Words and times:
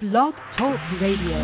Blog 0.00 0.34
Talk 0.58 0.78
Radio. 1.00 1.38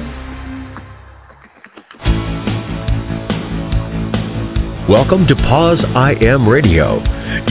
Welcome 4.88 5.26
to 5.28 5.36
Poz 5.48 5.78
I 5.94 6.12
Am 6.26 6.48
Radio. 6.48 6.98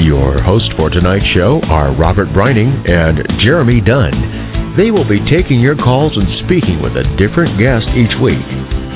Your 0.04 0.44
hosts 0.44 0.70
for 0.78 0.90
tonight's 0.90 1.26
show 1.34 1.62
are 1.70 1.96
Robert 1.96 2.28
Breining 2.30 2.84
and 2.90 3.24
Jeremy 3.42 3.82
Dunn. 3.82 4.76
They 4.78 4.92
will 4.92 5.08
be 5.08 5.24
taking 5.32 5.62
your 5.62 5.76
calls 5.76 6.14
and 6.16 6.28
speaking 6.46 6.82
with 6.84 6.94
a 6.94 7.16
different 7.18 7.58
guest 7.58 7.88
each 7.96 8.14
week. 8.22 8.46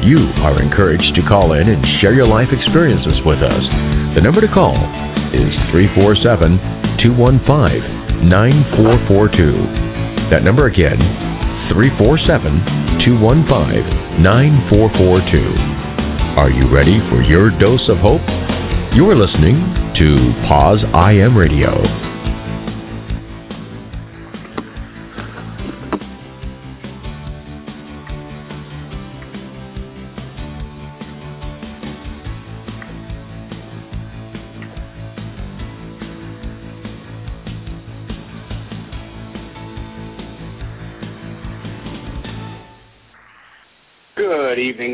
You 0.03 0.19
are 0.43 0.61
encouraged 0.61 1.15
to 1.15 1.27
call 1.27 1.53
in 1.53 1.69
and 1.69 1.81
share 2.01 2.13
your 2.13 2.27
life 2.27 2.49
experiences 2.51 3.23
with 3.25 3.39
us. 3.39 3.63
The 4.15 4.21
number 4.21 4.41
to 4.41 4.51
call 4.53 4.75
is 5.33 5.49
347 5.71 6.59
215 7.01 7.92
9442. 8.29 10.29
That 10.31 10.43
number 10.43 10.65
again, 10.67 10.97
347 11.71 13.05
215 13.05 14.23
9442. 14.23 15.53
Are 16.39 16.49
you 16.49 16.69
ready 16.71 16.99
for 17.09 17.21
your 17.21 17.49
dose 17.59 17.87
of 17.89 17.97
hope? 17.99 18.21
You're 18.95 19.15
listening 19.15 19.59
to 19.99 20.33
Poz 20.47 20.79
I 20.93 21.13
Am 21.13 21.37
Radio. 21.37 22.02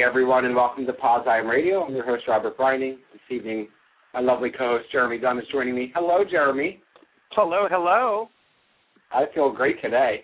Everyone, 0.09 0.45
and 0.45 0.55
welcome 0.55 0.87
to 0.87 0.93
Poz 0.93 1.27
I 1.29 1.37
Am 1.37 1.45
Radio. 1.45 1.83
I'm 1.83 1.93
your 1.93 2.03
host, 2.03 2.23
Robert 2.27 2.57
Breining. 2.57 2.95
This 3.13 3.21
evening, 3.29 3.67
my 4.15 4.21
lovely 4.21 4.49
co-host, 4.49 4.85
Jeremy 4.91 5.19
Dunn, 5.19 5.37
is 5.37 5.45
joining 5.51 5.75
me. 5.75 5.91
Hello, 5.93 6.23
Jeremy. 6.27 6.81
Hello, 7.33 7.67
hello. 7.69 8.27
I 9.13 9.25
feel 9.35 9.51
great 9.51 9.79
today. 9.83 10.23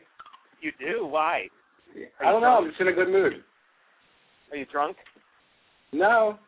You 0.60 0.72
do? 0.80 1.06
Why? 1.06 1.44
I 2.20 2.32
don't 2.32 2.42
know. 2.42 2.58
I'm 2.58 2.68
just 2.68 2.82
in 2.82 2.88
a 2.88 2.94
good 2.94 3.10
mood. 3.10 3.34
Are 4.50 4.58
you 4.58 4.66
drunk? 4.72 4.98
No, 5.94 6.40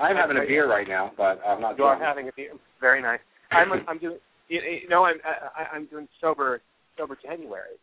I'm 0.00 0.16
having 0.16 0.38
a 0.38 0.46
beer 0.48 0.66
right 0.66 0.88
now, 0.88 1.12
but 1.14 1.42
I'm 1.46 1.60
not. 1.60 1.76
You 1.76 1.84
are 1.84 1.98
drunk. 1.98 2.02
having 2.02 2.28
a 2.28 2.32
beer. 2.34 2.52
Very 2.80 3.02
nice. 3.02 3.20
I'm 3.50 3.68
I'm 3.86 3.98
doing. 3.98 4.16
You, 4.48 4.60
you 4.82 4.88
know, 4.88 5.04
I'm 5.04 5.16
I, 5.26 5.76
I'm 5.76 5.84
doing 5.88 6.08
sober 6.22 6.62
sober 6.96 7.18
January. 7.22 7.76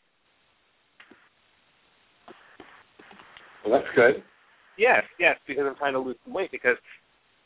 Well, 3.64 3.80
that's 3.80 3.96
good. 3.96 4.24
Yes, 4.80 5.04
yes, 5.20 5.36
because 5.46 5.66
I'm 5.68 5.76
trying 5.76 5.94
to 5.94 6.00
lose 6.00 6.16
some 6.24 6.34
weight 6.34 6.52
because 6.52 6.78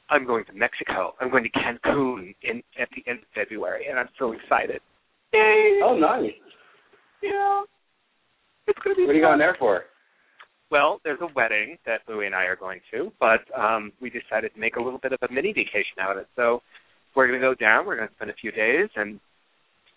I'm 0.10 0.26
going 0.26 0.46
to 0.46 0.54
Mexico. 0.54 1.16
I'm 1.20 1.32
going 1.32 1.44
to 1.44 1.50
Cancun 1.50 2.36
in 2.44 2.62
at 2.80 2.88
the 2.96 3.10
end 3.10 3.20
of 3.20 3.26
February, 3.34 3.88
and 3.90 3.98
I'm 3.98 4.10
so 4.20 4.34
excited. 4.34 4.82
Yay! 5.34 5.80
Oh, 5.84 5.98
nice. 5.98 6.32
Yeah. 7.24 7.62
It's 8.68 8.78
going 8.84 8.96
to 8.96 9.02
be 9.02 9.06
What 9.08 9.12
are 9.12 9.16
you 9.16 9.22
going 9.22 9.40
there 9.40 9.56
for? 9.58 9.84
Well, 10.70 11.02
there's 11.04 11.20
a 11.22 11.28
wedding 11.36 11.78
that 11.86 12.02
Louie 12.08 12.28
and 12.28 12.36
I 12.36 12.44
are 12.44 12.56
going 12.56 12.80
to, 12.92 13.12
but 13.20 13.42
um 13.60 13.92
we 14.02 14.10
decided 14.10 14.54
to 14.54 14.60
make 14.60 14.76
a 14.76 14.82
little 14.82 15.00
bit 15.00 15.14
of 15.14 15.20
a 15.22 15.32
mini 15.32 15.54
vacation 15.54 15.98
out 16.02 16.12
of 16.14 16.18
it. 16.20 16.28
So 16.36 16.62
we're 17.16 17.28
going 17.28 17.40
to 17.40 17.48
go 17.48 17.54
down. 17.54 17.86
We're 17.86 17.98
going 17.98 18.10
to 18.10 18.16
spend 18.16 18.32
a 18.32 18.36
few 18.36 18.52
days 18.52 18.90
and 18.96 19.20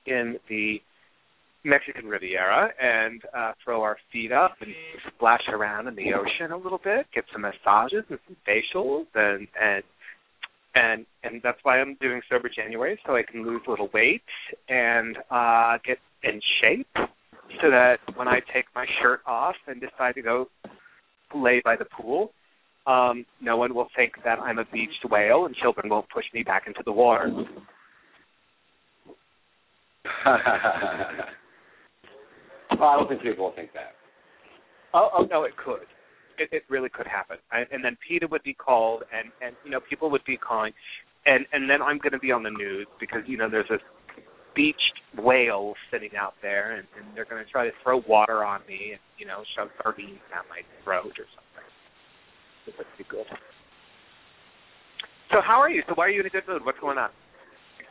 in 0.07 0.37
the 0.49 0.81
Mexican 1.67 2.07
Riviera 2.07 2.71
and 2.81 3.21
uh 3.37 3.53
throw 3.63 3.83
our 3.83 3.99
feet 4.13 4.31
up 4.31 4.55
and 4.61 4.73
splash 5.15 5.43
around 5.49 5.89
in 5.89 5.97
the 5.97 6.15
ocean 6.15 6.53
a 6.53 6.57
little 6.57 6.81
bit, 6.83 7.07
get 7.13 7.25
some 7.33 7.43
massages 7.43 8.05
and 8.09 8.19
some 8.27 8.37
facials 8.49 9.07
and 9.15 9.49
and 9.61 9.83
and 10.77 11.07
and 11.25 11.43
that's 11.43 11.59
why 11.65 11.81
I'm 11.81 11.97
doing 12.01 12.21
sober 12.31 12.49
January 12.49 12.99
so 13.05 13.17
I 13.17 13.23
can 13.23 13.45
lose 13.45 13.63
a 13.67 13.71
little 13.71 13.91
weight 13.93 14.23
and 14.69 15.19
uh 15.31 15.79
get 15.85 15.99
in 16.23 16.41
shape 16.63 16.89
so 17.61 17.71
that 17.71 17.97
when 18.15 18.29
I 18.29 18.41
take 18.55 18.67
my 18.75 18.87
shirt 19.03 19.21
off 19.27 19.57
and 19.67 19.81
decide 19.81 20.15
to 20.15 20.23
go 20.23 20.47
lay 21.35 21.61
by 21.65 21.77
the 21.77 21.85
pool, 21.85 22.31
um, 22.87 23.25
no 23.41 23.57
one 23.57 23.75
will 23.75 23.89
think 23.97 24.13
that 24.25 24.39
I'm 24.39 24.59
a 24.59 24.65
beached 24.73 25.05
whale 25.11 25.47
and 25.47 25.55
children 25.57 25.89
won't 25.89 26.09
push 26.11 26.25
me 26.35 26.43
back 26.43 26.65
into 26.67 26.83
the 26.85 26.93
water. 26.93 27.31
well, 32.79 32.89
I 32.89 32.97
don't 32.97 33.09
think 33.09 33.23
people 33.23 33.47
will 33.47 33.55
think 33.55 33.73
that. 33.75 33.95
Oh, 34.95 35.09
oh 35.15 35.27
no, 35.31 35.45
it 35.45 35.57
could. 35.57 35.87
It, 36.39 36.49
it 36.53 36.63
really 36.69 36.89
could 36.89 37.07
happen. 37.07 37.37
I, 37.51 37.65
and 37.73 37.85
then 37.85 37.97
PETA 38.07 38.29
would 38.31 38.43
be 38.43 38.55
called, 38.55 39.03
and 39.13 39.33
and 39.45 39.57
you 39.65 39.71
know 39.71 39.81
people 39.89 40.11
would 40.11 40.25
be 40.27 40.37
calling, 40.37 40.73
and 41.25 41.47
and 41.53 41.69
then 41.69 41.83
I'm 41.83 41.99
going 41.99 42.13
to 42.13 42.19
be 42.19 42.33
on 42.33 42.43
the 42.43 42.51
news 42.51 42.87
because 43.01 43.23
you 43.27 43.37
know 43.37 43.49
there's 43.51 43.69
this 43.69 43.81
beached 44.55 45.01
whale 45.19 45.75
sitting 45.93 46.17
out 46.19 46.35
there, 46.43 46.77
and, 46.77 46.87
and 46.97 47.15
they're 47.15 47.27
going 47.27 47.45
to 47.45 47.51
try 47.51 47.65
to 47.65 47.73
throw 47.83 48.03
water 48.09 48.45
on 48.45 48.61
me, 48.69 48.93
and 48.93 49.01
you 49.19 49.27
know 49.27 49.43
shove 49.57 49.69
sardines 49.83 50.21
down 50.31 50.45
my 50.49 50.61
throat 50.85 51.13
or 51.19 51.29
something. 51.35 51.69
It 52.67 52.75
would 52.77 52.87
be 52.99 53.05
good. 53.09 53.27
So 55.31 55.39
how 55.45 55.61
are 55.61 55.71
you? 55.71 55.83
So 55.89 55.95
why 55.95 56.07
are 56.07 56.11
you 56.11 56.21
in 56.21 56.27
a 56.27 56.31
good 56.31 56.45
mood? 56.49 56.65
What's 56.65 56.81
going 56.81 56.99
on? 56.99 57.11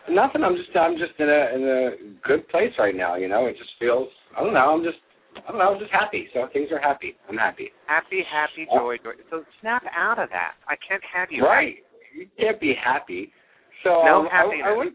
Nothing. 0.10 0.44
I'm 0.44 0.56
just 0.56 0.70
I'm 0.76 0.98
just 0.98 1.20
in 1.20 1.30
a 1.30 1.56
in 1.56 1.64
a 1.64 2.28
good 2.28 2.48
place 2.50 2.72
right 2.78 2.96
now. 2.96 3.16
You 3.16 3.28
know, 3.28 3.46
it 3.48 3.58
just 3.58 3.72
feels. 3.80 4.08
I 4.38 4.44
don't 4.44 4.54
know. 4.54 4.74
I'm 4.74 4.84
just 4.84 4.98
I 5.38 5.52
don't 5.52 5.60
know. 5.60 5.74
I'm 5.74 5.80
just 5.80 5.92
happy. 5.92 6.28
So 6.34 6.48
things 6.54 6.70
are 6.72 6.80
happy. 6.80 7.16
I'm 7.30 7.38
happy. 7.38 7.72
Happy, 7.88 8.24
happy, 8.32 8.68
joy, 8.72 8.98
joy. 9.04 9.14
So 9.30 9.44
snap 9.62 9.84
out 9.96 10.20
of 10.20 10.30
that. 10.30 10.54
I 10.68 10.76
can't 10.88 11.04
have 11.14 11.30
you. 11.32 11.44
Right. 11.44 11.76
You 12.16 12.28
can't 12.40 12.60
be 12.60 12.74
happy. 12.82 13.32
So 13.84 14.04
No 14.06 14.22
um, 14.22 14.28
I, 14.32 14.36
happiness. 14.36 14.66
I 14.66 14.72
want, 14.72 14.94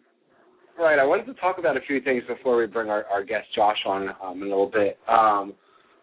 right. 0.79 0.99
I 0.99 1.05
wanted 1.05 1.27
to 1.27 1.35
talk 1.35 1.59
about 1.59 1.77
a 1.77 1.81
few 1.87 2.01
things 2.01 2.23
before 2.27 2.57
we 2.57 2.67
bring 2.67 2.89
our, 2.89 3.05
our 3.07 3.23
guest 3.23 3.47
Josh 3.55 3.79
on 3.87 4.09
um, 4.23 4.43
in 4.43 4.43
a 4.43 4.51
little 4.51 4.71
bit. 4.73 4.99
Um, 5.09 5.55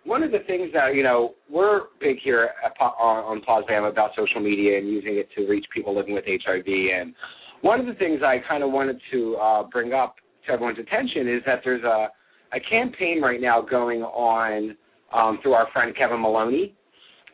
one 0.03 0.23
of 0.23 0.31
the 0.31 0.39
things 0.47 0.69
that 0.73 0.95
you 0.95 1.03
know 1.03 1.33
we're 1.49 1.81
big 1.99 2.17
here 2.23 2.49
at, 2.63 2.71
on, 2.79 3.41
on 3.43 3.85
about 3.85 4.11
social 4.15 4.39
media 4.39 4.77
and 4.77 4.87
using 4.87 5.17
it 5.17 5.27
to 5.35 5.47
reach 5.47 5.65
people 5.73 5.95
living 5.95 6.13
with 6.13 6.23
HIV. 6.25 6.65
And 6.65 7.13
one 7.61 7.79
of 7.79 7.85
the 7.85 7.93
things 7.93 8.21
I 8.23 8.37
kind 8.47 8.63
of 8.63 8.71
wanted 8.71 8.99
to 9.11 9.35
uh, 9.35 9.63
bring 9.63 9.93
up 9.93 10.15
to 10.45 10.53
everyone's 10.53 10.79
attention 10.79 11.27
is 11.27 11.41
that 11.45 11.61
there's 11.63 11.83
a 11.83 12.07
a 12.53 12.59
campaign 12.61 13.21
right 13.21 13.41
now 13.41 13.61
going 13.61 14.01
on 14.01 14.75
um, 15.13 15.39
through 15.41 15.53
our 15.53 15.67
friend 15.73 15.93
Kevin 15.97 16.21
Maloney, 16.21 16.73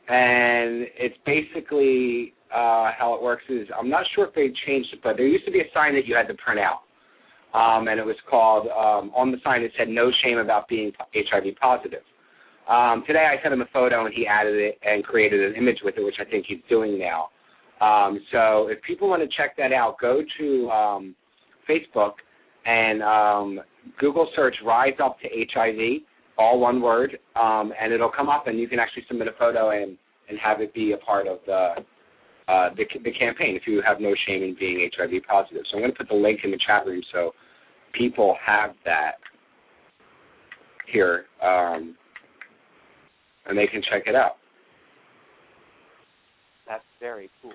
and 0.07 0.87
it's 0.97 1.15
basically 1.25 2.33
uh, 2.51 2.91
how 2.97 3.15
it 3.15 3.23
works 3.23 3.43
is 3.49 3.67
I'm 3.77 3.89
not 3.89 4.05
sure 4.15 4.27
if 4.27 4.33
they 4.33 4.51
changed 4.65 4.89
it, 4.93 4.99
but 5.03 5.17
there 5.17 5.27
used 5.27 5.45
to 5.45 5.51
be 5.51 5.59
a 5.59 5.69
sign 5.73 5.93
that 5.95 6.05
you 6.05 6.15
had 6.15 6.27
to 6.27 6.33
print 6.35 6.59
out, 6.59 6.81
um, 7.53 7.87
and 7.87 7.99
it 7.99 8.05
was 8.05 8.15
called 8.29 8.67
um, 8.67 9.11
on 9.15 9.31
the 9.31 9.37
sign 9.43 9.61
it 9.61 9.71
said 9.77 9.87
"No 9.87 10.11
shame 10.23 10.37
about 10.37 10.67
being 10.67 10.91
HIV 11.13 11.55
positive." 11.61 12.01
Um, 12.69 13.03
today 13.05 13.27
I 13.27 13.41
sent 13.43 13.53
him 13.53 13.61
a 13.61 13.69
photo 13.73 14.05
and 14.05 14.13
he 14.13 14.25
added 14.25 14.55
it 14.55 14.79
and 14.83 15.03
created 15.03 15.43
an 15.43 15.55
image 15.55 15.79
with 15.83 15.97
it, 15.97 16.03
which 16.03 16.15
I 16.19 16.23
think 16.23 16.45
he's 16.47 16.61
doing 16.69 16.97
now. 16.97 17.29
Um, 17.83 18.19
so 18.31 18.67
if 18.69 18.81
people 18.83 19.09
want 19.09 19.21
to 19.21 19.37
check 19.37 19.57
that 19.57 19.73
out, 19.73 19.97
go 19.99 20.21
to 20.39 20.69
um, 20.69 21.15
Facebook 21.69 22.13
and 22.65 23.03
um, 23.03 23.59
Google 23.99 24.29
search 24.35 24.55
"Rise 24.65 24.93
Up 25.03 25.17
to 25.19 25.27
HIV," 25.53 26.01
all 26.37 26.59
one 26.59 26.81
word, 26.81 27.19
um, 27.35 27.73
and 27.79 27.91
it'll 27.91 28.11
come 28.11 28.29
up, 28.29 28.47
and 28.47 28.57
you 28.57 28.69
can 28.69 28.79
actually 28.79 29.03
submit 29.07 29.27
a 29.27 29.33
photo 29.37 29.71
and 29.71 29.97
and 30.29 30.39
have 30.39 30.61
it 30.61 30.73
be 30.73 30.93
a 30.93 30.97
part 30.97 31.27
of 31.27 31.39
the 31.45 31.75
uh, 32.47 32.69
the, 32.75 32.85
the 33.03 33.11
campaign 33.11 33.55
if 33.55 33.63
you 33.67 33.81
have 33.85 33.99
no 33.99 34.13
shame 34.27 34.43
in 34.43 34.55
being 34.57 34.89
HIV 34.97 35.23
positive. 35.27 35.63
So 35.69 35.77
I'm 35.77 35.83
going 35.83 35.91
to 35.91 35.97
put 35.97 36.07
the 36.07 36.15
link 36.15 36.41
in 36.43 36.51
the 36.51 36.59
chat 36.65 36.85
room 36.85 37.01
so 37.11 37.31
people 37.93 38.37
have 38.45 38.71
that 38.85 39.15
here, 40.91 41.25
um, 41.41 41.95
and 43.45 43.57
they 43.57 43.67
can 43.67 43.81
check 43.91 44.03
it 44.05 44.15
out. 44.15 44.37
That's 46.67 46.83
very 47.01 47.29
cool. 47.41 47.51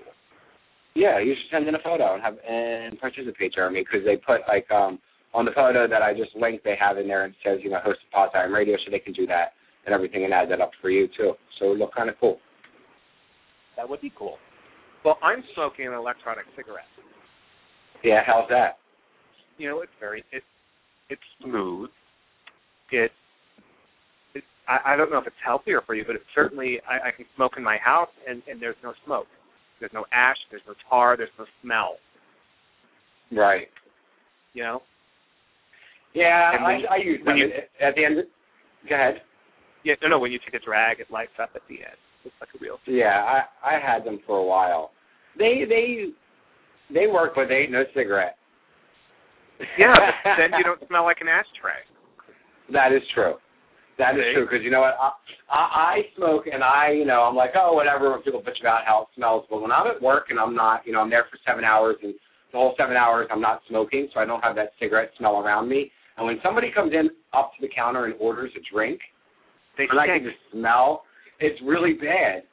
Yeah, 0.95 1.19
you 1.19 1.35
should 1.35 1.51
send 1.51 1.67
in 1.67 1.75
a 1.75 1.79
photo 1.83 2.15
and 2.15 2.23
have 2.23 2.37
and 2.47 2.99
participate, 2.99 3.53
Jeremy, 3.53 3.83
because 3.83 4.05
they 4.05 4.17
put 4.17 4.41
like 4.47 4.69
um 4.71 4.99
on 5.33 5.45
the 5.45 5.51
photo 5.51 5.87
that 5.87 6.01
I 6.01 6.13
just 6.13 6.35
linked, 6.35 6.63
they 6.63 6.75
have 6.79 6.97
in 6.97 7.07
there 7.07 7.25
and 7.25 7.33
says 7.45 7.59
you 7.63 7.69
know 7.69 7.79
host 7.83 7.99
of 8.05 8.11
Poz 8.11 8.29
I 8.33 8.43
Am 8.43 8.53
Radio, 8.53 8.75
so 8.77 8.91
they 8.91 8.99
can 8.99 9.13
do 9.13 9.27
that 9.27 9.53
and 9.85 9.93
everything 9.93 10.23
and 10.25 10.33
add 10.33 10.49
that 10.51 10.61
up 10.61 10.71
for 10.81 10.89
you 10.89 11.07
too. 11.15 11.33
So 11.59 11.71
it 11.71 11.77
look 11.77 11.93
kind 11.93 12.09
of 12.09 12.15
cool. 12.19 12.39
That 13.77 13.87
would 13.87 14.01
be 14.01 14.11
cool. 14.17 14.37
Well, 15.05 15.17
I'm 15.23 15.43
smoking 15.53 15.87
an 15.87 15.93
electronic 15.93 16.45
cigarette. 16.55 16.83
Yeah, 18.03 18.21
how's 18.25 18.49
that? 18.49 18.77
You 19.57 19.69
know, 19.69 19.81
it's 19.81 19.91
very 19.99 20.23
it 20.31 20.43
it's 21.09 21.21
smooth. 21.43 21.89
It 22.91 23.11
it 24.33 24.43
I, 24.67 24.93
I 24.93 24.95
don't 24.97 25.11
know 25.11 25.19
if 25.19 25.27
it's 25.27 25.35
healthier 25.43 25.81
for 25.85 25.95
you, 25.95 26.03
but 26.05 26.15
it's 26.15 26.25
certainly 26.33 26.79
I, 26.89 27.09
I 27.09 27.11
can 27.15 27.25
smoke 27.35 27.53
in 27.57 27.63
my 27.63 27.77
house 27.77 28.09
and, 28.27 28.41
and 28.49 28.61
there's 28.61 28.75
no 28.83 28.93
smoke. 29.05 29.27
There's 29.79 29.93
no 29.93 30.05
ash, 30.11 30.37
there's 30.51 30.61
no 30.67 30.73
tar, 30.89 31.15
there's 31.17 31.29
no 31.37 31.45
smell. 31.61 31.95
Right. 33.31 33.67
You 34.53 34.63
know? 34.63 34.81
Yeah, 36.13 36.53
And 36.55 36.63
when- 36.63 36.85
I, 36.89 36.95
I 36.95 36.97
use 36.97 37.19
when 37.23 37.39
them 37.39 37.49
you- 37.49 37.85
at 37.87 37.95
the 37.95 38.05
end. 38.05 38.23
Go 38.87 38.95
ahead. 38.95 39.21
Yeah, 39.83 39.95
no, 40.01 40.09
no. 40.09 40.19
When 40.19 40.31
you 40.31 40.39
take 40.39 40.59
a 40.59 40.65
drag, 40.65 40.99
it 40.99 41.09
lights 41.11 41.31
up 41.41 41.51
at 41.55 41.61
the 41.69 41.75
end. 41.75 41.95
It's 42.25 42.35
like 42.41 42.49
a 42.53 42.57
real. 42.59 42.79
Yeah, 42.85 43.23
I 43.63 43.75
I 43.75 43.79
had 43.79 44.03
them 44.03 44.19
for 44.25 44.37
a 44.37 44.43
while. 44.43 44.91
They 45.37 45.63
they 45.67 46.09
they 46.93 47.07
work, 47.07 47.33
but 47.35 47.47
they 47.47 47.55
ain't 47.63 47.71
no 47.71 47.83
cigarette. 47.93 48.35
Yeah, 49.77 49.93
but 50.23 50.35
then 50.37 50.51
you 50.57 50.63
don't 50.65 50.85
smell 50.87 51.03
like 51.03 51.21
an 51.21 51.27
ashtray. 51.29 51.79
That 52.73 52.91
is 52.91 53.01
true. 53.13 53.35
That 53.99 54.15
is 54.15 54.23
true 54.33 54.47
because 54.47 54.63
you 54.63 54.71
know 54.71 54.79
what 54.79 54.95
I, 54.95 55.11
I 55.51 55.59
I 55.59 55.95
smoke 56.15 56.45
and 56.51 56.63
I 56.63 56.91
you 56.91 57.03
know 57.05 57.23
I'm 57.23 57.35
like 57.35 57.51
oh 57.55 57.73
whatever 57.73 58.09
when 58.11 58.21
people 58.21 58.41
bitch 58.41 58.59
about 58.61 58.85
how 58.85 59.01
it 59.03 59.07
smells 59.15 59.45
but 59.49 59.61
when 59.61 59.71
I'm 59.71 59.87
at 59.87 60.01
work 60.01 60.27
and 60.29 60.39
I'm 60.39 60.55
not 60.55 60.87
you 60.87 60.93
know 60.93 61.01
I'm 61.01 61.09
there 61.09 61.25
for 61.29 61.37
seven 61.45 61.65
hours 61.65 61.97
and 62.01 62.13
the 62.53 62.57
whole 62.57 62.73
seven 62.79 62.95
hours 62.95 63.27
I'm 63.29 63.41
not 63.41 63.61
smoking 63.67 64.07
so 64.13 64.21
I 64.21 64.25
don't 64.25 64.41
have 64.41 64.55
that 64.55 64.71
cigarette 64.79 65.11
smell 65.17 65.37
around 65.37 65.67
me 65.67 65.91
and 66.17 66.25
when 66.25 66.39
somebody 66.41 66.71
comes 66.73 66.93
in 66.93 67.09
up 67.33 67.51
to 67.59 67.67
the 67.67 67.71
counter 67.75 68.05
and 68.05 68.15
orders 68.21 68.51
a 68.55 68.61
drink 68.73 69.01
They 69.77 69.83
and 69.91 69.99
I 69.99 70.07
can 70.07 70.23
just 70.23 70.37
smell 70.53 71.03
it's 71.41 71.59
really 71.65 71.93
bad 71.93 72.43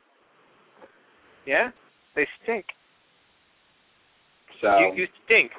Yeah, 1.47 1.71
they 2.17 2.27
stink. 2.43 2.67
so 4.61 4.79
You 4.79 4.93
you 4.97 5.07
stink, 5.27 5.53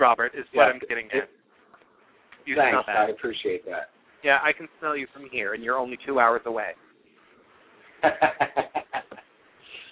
Robert. 0.00 0.32
Is 0.34 0.46
what 0.54 0.64
Yeah, 0.64 0.72
I'm 0.72 0.80
getting 0.88 1.06
it- 1.12 1.24
at. 1.24 1.28
You 2.46 2.56
thanks 2.56 2.88
I 2.88 3.08
appreciate 3.08 3.64
that. 3.66 3.90
Yeah, 4.24 4.38
I 4.42 4.52
can 4.52 4.68
smell 4.80 4.96
you 4.96 5.06
from 5.12 5.28
here, 5.30 5.52
and 5.52 5.62
you're 5.62 5.76
only 5.76 5.98
two 6.06 6.18
hours 6.18 6.40
away. 6.46 6.70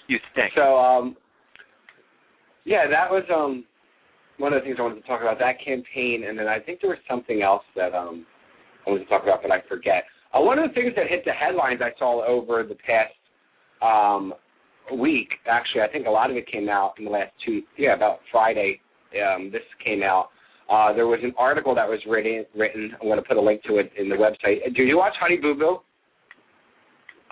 You 0.08 0.19
stink. 0.32 0.52
So 0.55 0.76
um 0.76 1.17
yeah, 2.64 2.87
that 2.90 3.11
was 3.11 3.23
um 3.34 3.64
one 4.38 4.52
of 4.52 4.61
the 4.61 4.64
things 4.67 4.76
I 4.79 4.82
wanted 4.82 5.00
to 5.00 5.06
talk 5.06 5.20
about, 5.23 5.38
that 5.38 5.64
campaign 5.64 6.25
and 6.29 6.38
then 6.38 6.49
I 6.49 6.58
think 6.58 6.81
there 6.81 6.90
was 6.90 6.99
something 7.08 7.40
else 7.40 7.62
that 7.76 7.94
um 7.94 8.26
I 8.87 8.90
wanted 8.90 9.05
to 9.05 9.08
talk 9.11 9.23
about 9.23 9.40
but 9.43 9.50
I 9.50 9.62
forget. 9.69 10.05
Uh, 10.35 10.40
one 10.40 10.58
of 10.58 10.69
the 10.69 10.75
things 10.75 10.93
that 10.96 11.06
hit 11.08 11.25
the 11.25 11.32
headlines 11.32 11.81
I 11.82 11.96
saw 11.99 12.26
over 12.26 12.62
the 12.62 12.75
past 12.75 13.14
um 13.81 14.35
week, 14.99 15.28
actually 15.46 15.82
I 15.82 15.88
think 15.88 16.06
a 16.06 16.11
lot 16.11 16.31
of 16.31 16.37
it 16.37 16.50
came 16.50 16.69
out 16.69 16.94
in 16.99 17.05
the 17.05 17.11
last 17.11 17.31
two 17.46 17.62
yeah, 17.78 17.94
about 17.94 18.19
Friday, 18.31 18.81
um, 19.25 19.50
this 19.50 19.62
came 19.82 20.02
out. 20.02 20.28
Uh 20.70 20.93
there 20.93 21.06
was 21.06 21.20
an 21.23 21.32
article 21.38 21.75
that 21.75 21.88
was 21.88 22.00
written 22.09 22.44
written, 22.56 22.93
I'm 23.00 23.09
gonna 23.09 23.23
put 23.23 23.37
a 23.37 23.41
link 23.41 23.62
to 23.64 23.79
it 23.79 23.93
in 23.99 24.09
the 24.09 24.17
website. 24.17 24.75
Do 24.75 24.82
you 24.82 24.99
watch 24.99 25.14
Honey 25.20 25.37
Boo 25.37 25.55
Boo? 25.55 25.79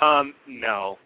um, 0.05 0.33
no. 0.49 0.97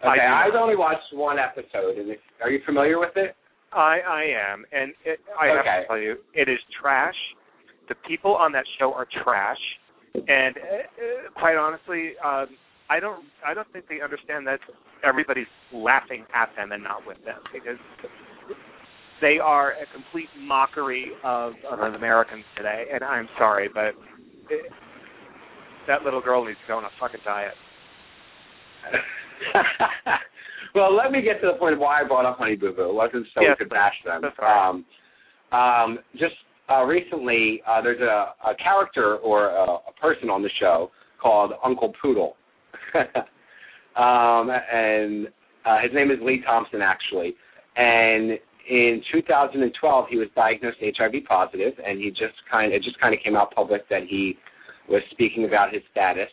Okay. 0.00 0.20
I've 0.20 0.54
only 0.54 0.76
watched 0.76 1.12
one 1.12 1.38
episode 1.38 1.98
and 1.98 2.10
it's, 2.10 2.22
are 2.42 2.50
you 2.50 2.60
familiar 2.64 2.98
with 2.98 3.16
it? 3.16 3.34
I 3.72 3.98
I 4.06 4.22
am, 4.52 4.64
and 4.72 4.92
it, 5.04 5.18
I 5.38 5.46
have 5.46 5.64
to 5.64 5.86
tell 5.86 5.98
you, 5.98 6.16
it 6.34 6.48
is 6.48 6.58
trash. 6.80 7.14
The 7.88 7.94
people 8.08 8.34
on 8.34 8.52
that 8.52 8.64
show 8.78 8.92
are 8.92 9.06
trash, 9.22 9.58
and 10.14 10.56
uh, 10.56 10.60
uh, 10.60 11.30
quite 11.38 11.56
honestly, 11.56 12.12
um, 12.24 12.46
I 12.88 13.00
don't 13.00 13.24
I 13.44 13.54
don't 13.54 13.70
think 13.72 13.86
they 13.88 14.00
understand 14.00 14.46
that 14.46 14.60
everybody's 15.04 15.50
laughing 15.72 16.24
at 16.34 16.48
them 16.56 16.72
and 16.72 16.82
not 16.82 17.06
with 17.06 17.18
them 17.24 17.38
because 17.52 17.78
they 19.20 19.38
are 19.42 19.72
a 19.72 19.86
complete 19.92 20.28
mockery 20.38 21.10
of, 21.24 21.54
of 21.70 21.94
Americans 21.94 22.44
today. 22.56 22.84
And 22.92 23.02
I'm 23.02 23.28
sorry, 23.38 23.68
but 23.72 23.94
it, 24.50 24.70
that 25.86 26.02
little 26.02 26.20
girl 26.20 26.44
needs 26.44 26.58
to 26.66 26.72
go 26.72 26.78
on 26.78 26.84
a 26.84 26.88
fucking 27.00 27.20
diet. 27.24 27.54
well, 30.74 30.94
let 30.94 31.10
me 31.10 31.22
get 31.22 31.40
to 31.40 31.52
the 31.52 31.58
point 31.58 31.74
of 31.74 31.80
why 31.80 32.02
I 32.02 32.04
brought 32.04 32.26
up 32.26 32.38
Honey 32.38 32.56
Boo 32.56 32.72
Boo. 32.72 32.90
It 32.90 32.94
wasn't 32.94 33.26
so 33.34 33.42
Yes, 33.42 33.56
could 33.58 33.70
bash 33.70 33.94
them. 34.04 34.20
that's 34.22 34.36
all 34.40 34.46
right. 34.46 34.68
Um, 34.68 34.84
um, 35.52 35.98
just 36.12 36.34
uh, 36.70 36.82
recently, 36.82 37.62
uh, 37.66 37.80
there's 37.80 38.00
a, 38.00 38.50
a 38.50 38.54
character 38.62 39.16
or 39.16 39.50
a, 39.50 39.64
a 39.64 39.92
person 40.00 40.28
on 40.28 40.42
the 40.42 40.50
show 40.60 40.90
called 41.22 41.52
Uncle 41.64 41.92
Poodle, 42.02 42.36
um, 43.96 44.50
and 44.72 45.28
uh, 45.64 45.78
his 45.82 45.92
name 45.94 46.10
is 46.10 46.18
Lee 46.22 46.42
Thompson, 46.44 46.80
actually. 46.82 47.34
And 47.76 48.38
in 48.68 49.02
2012, 49.12 50.06
he 50.10 50.16
was 50.16 50.28
diagnosed 50.34 50.78
HIV 50.80 51.24
positive, 51.28 51.74
and 51.84 51.98
he 51.98 52.10
just 52.10 52.34
kind 52.50 52.72
it 52.72 52.82
just 52.82 52.98
kind 53.00 53.14
of 53.14 53.20
came 53.22 53.36
out 53.36 53.54
public 53.54 53.88
that 53.88 54.02
he 54.08 54.36
was 54.88 55.02
speaking 55.10 55.44
about 55.44 55.72
his 55.72 55.82
status. 55.90 56.28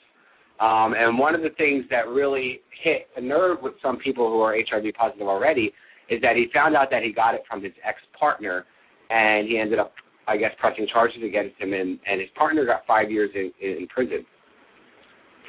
Um, 0.60 0.94
and 0.98 1.18
one 1.18 1.36
of 1.36 1.42
the 1.42 1.50
things 1.58 1.86
that 1.90 2.08
really 2.08 2.62
hit 2.84 3.08
a 3.18 3.22
nerve 3.22 3.58
with 3.62 3.74
some 3.82 3.98
people 3.98 4.30
who 4.30 4.40
are 4.42 4.56
HIV 4.56 4.94
positive 4.98 5.28
already 5.28 5.72
is 6.10 6.22
that 6.22 6.36
he 6.36 6.48
found 6.54 6.76
out 6.76 6.90
that 6.92 7.04
he 7.04 7.12
got 7.12 7.34
it 7.34 7.44
from 7.50 7.64
his 7.64 7.74
ex 7.88 7.98
partner, 8.18 8.66
and 9.10 9.48
he 9.48 9.58
ended 9.58 9.80
up, 9.80 9.94
I 10.28 10.38
guess, 10.38 10.52
pressing 10.60 10.88
charges 10.92 11.24
against 11.24 11.60
him, 11.60 11.74
and, 11.74 12.00
and 12.10 12.20
his 12.22 12.30
partner 12.36 12.66
got 12.66 12.86
five 12.86 13.12
years 13.12 13.32
in, 13.36 13.52
in 13.62 13.88
prison 13.88 14.26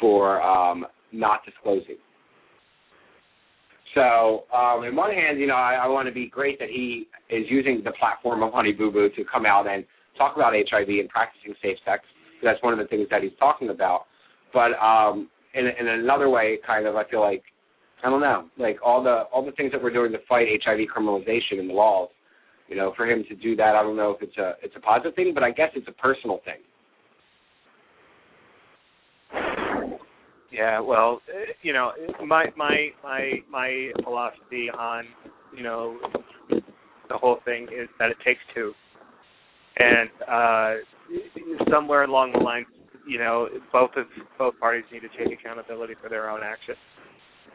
for 0.00 0.42
um, 0.42 0.86
not 1.12 1.44
disclosing. 1.44 1.96
So, 3.94 4.44
um, 4.54 4.84
in 4.84 4.96
one 4.96 5.12
hand, 5.12 5.38
you 5.38 5.46
know, 5.46 5.54
I, 5.54 5.74
I 5.74 5.86
want 5.86 6.08
to 6.08 6.14
be 6.14 6.26
great 6.26 6.58
that 6.58 6.68
he 6.68 7.06
is 7.30 7.44
using 7.48 7.82
the 7.84 7.92
platform 7.92 8.42
of 8.42 8.52
Honey 8.52 8.72
Boo 8.72 8.90
Boo 8.90 9.08
to 9.10 9.24
come 9.30 9.46
out 9.46 9.68
and 9.68 9.84
talk 10.18 10.34
about 10.36 10.52
HIV 10.52 10.88
and 10.88 11.08
practicing 11.08 11.54
safe 11.62 11.78
sex. 11.84 12.02
That's 12.42 12.62
one 12.62 12.72
of 12.72 12.78
the 12.78 12.86
things 12.86 13.06
that 13.10 13.22
he's 13.22 13.32
talking 13.38 13.70
about. 13.70 14.06
But 14.52 14.72
um, 14.82 15.30
in, 15.54 15.66
in 15.66 15.86
another 15.88 16.28
way, 16.28 16.58
kind 16.66 16.86
of, 16.86 16.96
I 16.96 17.08
feel 17.08 17.20
like 17.20 17.42
I 18.04 18.10
don't 18.10 18.20
know, 18.20 18.48
like 18.58 18.76
all 18.84 19.02
the 19.02 19.22
all 19.32 19.44
the 19.44 19.52
things 19.52 19.72
that 19.72 19.82
we're 19.82 19.92
doing 19.92 20.12
to 20.12 20.18
fight 20.28 20.46
HIV 20.64 20.88
criminalization 20.94 21.58
in 21.58 21.68
the 21.68 21.74
laws. 21.74 22.10
You 22.68 22.76
know, 22.76 22.92
for 22.96 23.06
him 23.06 23.24
to 23.28 23.34
do 23.34 23.56
that, 23.56 23.74
I 23.74 23.82
don't 23.82 23.96
know 23.96 24.10
if 24.10 24.22
it's 24.22 24.36
a 24.36 24.54
it's 24.62 24.74
a 24.76 24.80
positive 24.80 25.14
thing, 25.14 25.32
but 25.32 25.42
I 25.42 25.50
guess 25.50 25.70
it's 25.74 25.88
a 25.88 25.92
personal 25.92 26.40
thing. 26.44 26.60
Yeah, 30.54 30.78
well, 30.78 31.20
you 31.62 31.72
know, 31.72 31.92
my 32.24 32.46
my 32.56 32.90
my 33.02 33.32
my 33.50 33.90
philosophy 34.04 34.70
on 34.70 35.04
you 35.52 35.64
know 35.64 35.98
the 36.48 37.18
whole 37.18 37.38
thing 37.44 37.64
is 37.64 37.88
that 37.98 38.10
it 38.10 38.16
takes 38.24 38.40
two, 38.54 38.72
and 39.78 40.08
uh 40.30 40.74
somewhere 41.70 42.04
along 42.04 42.32
the 42.32 42.38
line, 42.38 42.64
you 43.06 43.18
know, 43.18 43.48
both 43.72 43.90
of 43.96 44.06
both 44.38 44.58
parties 44.60 44.84
need 44.92 45.00
to 45.00 45.08
take 45.18 45.36
accountability 45.36 45.94
for 46.00 46.08
their 46.08 46.30
own 46.30 46.40
actions, 46.44 46.78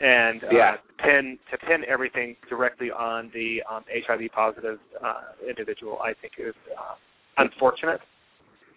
and 0.02 0.44
uh, 0.44 0.48
Yeah. 0.52 0.78
pin 0.98 1.40
to 1.52 1.58
pin 1.58 1.86
everything 1.88 2.36
directly 2.50 2.92
on 2.92 3.32
the 3.34 3.64
um, 3.72 3.86
HIV 3.88 4.30
positive 4.34 4.80
uh, 5.02 5.22
individual, 5.48 6.00
I 6.02 6.14
think 6.22 6.34
is 6.38 6.56
uh, 6.78 6.96
unfortunate. 7.38 8.02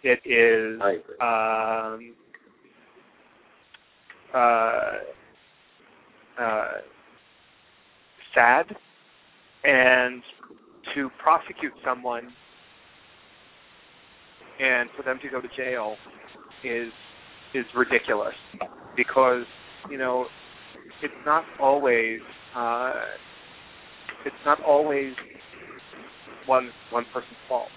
It 0.04 0.20
is 0.24 0.80
um, 1.20 2.14
uh, 4.34 4.92
uh, 6.40 6.64
sad, 8.34 8.66
and 9.64 10.22
to 10.94 11.10
prosecute 11.22 11.72
someone 11.84 12.32
and 14.60 14.88
for 14.96 15.02
them 15.02 15.18
to 15.22 15.28
go 15.28 15.40
to 15.40 15.48
jail 15.56 15.96
is 16.64 16.92
is 17.54 17.64
ridiculous 17.76 18.34
because 18.96 19.44
you 19.90 19.98
know 19.98 20.26
it's 21.02 21.14
not 21.26 21.44
always 21.60 22.20
uh, 22.56 22.92
it's 24.24 24.36
not 24.44 24.60
always 24.62 25.12
one 26.46 26.70
one 26.90 27.04
person's 27.12 27.36
fault. 27.48 27.68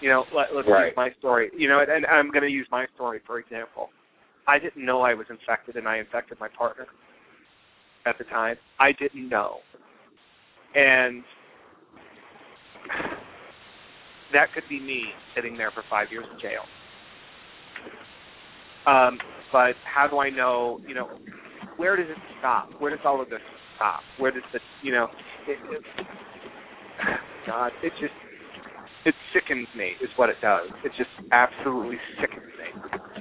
You 0.00 0.10
know, 0.10 0.24
let, 0.34 0.54
let's 0.54 0.68
Right. 0.68 0.88
use 0.88 0.96
my 0.96 1.10
story. 1.18 1.50
You 1.56 1.68
know, 1.68 1.80
and, 1.80 1.90
and 1.90 2.06
I'm 2.06 2.30
going 2.30 2.42
to 2.42 2.50
use 2.50 2.66
my 2.70 2.86
story 2.94 3.20
for 3.26 3.38
example. 3.38 3.88
I 4.48 4.58
didn't 4.58 4.84
know 4.84 5.02
I 5.02 5.14
was 5.14 5.26
infected, 5.30 5.76
and 5.76 5.88
I 5.88 5.98
infected 5.98 6.38
my 6.40 6.48
partner 6.56 6.86
at 8.06 8.16
the 8.18 8.24
time. 8.24 8.56
I 8.78 8.92
didn't 8.92 9.28
know, 9.28 9.58
and 10.74 11.22
that 14.32 14.52
could 14.54 14.64
be 14.68 14.80
me 14.80 15.02
sitting 15.34 15.56
there 15.56 15.70
for 15.70 15.82
five 15.90 16.08
years 16.10 16.26
in 16.32 16.40
jail. 16.40 16.62
Um, 18.86 19.18
but 19.52 19.74
how 19.84 20.06
do 20.08 20.18
I 20.18 20.30
know? 20.30 20.80
You 20.86 20.94
know, 20.94 21.08
where 21.76 21.96
does 21.96 22.06
it 22.08 22.18
stop? 22.38 22.70
Where 22.78 22.90
does 22.90 23.00
all 23.04 23.20
of 23.20 23.28
this 23.30 23.40
stop? 23.76 24.00
Where 24.18 24.30
does 24.30 24.42
the 24.52 24.60
you 24.82 24.92
know? 24.92 25.08
It, 25.48 25.58
it, 25.70 25.82
God, 27.46 27.72
it 27.82 27.92
just 28.00 28.12
it 29.04 29.14
sickens 29.34 29.68
me. 29.76 29.92
Is 30.02 30.10
what 30.16 30.28
it 30.30 30.36
does. 30.40 30.68
It 30.84 30.92
just 30.96 31.10
absolutely 31.32 31.96
sickens 32.20 32.42
me. 32.58 33.15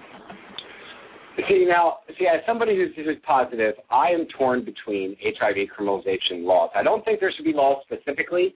See 1.38 1.66
now, 1.68 2.00
see 2.18 2.28
as 2.28 2.42
somebody 2.48 2.76
who's, 2.76 2.96
who's 2.96 3.18
positive, 3.28 3.76
I 3.92 4.10
am 4.10 4.26
torn 4.38 4.64
between 4.64 5.18
HIV 5.22 5.68
criminalization 5.78 6.44
laws. 6.44 6.70
I 6.74 6.84
don't 6.84 7.04
think 7.04 7.20
there 7.20 7.32
should 7.36 7.46
be 7.46 7.54
laws 7.54 7.84
specifically 7.86 8.56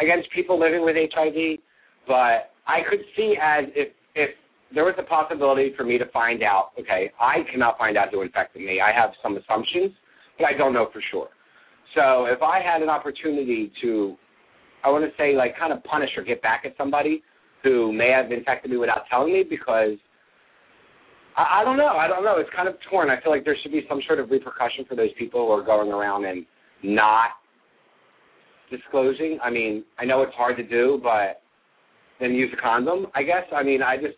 against 0.00 0.30
people 0.32 0.58
living 0.58 0.84
with 0.84 0.96
HIV, 0.96 1.58
but 2.06 2.50
I 2.66 2.80
could 2.88 3.00
see 3.16 3.36
as 3.40 3.64
if 3.74 3.88
if 4.14 4.30
there 4.74 4.84
was 4.84 4.94
a 4.98 5.02
possibility 5.04 5.72
for 5.76 5.84
me 5.84 5.98
to 5.98 6.06
find 6.06 6.42
out. 6.42 6.70
Okay, 6.80 7.10
I 7.20 7.44
cannot 7.50 7.78
find 7.78 7.96
out 7.96 8.08
who 8.10 8.22
infected 8.22 8.62
me. 8.62 8.80
I 8.80 8.92
have 8.92 9.10
some 9.22 9.36
assumptions, 9.36 9.92
but 10.38 10.46
I 10.46 10.56
don't 10.56 10.72
know 10.72 10.88
for 10.92 11.02
sure. 11.10 11.28
So 11.94 12.26
if 12.26 12.42
I 12.42 12.60
had 12.60 12.82
an 12.82 12.88
opportunity 12.88 13.72
to, 13.82 14.16
I 14.84 14.90
want 14.90 15.04
to 15.04 15.10
say 15.16 15.36
like 15.36 15.56
kind 15.56 15.72
of 15.72 15.82
punish 15.84 16.10
or 16.16 16.24
get 16.24 16.42
back 16.42 16.62
at 16.64 16.76
somebody 16.76 17.22
who 17.62 17.92
may 17.92 18.10
have 18.10 18.32
infected 18.32 18.70
me 18.70 18.76
without 18.76 19.02
telling 19.08 19.32
me 19.32 19.44
because 19.48 19.96
I, 21.36 21.60
I 21.60 21.64
don't 21.64 21.76
know. 21.76 21.96
I 21.96 22.08
don't 22.08 22.24
know. 22.24 22.36
It's 22.38 22.50
kind 22.54 22.68
of 22.68 22.74
torn. 22.90 23.10
I 23.10 23.20
feel 23.20 23.32
like 23.32 23.44
there 23.44 23.56
should 23.62 23.72
be 23.72 23.82
some 23.88 24.00
sort 24.06 24.18
of 24.18 24.30
repercussion 24.30 24.84
for 24.88 24.94
those 24.94 25.10
people 25.18 25.46
who 25.46 25.52
are 25.52 25.64
going 25.64 25.90
around 25.90 26.24
and 26.24 26.44
not 26.82 27.30
disclosing. 28.70 29.38
I 29.42 29.50
mean, 29.50 29.84
I 29.98 30.04
know 30.04 30.22
it's 30.22 30.34
hard 30.34 30.56
to 30.56 30.62
do, 30.62 31.00
but 31.02 31.42
then 32.20 32.32
use 32.32 32.50
a 32.56 32.60
condom. 32.60 33.06
I 33.14 33.22
guess. 33.22 33.44
I 33.54 33.62
mean, 33.62 33.82
I 33.82 33.96
just, 33.96 34.16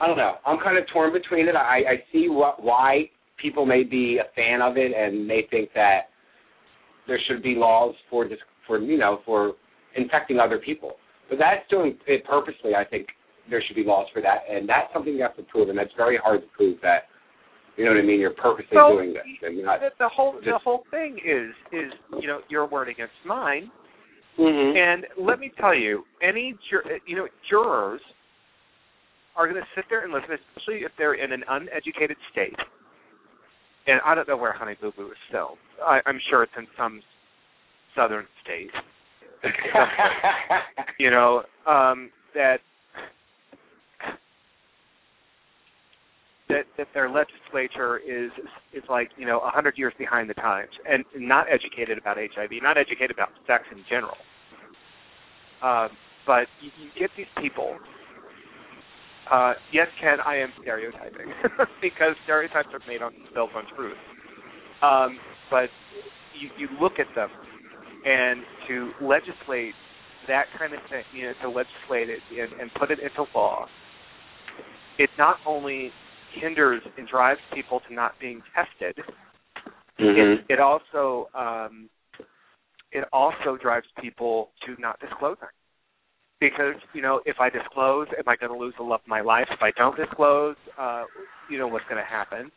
I 0.00 0.06
don't 0.06 0.16
know. 0.16 0.36
I'm 0.46 0.58
kind 0.58 0.78
of 0.78 0.84
torn 0.92 1.12
between 1.12 1.48
it. 1.48 1.56
I, 1.56 1.78
I 1.78 2.04
see 2.12 2.28
what 2.28 2.62
why 2.62 3.10
people 3.40 3.66
may 3.66 3.82
be 3.82 4.18
a 4.18 4.32
fan 4.34 4.62
of 4.62 4.76
it 4.76 4.92
and 4.96 5.26
may 5.26 5.42
think 5.50 5.70
that 5.74 6.08
there 7.06 7.18
should 7.28 7.42
be 7.42 7.54
laws 7.54 7.94
for 8.08 8.26
this, 8.28 8.38
for 8.66 8.78
you 8.78 8.96
know, 8.96 9.20
for 9.26 9.54
infecting 9.96 10.38
other 10.38 10.58
people. 10.58 10.92
But 11.28 11.38
that's 11.38 11.68
doing 11.68 11.98
it 12.06 12.24
purposely. 12.24 12.74
I 12.74 12.84
think 12.84 13.08
there 13.50 13.62
should 13.66 13.76
be 13.76 13.84
laws 13.84 14.06
for 14.12 14.22
that, 14.22 14.44
and 14.50 14.68
that's 14.68 14.92
something 14.92 15.14
you 15.14 15.22
have 15.22 15.36
to 15.36 15.42
prove, 15.42 15.68
and 15.68 15.78
that's 15.78 15.92
very 15.96 16.16
hard 16.16 16.42
to 16.42 16.46
prove 16.48 16.78
that. 16.82 17.04
You 17.76 17.84
know 17.84 17.90
what 17.90 18.00
I 18.00 18.02
mean? 18.02 18.20
You're 18.20 18.30
purposely 18.30 18.76
so, 18.76 18.96
doing 18.96 19.12
this, 19.12 19.22
and 19.42 19.56
you're 19.56 19.66
not. 19.66 19.80
The, 19.80 19.90
the 19.98 20.08
whole 20.08 20.34
just, 20.34 20.46
the 20.46 20.58
whole 20.62 20.84
thing 20.90 21.18
is 21.24 21.50
is 21.72 21.92
you 22.20 22.28
know 22.28 22.40
your 22.48 22.66
word 22.66 22.88
against 22.88 23.14
mine, 23.26 23.70
mm-hmm. 24.38 24.76
and 24.76 25.26
let 25.26 25.40
me 25.40 25.50
tell 25.58 25.74
you, 25.74 26.04
any 26.22 26.54
jur- 26.70 26.98
you 27.06 27.16
know 27.16 27.26
jurors 27.50 28.00
are 29.36 29.48
going 29.48 29.60
to 29.60 29.66
sit 29.74 29.84
there 29.90 30.04
and 30.04 30.12
listen, 30.12 30.38
especially 30.56 30.84
if 30.84 30.92
they're 30.96 31.14
in 31.14 31.32
an 31.32 31.42
uneducated 31.48 32.16
state. 32.30 32.54
And 33.86 34.00
I 34.06 34.14
don't 34.14 34.28
know 34.28 34.36
where 34.36 34.52
Honey 34.52 34.76
Boo 34.80 34.92
Boo 34.96 35.10
is 35.10 35.18
filmed. 35.30 35.58
I, 35.84 36.00
I'm 36.06 36.20
sure 36.30 36.44
it's 36.44 36.52
in 36.56 36.66
some 36.78 37.02
southern 37.96 38.26
state. 38.42 38.70
you 40.98 41.10
know 41.10 41.42
um, 41.66 42.10
that 42.34 42.58
that 46.48 46.64
that 46.76 46.88
their 46.92 47.08
legislature 47.08 47.98
is 47.98 48.30
is 48.72 48.82
like 48.88 49.10
you 49.16 49.26
know 49.26 49.40
a 49.40 49.50
hundred 49.50 49.78
years 49.78 49.94
behind 49.98 50.28
the 50.28 50.34
times 50.34 50.70
and 50.88 51.04
not 51.16 51.46
educated 51.50 51.98
about 51.98 52.16
HIV, 52.16 52.50
not 52.62 52.76
educated 52.76 53.12
about 53.12 53.30
sex 53.46 53.64
in 53.72 53.82
general. 53.88 54.16
Um, 55.62 55.88
but 56.26 56.46
you, 56.60 56.70
you 56.80 56.90
get 56.98 57.10
these 57.16 57.30
people. 57.40 57.76
Uh, 59.30 59.54
yes, 59.72 59.86
Ken, 60.00 60.18
I 60.24 60.36
am 60.36 60.52
stereotyping 60.60 61.32
because 61.82 62.14
stereotypes 62.24 62.68
are 62.72 62.80
made 62.86 63.00
on 63.00 63.12
built 63.32 63.50
on 63.56 63.64
truth. 63.74 63.96
Um, 64.82 65.18
but 65.50 65.70
you, 66.38 66.50
you 66.58 66.68
look 66.80 66.94
at 66.98 67.06
them, 67.14 67.30
and 68.04 68.42
to 68.68 68.90
legislate 69.00 69.72
that 70.28 70.44
kind 70.58 70.74
of 70.74 70.80
thing, 70.90 71.04
you 71.14 71.24
know, 71.24 71.32
to 71.42 71.48
legislate 71.48 72.10
it 72.10 72.20
and, 72.30 72.60
and 72.60 72.70
put 72.78 72.90
it 72.90 72.98
into 73.00 73.24
law, 73.34 73.66
it 74.98 75.08
not 75.16 75.36
only 75.46 75.90
hinders 76.40 76.82
and 76.98 77.08
drives 77.08 77.40
people 77.54 77.80
to 77.88 77.94
not 77.94 78.12
being 78.20 78.42
tested. 78.54 79.04
mm-hmm. 80.00 80.42
It, 80.48 80.54
it 80.54 80.60
also 80.60 81.28
um, 81.34 81.88
it 82.92 83.04
also 83.12 83.58
drives 83.60 83.86
people 84.00 84.50
to 84.66 84.80
not 84.80 84.98
disclosing. 85.00 85.48
Because 86.40 86.74
you 86.92 87.02
know, 87.02 87.20
if 87.26 87.36
I 87.40 87.48
disclose, 87.50 88.06
am 88.18 88.28
I 88.28 88.36
going 88.36 88.52
to 88.52 88.58
lose 88.58 88.74
the 88.78 88.84
love 88.84 89.00
of 89.04 89.08
my 89.08 89.20
life? 89.20 89.46
If 89.50 89.62
I 89.62 89.70
don't 89.76 89.96
disclose, 89.96 90.56
uh, 90.78 91.04
you 91.50 91.58
know 91.58 91.68
what's 91.68 91.84
going 91.88 92.02
to 92.02 92.08
happen. 92.08 92.50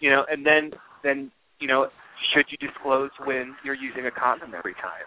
You 0.00 0.10
know, 0.10 0.24
and 0.30 0.44
then 0.44 0.70
then 1.02 1.30
you 1.60 1.68
know, 1.68 1.88
should 2.34 2.46
you 2.50 2.58
disclose 2.58 3.10
when 3.24 3.54
you're 3.64 3.76
using 3.76 4.06
a 4.06 4.10
condom 4.10 4.52
every 4.56 4.74
time? 4.74 5.06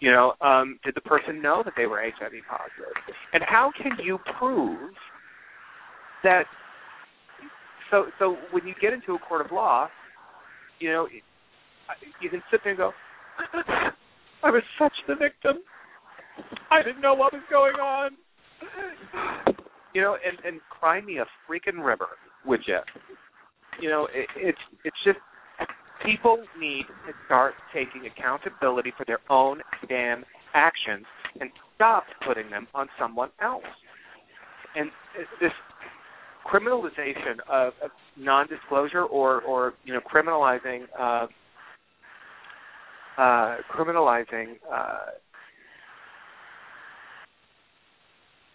You 0.00 0.12
know, 0.12 0.34
um, 0.40 0.78
did 0.84 0.94
the 0.94 1.00
person 1.00 1.42
know 1.42 1.62
that 1.64 1.74
they 1.76 1.86
were 1.86 2.00
HIV 2.00 2.32
positive? 2.48 2.94
And 3.32 3.42
how 3.46 3.72
can 3.80 3.92
you 4.04 4.18
prove 4.38 4.92
that 6.24 6.44
so 7.90 8.06
so 8.18 8.36
when 8.50 8.66
you 8.66 8.74
get 8.80 8.92
into 8.92 9.14
a 9.14 9.18
court 9.18 9.44
of 9.44 9.52
law, 9.52 9.88
you 10.78 10.90
know, 10.90 11.06
you 12.20 12.30
can 12.30 12.42
sit 12.50 12.60
there 12.64 12.72
and 12.72 12.78
go, 12.78 12.92
I 14.42 14.50
was 14.50 14.62
such 14.78 14.92
the 15.06 15.14
victim. 15.14 15.58
I 16.70 16.82
didn't 16.82 17.00
know 17.00 17.14
what 17.14 17.32
was 17.32 17.42
going 17.50 17.74
on. 17.74 18.10
You 19.94 20.02
know, 20.02 20.18
and 20.22 20.38
and 20.44 20.60
cry 20.68 21.00
me 21.00 21.16
a 21.16 21.24
freaking 21.48 21.82
river, 21.82 22.08
would 22.44 22.60
you? 22.66 22.78
You 23.80 23.88
know, 23.88 24.06
it, 24.12 24.28
it's 24.36 24.58
it's 24.84 24.96
just 25.02 25.18
people 26.04 26.44
need 26.60 26.84
to 27.06 27.12
start 27.24 27.54
taking 27.72 28.02
accountability 28.06 28.92
for 28.96 29.04
their 29.06 29.20
own 29.30 29.60
damn 29.88 30.24
actions 30.54 31.06
and 31.40 31.50
stop 31.74 32.04
putting 32.26 32.50
them 32.50 32.68
on 32.74 32.86
someone 32.98 33.30
else. 33.40 33.64
And 34.76 34.90
uh, 35.18 35.22
this 35.40 35.52
criminalization 36.48 37.38
of, 37.50 37.72
of 37.82 37.90
non-disclosure 38.16 39.04
or 39.04 39.42
or 39.42 39.74
you 39.84 39.92
know 39.92 40.00
criminalizing 40.00 40.84
uh, 40.98 41.26
uh, 43.20 43.56
criminalizing 43.74 44.54
uh, 44.72 44.98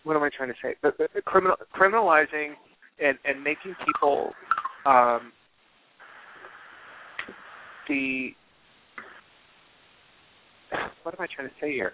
what 0.03 0.15
am 0.15 0.23
I 0.23 0.29
trying 0.35 0.49
to 0.49 0.55
say? 0.61 0.75
The, 0.81 0.91
the 1.13 1.21
criminal 1.21 1.55
criminalizing 1.75 2.53
and 3.03 3.17
and 3.25 3.43
making 3.43 3.75
people 3.85 4.31
um, 4.85 5.31
the 7.87 8.31
what 11.03 11.13
am 11.13 11.21
I 11.21 11.27
trying 11.33 11.47
to 11.47 11.53
say 11.61 11.71
here? 11.71 11.93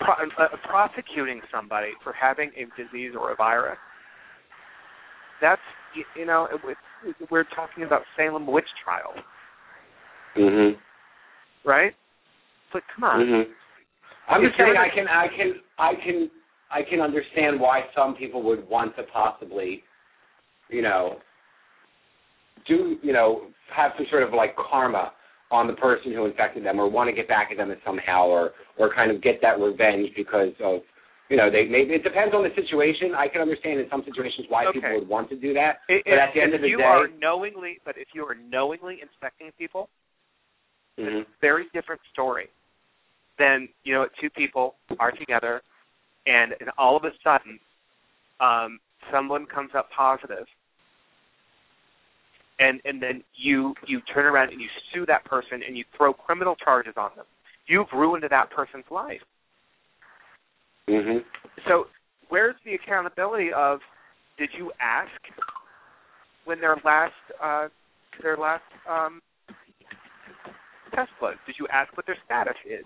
Pro, 0.00 0.14
uh, 0.14 0.48
prosecuting 0.68 1.40
somebody 1.52 1.90
for 2.02 2.12
having 2.12 2.50
a 2.56 2.64
disease 2.80 3.12
or 3.18 3.32
a 3.32 3.36
virus 3.36 3.78
that's 5.44 5.60
you 6.16 6.24
know 6.24 6.48
we're 7.30 7.44
talking 7.54 7.84
about 7.84 8.00
Salem 8.16 8.46
witch 8.46 8.64
trial, 8.82 9.12
Mhm. 10.36 10.78
right? 11.64 11.94
But 12.72 12.82
come 12.88 13.04
on. 13.04 13.20
Mhm. 13.20 13.54
I'm 14.28 14.42
just 14.42 14.56
saying 14.56 14.76
I 14.76 14.88
can 14.88 15.06
I 15.06 15.28
can 15.28 15.60
I 15.78 15.94
can 15.94 16.30
I 16.70 16.82
can 16.82 17.00
understand 17.02 17.60
why 17.60 17.88
some 17.94 18.16
people 18.16 18.42
would 18.42 18.66
want 18.68 18.96
to 18.96 19.02
possibly, 19.04 19.84
you 20.70 20.80
know, 20.80 21.20
do 22.66 22.98
you 23.02 23.12
know 23.12 23.52
have 23.68 23.92
some 23.96 24.06
sort 24.06 24.22
of 24.22 24.32
like 24.32 24.56
karma 24.56 25.12
on 25.50 25.66
the 25.66 25.74
person 25.74 26.12
who 26.12 26.24
infected 26.24 26.64
them, 26.64 26.80
or 26.80 26.88
want 26.88 27.08
to 27.08 27.14
get 27.14 27.28
back 27.28 27.50
at 27.50 27.58
them 27.58 27.76
somehow, 27.84 28.26
or 28.26 28.54
or 28.78 28.92
kind 28.92 29.10
of 29.10 29.20
get 29.20 29.42
that 29.42 29.60
revenge 29.60 30.08
because 30.16 30.54
of 30.60 30.80
you 31.30 31.36
know, 31.36 31.50
they 31.50 31.64
maybe 31.64 31.94
it 31.94 32.04
depends 32.04 32.34
on 32.34 32.44
the 32.44 32.50
situation. 32.54 33.14
I 33.16 33.28
can 33.28 33.40
understand 33.40 33.80
in 33.80 33.86
some 33.90 34.02
situations 34.04 34.46
why 34.48 34.66
okay. 34.66 34.80
people 34.80 35.00
would 35.00 35.08
want 35.08 35.30
to 35.30 35.36
do 35.36 35.54
that. 35.54 35.80
But 35.88 36.12
at 36.12 36.34
the 36.34 36.42
end 36.42 36.54
of 36.54 36.60
the 36.60 36.68
you 36.68 36.78
day, 36.78 36.84
are 36.84 37.08
knowingly, 37.18 37.80
but 37.84 37.96
if 37.96 38.08
you 38.14 38.24
are 38.24 38.34
knowingly 38.34 38.98
inspecting 39.00 39.50
people, 39.58 39.88
mm-hmm. 40.98 41.18
it's 41.18 41.28
a 41.28 41.40
very 41.40 41.64
different 41.72 42.02
story 42.12 42.48
than 43.38 43.68
you 43.84 43.94
know 43.94 44.06
two 44.20 44.28
people 44.30 44.74
are 44.98 45.12
together, 45.12 45.62
and, 46.26 46.52
and 46.60 46.70
all 46.76 46.96
of 46.96 47.04
a 47.04 47.10
sudden, 47.22 47.58
um, 48.40 48.78
someone 49.10 49.46
comes 49.46 49.70
up 49.74 49.88
positive, 49.96 50.46
and 52.58 52.82
and 52.84 53.02
then 53.02 53.24
you 53.34 53.74
you 53.86 54.02
turn 54.12 54.26
around 54.26 54.52
and 54.52 54.60
you 54.60 54.68
sue 54.92 55.06
that 55.06 55.24
person 55.24 55.62
and 55.66 55.74
you 55.76 55.84
throw 55.96 56.12
criminal 56.12 56.54
charges 56.54 56.94
on 56.98 57.10
them. 57.16 57.26
You've 57.66 57.88
ruined 57.94 58.24
that 58.28 58.50
person's 58.50 58.84
life. 58.90 59.22
Mm-hmm. 60.88 61.18
So 61.68 61.86
where's 62.28 62.56
the 62.64 62.74
accountability 62.74 63.50
of 63.54 63.80
did 64.38 64.50
you 64.56 64.72
ask 64.80 65.10
when 66.44 66.60
their 66.60 66.76
last 66.84 67.12
uh, 67.42 67.68
their 68.22 68.36
last 68.36 68.62
um, 68.90 69.20
test 70.94 71.10
was? 71.20 71.36
Did 71.46 71.56
you 71.58 71.66
ask 71.72 71.96
what 71.96 72.06
their 72.06 72.18
status 72.24 72.56
is? 72.66 72.84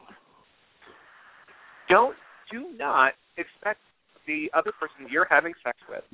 Don't 1.89 2.17
do 2.51 2.67
not 2.77 3.13
expect 3.37 3.81
the 4.27 4.51
other 4.55 4.73
person 4.79 5.11
you're 5.11 5.27
having 5.29 5.53
sex 5.65 5.77
with 5.89 6.05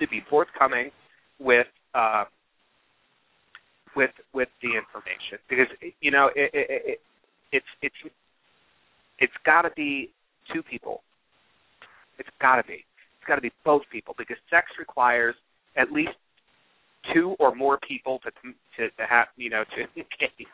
to 0.00 0.08
be 0.08 0.22
forthcoming 0.28 0.90
with 1.38 1.66
uh, 1.94 2.24
with 3.96 4.10
with 4.34 4.48
the 4.62 4.68
information 4.68 5.38
because 5.48 5.66
you 6.00 6.10
know 6.10 6.30
it, 6.34 6.50
it, 6.52 6.66
it, 6.70 7.00
it's 7.52 7.66
it's 7.82 8.12
it's 9.18 9.32
got 9.44 9.62
to 9.62 9.70
be 9.76 10.10
two 10.52 10.62
people. 10.62 11.02
It's 12.18 12.28
got 12.40 12.56
to 12.56 12.64
be. 12.64 12.84
It's 13.18 13.26
got 13.26 13.36
to 13.36 13.40
be 13.40 13.52
both 13.64 13.82
people 13.92 14.14
because 14.16 14.36
sex 14.50 14.66
requires 14.78 15.34
at 15.76 15.92
least 15.92 16.16
two 17.14 17.34
or 17.38 17.54
more 17.54 17.78
people 17.86 18.20
to 18.24 18.30
to, 18.30 18.88
to 18.90 19.02
have 19.08 19.28
you 19.36 19.50
know 19.50 19.64
to 19.76 19.80
engage. 19.96 20.46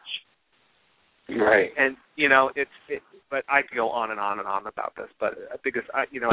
Right. 1.29 1.71
And 1.77 1.97
you 2.15 2.29
know 2.29 2.51
it's 2.55 2.71
it, 2.89 3.03
but 3.31 3.45
I 3.49 3.63
could 3.63 3.77
go 3.77 3.89
on 3.91 4.11
and 4.11 4.21
on 4.21 4.39
and 4.39 4.47
on 4.47 4.67
about 4.67 4.93
this, 4.97 5.09
but 5.19 5.33
uh, 5.33 5.57
because 5.65 5.83
I 5.95 6.05
you 6.11 6.21
know 6.21 6.31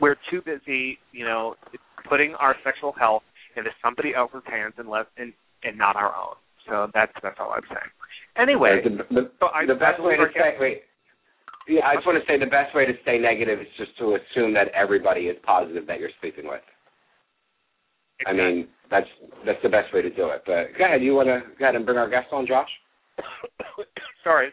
we're 0.00 0.16
too 0.30 0.40
busy 0.44 0.98
you 1.12 1.24
know 1.24 1.54
putting 2.08 2.34
our 2.36 2.56
sexual 2.64 2.92
health 2.92 3.22
into 3.56 3.70
somebody 3.82 4.14
else's 4.14 4.42
hands 4.46 4.74
and 4.78 4.88
less 4.88 5.06
and 5.18 5.32
and 5.62 5.76
not 5.76 5.96
our 5.96 6.14
own. 6.14 6.36
So 6.68 6.88
that's 6.94 7.12
that's 7.22 7.36
all 7.38 7.52
I'm 7.52 7.66
saying. 7.68 7.92
Anyway, 8.36 8.80
the, 8.82 9.04
the, 9.14 9.30
so 9.38 9.46
I, 9.54 9.66
the 9.66 9.74
best 9.74 10.02
way 10.02 10.16
to 10.16 10.26
Yeah, 11.68 11.86
I 11.86 11.94
just 11.96 12.06
want 12.06 12.20
to 12.20 12.26
say 12.30 12.38
the 12.38 12.46
best 12.50 12.74
way 12.74 12.84
to 12.84 12.92
stay 13.02 13.18
negative 13.18 13.60
is 13.60 13.66
just 13.78 13.96
to 13.98 14.16
assume 14.20 14.52
that 14.54 14.68
everybody 14.76 15.32
is 15.32 15.36
positive 15.44 15.86
that 15.86 15.98
you're 15.98 16.12
sleeping 16.20 16.46
with. 16.46 16.60
Exactly. 18.20 18.40
I 18.42 18.50
mean, 18.52 18.68
that's 18.90 19.08
that's 19.46 19.58
the 19.62 19.68
best 19.68 19.92
way 19.92 20.02
to 20.02 20.10
do 20.10 20.28
it. 20.30 20.42
But 20.46 20.76
go 20.78 20.84
ahead, 20.84 21.02
you 21.02 21.14
want 21.14 21.28
to 21.28 21.40
go 21.58 21.64
ahead 21.64 21.74
and 21.74 21.84
bring 21.86 21.98
our 21.98 22.08
guest 22.08 22.28
on, 22.32 22.46
Josh? 22.46 22.68
sorry, 24.24 24.52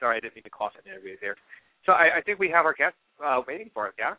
sorry, 0.00 0.16
I 0.16 0.20
didn't 0.20 0.34
mean 0.34 0.44
to 0.44 0.50
cough 0.50 0.72
in 0.82 0.90
interview 0.90 1.16
there. 1.20 1.36
So 1.84 1.92
I, 1.92 2.18
I 2.18 2.20
think 2.22 2.38
we 2.38 2.48
have 2.50 2.64
our 2.64 2.74
guest 2.74 2.94
uh, 3.24 3.40
waiting 3.46 3.70
for 3.74 3.88
us. 3.88 3.94
Yeah, 3.98 4.14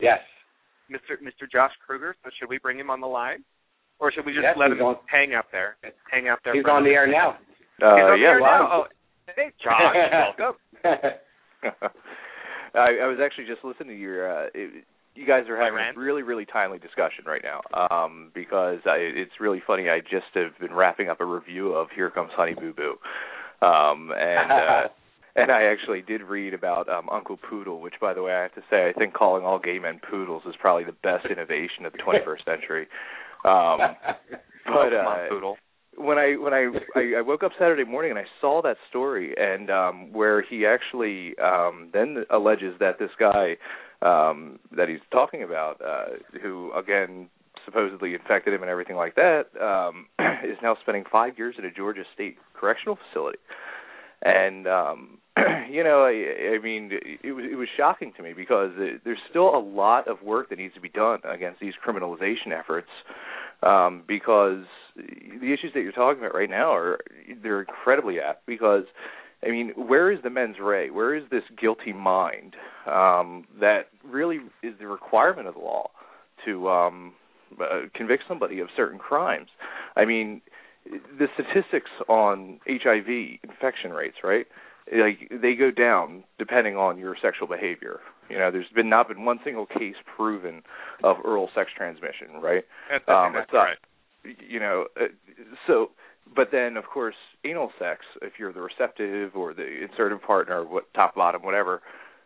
Yes. 0.00 0.18
Mr. 0.90 1.16
Mr. 1.22 1.50
Josh 1.50 1.72
Kruger. 1.86 2.14
So 2.24 2.30
should 2.38 2.48
we 2.50 2.58
bring 2.58 2.78
him 2.78 2.90
on 2.90 3.00
the 3.00 3.06
line, 3.06 3.44
or 4.00 4.10
should 4.12 4.26
we 4.26 4.32
just 4.32 4.42
Yes, 4.42 4.56
let 4.58 4.70
him 4.72 4.80
on- 4.82 4.98
hang 5.06 5.34
up 5.34 5.46
there? 5.52 5.76
Hang 6.10 6.28
out 6.28 6.40
there. 6.44 6.54
He's 6.54 6.64
on 6.66 6.82
the 6.84 6.90
air 6.90 7.06
now. 7.06 7.38
He's 7.78 7.86
on 7.86 8.18
the 8.18 8.18
yeah, 8.20 8.28
air 8.28 8.40
well, 8.42 8.50
now. 8.50 8.68
Oh, 8.72 8.84
hey, 9.36 9.50
Josh. 9.62 9.80
welcome. 10.38 10.58
I, 12.74 13.02
I 13.02 13.06
was 13.06 13.18
actually 13.22 13.46
just 13.46 13.64
listening 13.64 13.96
to 13.96 14.00
your. 14.00 14.30
Uh, 14.30 14.46
it, 14.54 14.84
you 15.14 15.26
guys 15.26 15.44
are 15.48 15.62
having 15.62 15.78
a 15.78 16.00
really, 16.00 16.22
really 16.22 16.46
timely 16.46 16.78
discussion 16.78 17.24
right 17.26 17.42
now. 17.44 17.60
Um, 17.90 18.30
because 18.34 18.78
I, 18.86 18.96
it's 18.96 19.32
really 19.40 19.62
funny. 19.66 19.90
I 19.90 20.00
just 20.00 20.32
have 20.34 20.58
been 20.58 20.72
wrapping 20.72 21.10
up 21.10 21.20
a 21.20 21.24
review 21.24 21.72
of 21.72 21.88
Here 21.94 22.10
Comes 22.10 22.30
Honey 22.34 22.54
Boo 22.54 22.72
Boo, 22.72 22.96
um, 23.66 24.10
and 24.16 24.50
uh, 24.50 24.88
and 25.36 25.50
I 25.50 25.64
actually 25.64 26.02
did 26.02 26.22
read 26.22 26.54
about 26.54 26.88
um, 26.88 27.08
Uncle 27.10 27.36
Poodle, 27.36 27.80
which, 27.80 27.94
by 28.00 28.14
the 28.14 28.22
way, 28.22 28.32
I 28.32 28.42
have 28.42 28.54
to 28.54 28.62
say, 28.70 28.88
I 28.88 28.92
think 28.98 29.14
calling 29.14 29.44
all 29.44 29.58
gay 29.58 29.78
men 29.78 30.00
poodles 30.10 30.42
is 30.46 30.54
probably 30.60 30.84
the 30.84 30.92
best 30.92 31.26
innovation 31.26 31.86
of 31.86 31.92
the 31.92 31.98
21st 31.98 32.44
century. 32.44 32.88
Um, 33.44 33.80
but 34.66 34.94
uh, 34.94 35.02
on, 35.02 35.28
poodle. 35.28 35.56
When 35.96 36.18
I 36.18 36.36
when 36.36 36.54
I, 36.54 36.68
I 36.96 37.18
I 37.18 37.20
woke 37.22 37.42
up 37.42 37.52
Saturday 37.58 37.84
morning 37.84 38.10
and 38.10 38.18
I 38.18 38.24
saw 38.40 38.62
that 38.62 38.76
story 38.88 39.34
and 39.36 39.70
um 39.70 40.12
where 40.12 40.42
he 40.42 40.66
actually 40.66 41.36
um 41.38 41.90
then 41.92 42.24
alleges 42.30 42.74
that 42.80 42.98
this 42.98 43.10
guy 43.18 43.56
um 44.02 44.58
that 44.76 44.88
he's 44.88 45.00
talking 45.10 45.42
about 45.42 45.80
uh 45.80 46.16
who 46.42 46.72
again 46.72 47.28
supposedly 47.64 48.14
infected 48.14 48.52
him 48.52 48.62
and 48.62 48.70
everything 48.70 48.96
like 48.96 49.14
that 49.14 49.44
um 49.60 50.06
is 50.44 50.56
now 50.62 50.76
spending 50.80 51.04
5 51.10 51.38
years 51.38 51.54
in 51.58 51.64
a 51.64 51.70
Georgia 51.70 52.02
state 52.14 52.36
correctional 52.54 52.98
facility. 53.08 53.38
And 54.22 54.66
um 54.66 55.18
you 55.70 55.82
know 55.82 56.04
I 56.04 56.56
I 56.56 56.58
mean 56.62 56.90
it 56.92 57.32
was 57.32 57.44
it 57.50 57.56
was 57.56 57.68
shocking 57.76 58.12
to 58.16 58.22
me 58.22 58.32
because 58.34 58.70
there's 59.04 59.18
still 59.30 59.54
a 59.54 59.58
lot 59.58 60.08
of 60.08 60.22
work 60.22 60.50
that 60.50 60.58
needs 60.58 60.74
to 60.74 60.80
be 60.80 60.88
done 60.88 61.20
against 61.24 61.60
these 61.60 61.74
criminalization 61.84 62.52
efforts 62.58 62.88
um, 63.62 64.02
because 64.06 64.64
the 64.96 65.52
issues 65.52 65.72
that 65.74 65.80
you're 65.80 65.92
talking 65.92 66.22
about 66.22 66.34
right 66.34 66.50
now 66.50 66.74
are 66.74 66.98
they're 67.42 67.60
incredibly 67.60 68.20
apt 68.20 68.46
because 68.46 68.84
I 69.44 69.50
mean, 69.50 69.72
where 69.76 70.12
is 70.12 70.20
the 70.22 70.30
mens 70.30 70.56
rea? 70.60 70.90
Where 70.90 71.14
is 71.14 71.24
this 71.30 71.42
guilty 71.60 71.92
mind 71.92 72.54
um, 72.86 73.44
that 73.60 73.88
really 74.04 74.38
is 74.62 74.74
the 74.78 74.86
requirement 74.86 75.48
of 75.48 75.54
the 75.54 75.60
law 75.60 75.90
to 76.44 76.68
um, 76.68 77.12
uh, 77.60 77.82
convict 77.94 78.24
somebody 78.28 78.60
of 78.60 78.68
certain 78.76 78.98
crimes? 78.98 79.48
I 79.96 80.04
mean, 80.04 80.42
the 80.86 81.26
statistics 81.34 81.90
on 82.08 82.60
HIV 82.68 83.40
infection 83.42 83.92
rates, 83.92 84.18
right? 84.22 84.46
Like 84.92 85.30
they 85.30 85.54
go 85.54 85.70
down 85.70 86.24
depending 86.38 86.76
on 86.76 86.98
your 86.98 87.16
sexual 87.20 87.48
behavior. 87.48 88.00
You 88.28 88.38
know, 88.38 88.50
there's 88.50 88.68
been 88.74 88.88
not 88.88 89.08
been 89.08 89.24
one 89.24 89.40
single 89.44 89.66
case 89.66 89.96
proven 90.16 90.62
of 91.04 91.16
oral 91.24 91.50
sex 91.54 91.70
transmission, 91.76 92.40
right? 92.40 92.64
That's, 92.90 93.04
Um, 93.08 93.32
that's 93.34 93.52
right. 93.52 93.76
you 94.24 94.60
know 94.60 94.86
uh, 95.00 95.06
so 95.66 95.90
but 96.36 96.48
then 96.52 96.76
of 96.76 96.84
course 96.84 97.16
anal 97.44 97.72
sex 97.78 98.04
if 98.22 98.34
you're 98.38 98.52
the 98.52 98.60
receptive 98.60 99.34
or 99.34 99.52
the 99.52 99.82
insertive 99.82 100.22
partner 100.22 100.64
what 100.64 100.84
top 100.94 101.16
bottom 101.16 101.42
whatever 101.42 101.82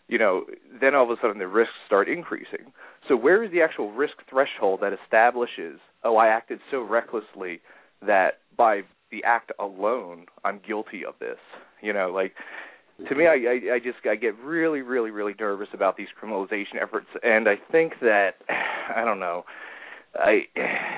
you 0.06 0.18
know 0.18 0.44
then 0.78 0.94
all 0.94 1.10
of 1.10 1.18
a 1.18 1.20
sudden 1.22 1.38
the 1.38 1.46
risks 1.48 1.72
start 1.86 2.06
increasing 2.06 2.70
so 3.08 3.16
where 3.16 3.42
is 3.42 3.50
the 3.50 3.62
actual 3.62 3.90
risk 3.92 4.16
threshold 4.28 4.80
that 4.82 4.92
establishes 4.92 5.80
oh 6.04 6.16
i 6.18 6.28
acted 6.28 6.60
so 6.70 6.82
recklessly 6.82 7.60
that 8.06 8.40
by 8.58 8.82
the 9.10 9.24
act 9.24 9.50
alone 9.58 10.26
i'm 10.44 10.60
guilty 10.68 11.02
of 11.02 11.14
this 11.18 11.38
you 11.80 11.94
know 11.94 12.10
like 12.10 12.34
to 13.08 13.14
me 13.14 13.26
I, 13.26 13.34
I 13.34 13.74
i 13.74 13.78
just 13.78 13.98
i 14.08 14.16
get 14.16 14.38
really 14.38 14.80
really 14.80 15.10
really 15.10 15.34
nervous 15.38 15.68
about 15.72 15.96
these 15.96 16.08
criminalization 16.20 16.80
efforts 16.80 17.06
and 17.22 17.48
i 17.48 17.56
think 17.70 17.94
that 18.00 18.36
i 18.96 19.04
don't 19.04 19.20
know 19.20 19.44
i 20.14 20.40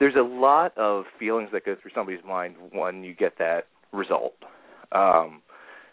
there's 0.00 0.14
a 0.16 0.22
lot 0.22 0.76
of 0.76 1.04
feelings 1.18 1.50
that 1.52 1.64
go 1.64 1.76
through 1.80 1.92
somebody's 1.94 2.24
mind 2.26 2.56
when 2.72 3.04
you 3.04 3.14
get 3.14 3.38
that 3.38 3.64
result. 3.92 4.34
Um, 4.92 5.42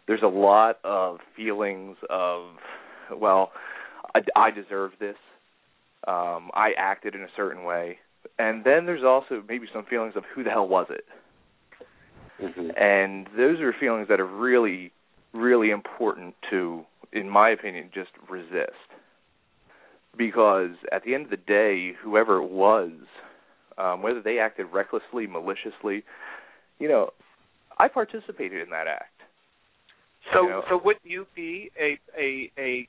there's 0.08 0.24
a 0.24 0.28
lot 0.28 0.80
of 0.84 1.20
feelings 1.36 1.98
of, 2.10 2.56
well, 3.16 3.52
I, 4.16 4.22
I 4.36 4.52
deserve 4.52 4.92
this. 5.00 5.16
Um, 6.08 6.50
I 6.54 6.72
acted 6.78 7.14
in 7.14 7.22
a 7.22 7.28
certain 7.36 7.64
way, 7.64 8.00
and 8.40 8.64
then 8.64 8.88
there's 8.88 9.04
also 9.04 9.44
maybe 9.48 9.68
some 9.72 9.86
feelings 9.86 10.14
of 10.16 10.24
who 10.34 10.44
the 10.44 10.50
hell 10.50 10.68
was 10.68 10.88
it? 10.90 11.06
Mhm. 12.42 12.80
And 12.80 13.28
those 13.38 13.60
are 13.62 13.74
feelings 13.74 14.08
that 14.08 14.20
are 14.20 14.26
really, 14.26 14.92
really 15.34 15.70
important 15.70 16.36
to, 16.50 16.86
in 17.12 17.30
my 17.30 17.50
opinion, 17.50 17.92
just 17.94 18.12
resist. 18.28 18.72
Because 20.18 20.76
at 20.92 21.04
the 21.04 21.14
end 21.14 21.26
of 21.26 21.30
the 21.30 21.38
day, 21.38 21.94
whoever 21.94 22.38
it 22.38 22.50
was, 22.50 22.92
um, 23.78 24.02
whether 24.02 24.22
they 24.22 24.40
acted 24.40 24.66
recklessly, 24.66 25.28
maliciously, 25.28 26.04
you 26.80 26.88
know, 26.90 27.12
I 27.78 27.88
participated 27.88 28.62
in 28.62 28.70
that 28.72 28.88
act. 28.88 29.22
So, 30.34 30.44
you 30.44 30.50
know- 30.50 30.66
so 30.70 30.78
would 30.78 30.98
you 31.04 31.28
be 31.34 31.72
a 31.80 32.00
a 32.18 32.52
a 32.58 32.88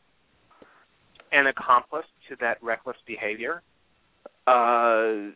an 1.30 1.46
accomplice 1.46 2.06
to 2.28 2.36
that 2.36 2.62
reckless 2.62 2.96
behavior? 3.06 3.62
Uh, 4.46 5.32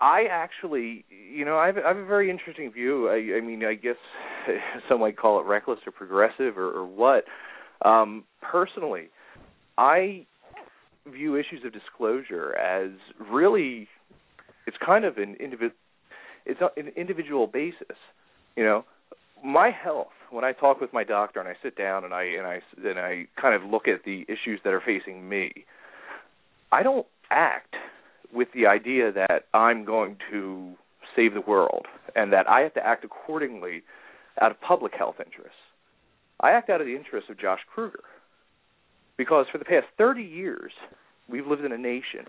I 0.00 0.24
actually, 0.30 1.04
you 1.10 1.44
know, 1.44 1.58
I 1.58 1.66
have, 1.66 1.78
I 1.78 1.88
have 1.88 1.96
a 1.96 2.06
very 2.06 2.30
interesting 2.30 2.70
view. 2.70 3.08
I, 3.08 3.38
I 3.38 3.40
mean, 3.40 3.64
I 3.64 3.74
guess 3.74 3.96
some 4.88 5.00
might 5.00 5.16
call 5.16 5.40
it 5.40 5.46
reckless 5.46 5.80
or 5.86 5.92
progressive 5.92 6.56
or, 6.56 6.70
or 6.70 6.86
what. 6.86 7.24
Um, 7.84 8.24
personally, 8.40 9.08
I 9.76 10.26
view 11.06 11.36
issues 11.36 11.64
of 11.64 11.72
disclosure 11.72 12.54
as 12.56 12.90
really, 13.30 13.88
it's 14.66 14.76
kind 14.84 15.04
of 15.04 15.18
an 15.18 15.36
individual, 15.40 15.72
it's 16.46 16.60
an 16.76 16.88
individual 16.96 17.46
basis. 17.46 17.96
You 18.56 18.64
know, 18.64 18.84
my 19.44 19.70
health. 19.70 20.08
When 20.30 20.44
I 20.44 20.52
talk 20.52 20.78
with 20.78 20.92
my 20.92 21.04
doctor 21.04 21.40
and 21.40 21.48
I 21.48 21.54
sit 21.62 21.74
down 21.74 22.04
and 22.04 22.12
I 22.12 22.24
and 22.24 22.46
I 22.46 22.60
and 22.86 22.98
I 22.98 23.28
kind 23.40 23.54
of 23.54 23.68
look 23.68 23.88
at 23.88 24.04
the 24.04 24.26
issues 24.28 24.60
that 24.62 24.74
are 24.74 24.82
facing 24.84 25.26
me, 25.26 25.64
I 26.70 26.82
don't 26.82 27.06
act 27.30 27.74
with 28.32 28.48
the 28.54 28.66
idea 28.66 29.12
that 29.12 29.44
I'm 29.54 29.84
going 29.84 30.16
to 30.30 30.74
save 31.16 31.34
the 31.34 31.40
world 31.40 31.86
and 32.14 32.32
that 32.32 32.48
I 32.48 32.60
have 32.60 32.74
to 32.74 32.84
act 32.84 33.04
accordingly 33.04 33.82
out 34.40 34.50
of 34.50 34.60
public 34.60 34.92
health 34.96 35.16
interests. 35.18 35.58
I 36.40 36.52
act 36.52 36.70
out 36.70 36.80
of 36.80 36.86
the 36.86 36.94
interests 36.94 37.30
of 37.30 37.38
Josh 37.38 37.60
Kruger. 37.72 38.04
Because 39.16 39.46
for 39.50 39.58
the 39.58 39.64
past 39.64 39.86
30 39.96 40.22
years, 40.22 40.72
we've 41.28 41.46
lived 41.46 41.64
in 41.64 41.72
a 41.72 41.78
nation 41.78 42.26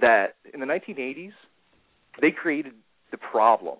that 0.00 0.36
in 0.54 0.60
the 0.60 0.66
1980s, 0.66 1.32
they 2.20 2.30
created 2.30 2.72
the 3.10 3.18
problem. 3.18 3.76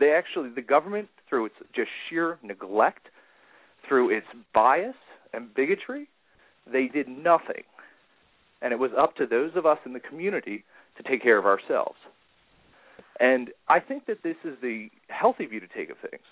They 0.00 0.12
actually, 0.12 0.50
the 0.50 0.62
government, 0.62 1.08
through 1.28 1.46
its 1.46 1.54
just 1.74 1.88
sheer 2.08 2.38
neglect, 2.42 3.06
through 3.88 4.16
its 4.16 4.26
bias 4.52 4.96
and 5.32 5.54
bigotry, 5.54 6.08
they 6.70 6.88
did 6.88 7.06
nothing 7.06 7.62
and 8.62 8.72
it 8.72 8.78
was 8.78 8.90
up 8.98 9.16
to 9.16 9.26
those 9.26 9.52
of 9.56 9.66
us 9.66 9.78
in 9.84 9.92
the 9.92 10.00
community 10.00 10.64
to 10.96 11.02
take 11.02 11.22
care 11.22 11.38
of 11.38 11.46
ourselves. 11.46 11.96
And 13.18 13.50
I 13.68 13.80
think 13.80 14.06
that 14.06 14.22
this 14.22 14.36
is 14.44 14.56
the 14.62 14.88
healthy 15.08 15.46
view 15.46 15.60
to 15.60 15.68
take 15.68 15.90
of 15.90 15.96
things. 16.10 16.22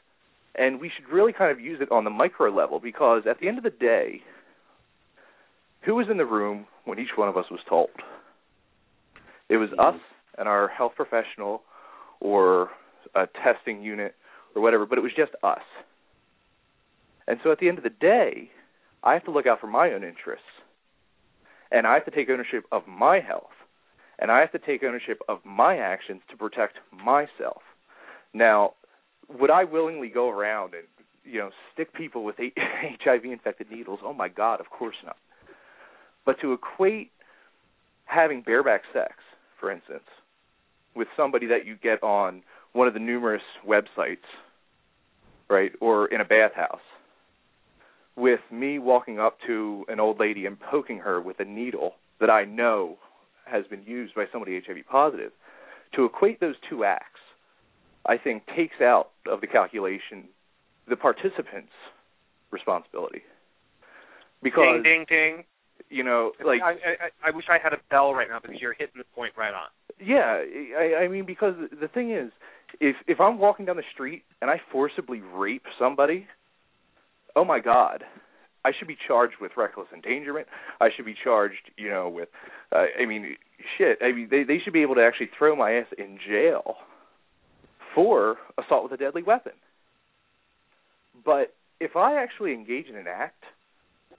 And 0.54 0.80
we 0.80 0.90
should 0.94 1.08
really 1.12 1.32
kind 1.32 1.52
of 1.52 1.60
use 1.60 1.80
it 1.80 1.92
on 1.92 2.04
the 2.04 2.10
micro 2.10 2.50
level 2.50 2.80
because 2.80 3.22
at 3.28 3.40
the 3.40 3.48
end 3.48 3.58
of 3.58 3.64
the 3.64 3.70
day, 3.70 4.22
who 5.82 5.94
was 5.94 6.06
in 6.10 6.16
the 6.16 6.24
room 6.24 6.66
when 6.84 6.98
each 6.98 7.16
one 7.16 7.28
of 7.28 7.36
us 7.36 7.46
was 7.50 7.60
told? 7.68 7.90
It 9.48 9.58
was 9.58 9.70
us 9.78 10.00
and 10.36 10.48
our 10.48 10.68
health 10.68 10.92
professional 10.96 11.62
or 12.20 12.70
a 13.14 13.26
testing 13.42 13.82
unit 13.82 14.14
or 14.54 14.62
whatever, 14.62 14.86
but 14.86 14.98
it 14.98 15.02
was 15.02 15.12
just 15.16 15.32
us. 15.42 15.62
And 17.26 17.38
so 17.44 17.52
at 17.52 17.58
the 17.58 17.68
end 17.68 17.78
of 17.78 17.84
the 17.84 17.90
day, 17.90 18.50
I 19.02 19.12
have 19.12 19.24
to 19.24 19.30
look 19.30 19.46
out 19.46 19.60
for 19.60 19.66
my 19.66 19.92
own 19.92 20.02
interests 20.02 20.46
and 21.70 21.86
I 21.86 21.94
have 21.94 22.04
to 22.06 22.10
take 22.10 22.30
ownership 22.30 22.64
of 22.72 22.82
my 22.86 23.20
health, 23.20 23.54
and 24.18 24.30
I 24.30 24.40
have 24.40 24.52
to 24.52 24.58
take 24.58 24.82
ownership 24.82 25.20
of 25.28 25.38
my 25.44 25.76
actions 25.76 26.22
to 26.30 26.36
protect 26.36 26.78
myself. 26.92 27.62
Now, 28.34 28.74
would 29.28 29.50
I 29.50 29.64
willingly 29.64 30.08
go 30.08 30.30
around 30.30 30.74
and 30.74 30.84
you 31.24 31.38
know 31.38 31.50
stick 31.72 31.92
people 31.92 32.24
with 32.24 32.36
HIV 32.38 33.24
infected 33.24 33.70
needles? 33.70 34.00
Oh 34.02 34.12
my 34.12 34.28
God, 34.28 34.60
of 34.60 34.70
course 34.70 34.96
not. 35.04 35.16
But 36.24 36.40
to 36.40 36.52
equate 36.52 37.10
having 38.06 38.42
bareback 38.42 38.82
sex, 38.92 39.14
for 39.60 39.70
instance, 39.70 40.04
with 40.94 41.08
somebody 41.16 41.46
that 41.46 41.66
you 41.66 41.76
get 41.76 42.02
on 42.02 42.42
one 42.72 42.88
of 42.88 42.94
the 42.94 43.00
numerous 43.00 43.42
websites, 43.66 44.26
right, 45.48 45.72
or 45.80 46.06
in 46.06 46.20
a 46.20 46.24
bathhouse, 46.24 46.80
with 48.18 48.40
me 48.50 48.78
walking 48.78 49.18
up 49.18 49.38
to 49.46 49.84
an 49.88 50.00
old 50.00 50.18
lady 50.18 50.44
and 50.44 50.58
poking 50.58 50.98
her 50.98 51.20
with 51.20 51.38
a 51.40 51.44
needle 51.44 51.94
that 52.20 52.28
I 52.28 52.44
know 52.44 52.98
has 53.46 53.64
been 53.66 53.82
used 53.84 54.14
by 54.14 54.24
somebody 54.32 54.60
HIV 54.66 54.78
positive, 54.90 55.30
to 55.94 56.04
equate 56.04 56.40
those 56.40 56.56
two 56.68 56.84
acts, 56.84 57.20
I 58.04 58.18
think 58.18 58.42
takes 58.54 58.80
out 58.80 59.10
of 59.30 59.40
the 59.40 59.46
calculation 59.46 60.24
the 60.88 60.96
participants' 60.96 61.72
responsibility. 62.50 63.22
Because 64.42 64.82
ding 64.82 64.82
ding 64.82 65.06
ding. 65.08 65.44
You 65.90 66.04
know, 66.04 66.32
like 66.44 66.60
I, 66.60 66.72
I 66.72 67.28
I 67.28 67.30
wish 67.30 67.46
I 67.48 67.58
had 67.62 67.72
a 67.72 67.78
bell 67.88 68.12
right 68.12 68.28
now 68.28 68.40
because 68.40 68.60
you're 68.60 68.74
hitting 68.74 68.98
the 68.98 69.04
point 69.14 69.32
right 69.38 69.54
on. 69.54 69.68
Yeah, 70.00 70.42
I, 70.78 71.04
I 71.04 71.08
mean 71.08 71.24
because 71.24 71.54
the 71.80 71.88
thing 71.88 72.10
is, 72.10 72.30
if 72.80 72.96
if 73.06 73.20
I'm 73.20 73.38
walking 73.38 73.64
down 73.64 73.76
the 73.76 73.82
street 73.94 74.24
and 74.42 74.50
I 74.50 74.60
forcibly 74.70 75.20
rape 75.20 75.64
somebody, 75.78 76.26
oh 77.38 77.44
my 77.44 77.60
god, 77.60 78.02
I 78.64 78.72
should 78.76 78.88
be 78.88 78.96
charged 79.06 79.36
with 79.40 79.52
reckless 79.56 79.86
endangerment. 79.94 80.48
I 80.80 80.88
should 80.94 81.04
be 81.04 81.14
charged, 81.14 81.70
you 81.76 81.88
know, 81.88 82.08
with 82.08 82.28
uh, 82.74 82.86
I 83.00 83.06
mean, 83.06 83.36
shit. 83.78 83.98
I 84.02 84.10
mean, 84.12 84.28
they 84.28 84.42
they 84.42 84.58
should 84.62 84.72
be 84.72 84.82
able 84.82 84.96
to 84.96 85.02
actually 85.02 85.30
throw 85.38 85.54
my 85.54 85.72
ass 85.74 85.86
in 85.96 86.18
jail 86.28 86.74
for 87.94 88.36
assault 88.58 88.82
with 88.82 88.92
a 88.92 88.96
deadly 88.96 89.22
weapon. 89.22 89.52
But 91.24 91.54
if 91.80 91.94
I 91.94 92.20
actually 92.20 92.52
engage 92.52 92.86
in 92.86 92.96
an 92.96 93.06
act 93.08 93.44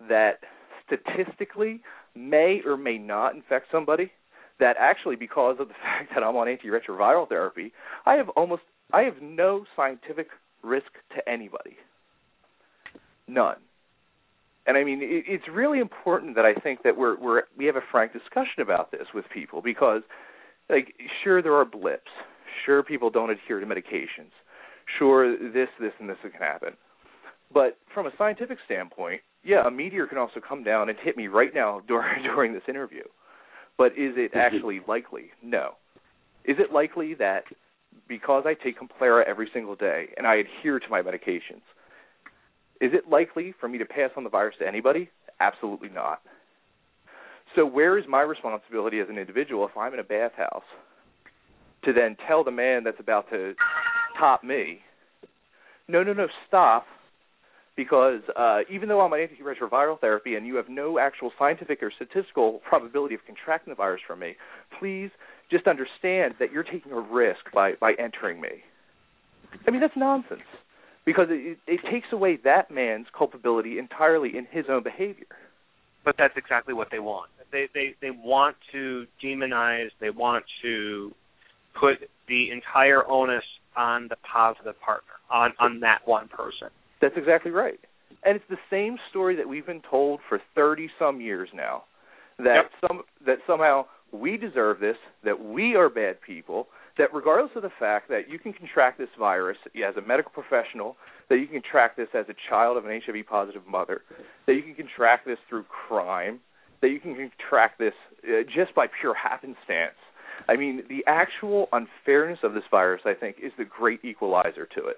that 0.08 0.40
statistically 0.86 1.82
may 2.16 2.62
or 2.66 2.78
may 2.78 2.98
not 2.98 3.36
infect 3.36 3.68
somebody, 3.70 4.12
that 4.62 4.78
actually 4.80 5.18
because 5.18 5.58
of 5.60 5.68
the 5.68 5.74
fact 5.84 6.12
that 6.16 6.24
I'm 6.24 6.38
on 6.38 6.48
antiretroviral 6.48 7.28
therapy, 7.28 7.74
I 8.06 8.14
have 8.14 8.30
almost 8.30 8.62
I 8.94 9.02
have 9.02 9.22
no 9.22 9.66
scientific 9.76 10.28
risk 10.64 10.92
to 11.16 11.30
anybody. 11.30 11.76
None. 13.30 13.58
And 14.68 14.78
I 14.78 14.84
mean, 14.84 15.02
it, 15.02 15.26
it's 15.28 15.46
really 15.52 15.80
important 15.80 16.36
that 16.36 16.46
I 16.46 16.54
think 16.54 16.84
that 16.84 16.98
we're 16.98 17.18
we're 17.20 17.44
we 17.58 17.66
have 17.66 17.76
a 17.76 17.82
frank 17.92 18.14
discussion 18.14 18.62
about 18.62 18.92
this 18.92 19.08
with 19.14 19.26
people 19.34 19.62
because, 19.62 20.02
like, 20.70 20.94
sure 21.24 21.42
there 21.42 21.56
are 21.56 21.66
blips, 21.66 22.12
sure 22.66 22.84
people 22.84 23.10
don't 23.10 23.30
adhere 23.30 23.60
to 23.60 23.66
medications, 23.66 24.32
sure 24.98 25.32
this 25.52 25.70
this 25.80 25.94
and 26.00 26.10
this 26.10 26.18
can 26.22 26.32
happen, 26.34 26.74
but 27.54 27.78
from 27.94 28.06
a 28.06 28.12
scientific 28.18 28.58
standpoint, 28.66 29.22
yeah, 29.44 29.66
a 29.66 29.72
meteor 29.72 30.06
can 30.08 30.18
also 30.18 30.40
come 30.46 30.64
down 30.64 30.90
and 30.90 30.98
hit 31.04 31.18
me 31.18 31.28
right 31.28 31.54
now 31.54 31.82
during 31.88 32.24
during 32.24 32.54
this 32.54 32.64
interview. 32.68 33.04
But 33.78 33.94
is 33.94 34.14
it 34.18 34.34
Mm-hmm. 34.34 34.40
actually 34.56 34.82
likely? 34.88 35.32
No. 35.42 35.76
Is 36.46 36.58
it 36.60 36.72
likely 36.72 37.14
that 37.16 37.44
because 38.08 38.44
I 38.46 38.54
take 38.54 38.76
Complera 38.80 39.24
every 39.28 39.50
single 39.54 39.76
day 39.76 40.08
and 40.18 40.28
I 40.28 40.36
adhere 40.36 40.80
to 40.80 40.90
my 40.90 41.02
medications, 41.02 41.64
is 42.82 42.92
it 42.94 43.10
likely 43.10 43.54
for 43.60 43.68
me 43.68 43.78
to 43.78 43.86
pass 43.86 44.12
on 44.16 44.24
the 44.24 44.30
virus 44.30 44.56
to 44.60 44.68
anybody? 44.68 45.10
Absolutely 45.40 45.90
not. 45.90 46.22
So 47.56 47.66
where 47.66 47.98
is 47.98 48.06
my 48.08 48.22
responsibility 48.22 49.00
as 49.00 49.08
an 49.10 49.18
individual 49.18 49.68
if 49.68 49.76
I'm 49.76 49.94
in 49.94 50.00
a 50.00 50.04
bathhouse 50.04 50.64
to 51.84 51.94
then 51.94 52.16
tell 52.28 52.44
the 52.44 52.52
man 52.52 52.84
that's 52.84 53.00
about 53.00 53.30
to 53.32 53.54
top 54.18 54.44
me, 54.44 54.80
no, 55.88 56.04
no, 56.04 56.14
no, 56.14 56.28
stop, 56.48 56.86
because 57.76 58.22
uh, 58.36 58.60
even 58.70 58.90
though 58.90 59.02
I'm 59.02 59.12
on 59.14 59.20
antiretroviral 59.20 60.00
therapy 60.00 60.36
and 60.36 60.46
you 60.46 60.56
have 60.56 60.70
no 60.70 61.00
actual 61.00 61.32
scientific 61.40 61.82
or 61.82 61.92
statistical 61.96 62.62
probability 62.68 63.16
of 63.16 63.22
contracting 63.26 63.72
the 63.72 63.76
virus 63.76 64.02
from 64.06 64.20
me, 64.20 64.36
please 64.78 65.10
just 65.50 65.66
understand 65.66 66.36
that 66.40 66.52
you're 66.52 66.64
taking 66.64 66.92
a 66.92 67.00
risk 67.00 67.40
by, 67.54 67.74
by 67.80 67.94
entering 67.98 68.40
me. 68.40 68.50
I 69.66 69.72
mean, 69.72 69.82
that's 69.82 69.96
nonsense 69.98 70.42
because 71.10 71.26
it, 71.32 71.58
it 71.66 71.80
takes 71.92 72.06
away 72.12 72.38
that 72.44 72.70
man's 72.70 73.08
culpability 73.18 73.80
entirely 73.80 74.38
in 74.38 74.46
his 74.52 74.66
own 74.70 74.84
behavior. 74.84 75.26
But 76.06 76.14
that's 76.20 76.36
exactly 76.38 76.76
what 76.76 76.90
they 76.92 77.00
want. 77.00 77.32
They 77.52 77.68
they 77.74 77.96
they 78.00 78.12
want 78.12 78.56
to 78.74 79.08
demonize. 79.24 79.90
They 80.00 80.12
want 80.12 80.46
to 80.62 81.12
put 81.80 82.08
the 82.28 82.52
entire 82.52 83.04
onus 83.10 83.44
on 83.76 84.08
the 84.10 84.18
positive 84.18 84.80
partner, 84.86 85.14
on 85.32 85.54
on 85.60 85.80
that 85.80 86.02
one 86.06 86.28
person. 86.28 86.70
That's 87.02 87.16
exactly 87.18 87.50
right. 87.50 87.80
And 88.24 88.36
it's 88.36 88.46
the 88.48 88.58
same 88.70 88.98
story 89.10 89.36
that 89.38 89.50
we've 89.50 89.66
been 89.66 89.82
told 89.90 90.20
for 90.30 90.40
30 90.54 90.90
some 91.00 91.22
years 91.22 91.50
now 91.56 91.86
that 92.38 92.66
Yep. 92.66 92.72
some 92.88 93.02
that 93.26 93.38
somehow 93.48 93.86
we 94.12 94.38
deserve 94.38 94.80
this, 94.80 94.98
that 95.24 95.44
we 95.44 95.76
are 95.76 95.90
bad 95.90 96.22
people, 96.22 96.68
that 97.00 97.14
regardless 97.14 97.52
of 97.56 97.64
the 97.64 97.72
fact 97.80 98.10
that 98.10 98.30
you 98.30 98.38
can 98.38 98.54
contract 98.54 99.00
this 99.00 99.10
virus 99.18 99.58
as 99.88 99.96
a 99.96 100.02
medical 100.02 100.32
professional, 100.32 100.98
that 101.30 101.38
you 101.38 101.48
can 101.48 101.62
contract 101.62 101.98
this 101.98 102.10
as 102.14 102.26
a 102.30 102.36
child 102.50 102.78
of 102.78 102.86
an 102.86 103.02
HIV 103.04 103.26
positive 103.28 103.66
mother, 103.66 104.02
that 104.46 104.54
you 104.54 104.62
can 104.62 104.76
contract 104.76 105.26
this 105.26 105.40
through 105.48 105.64
crime, 105.64 106.40
that 106.82 106.90
you 106.90 107.00
can 107.00 107.16
contract 107.16 107.80
this 107.80 107.94
uh, 108.26 108.44
just 108.54 108.76
by 108.76 108.86
pure 109.02 109.16
happenstance. 109.16 109.96
I 110.48 110.58
mean, 110.58 110.84
the 110.90 111.04
actual 111.08 111.70
unfairness 111.72 112.40
of 112.44 112.54
this 112.54 112.64
virus, 112.70 113.02
I 113.06 113.14
think, 113.14 113.38
is 113.42 113.54
the 113.58 113.66
great 113.66 114.04
equalizer 114.04 114.68
to 114.76 114.88
it. 114.88 114.98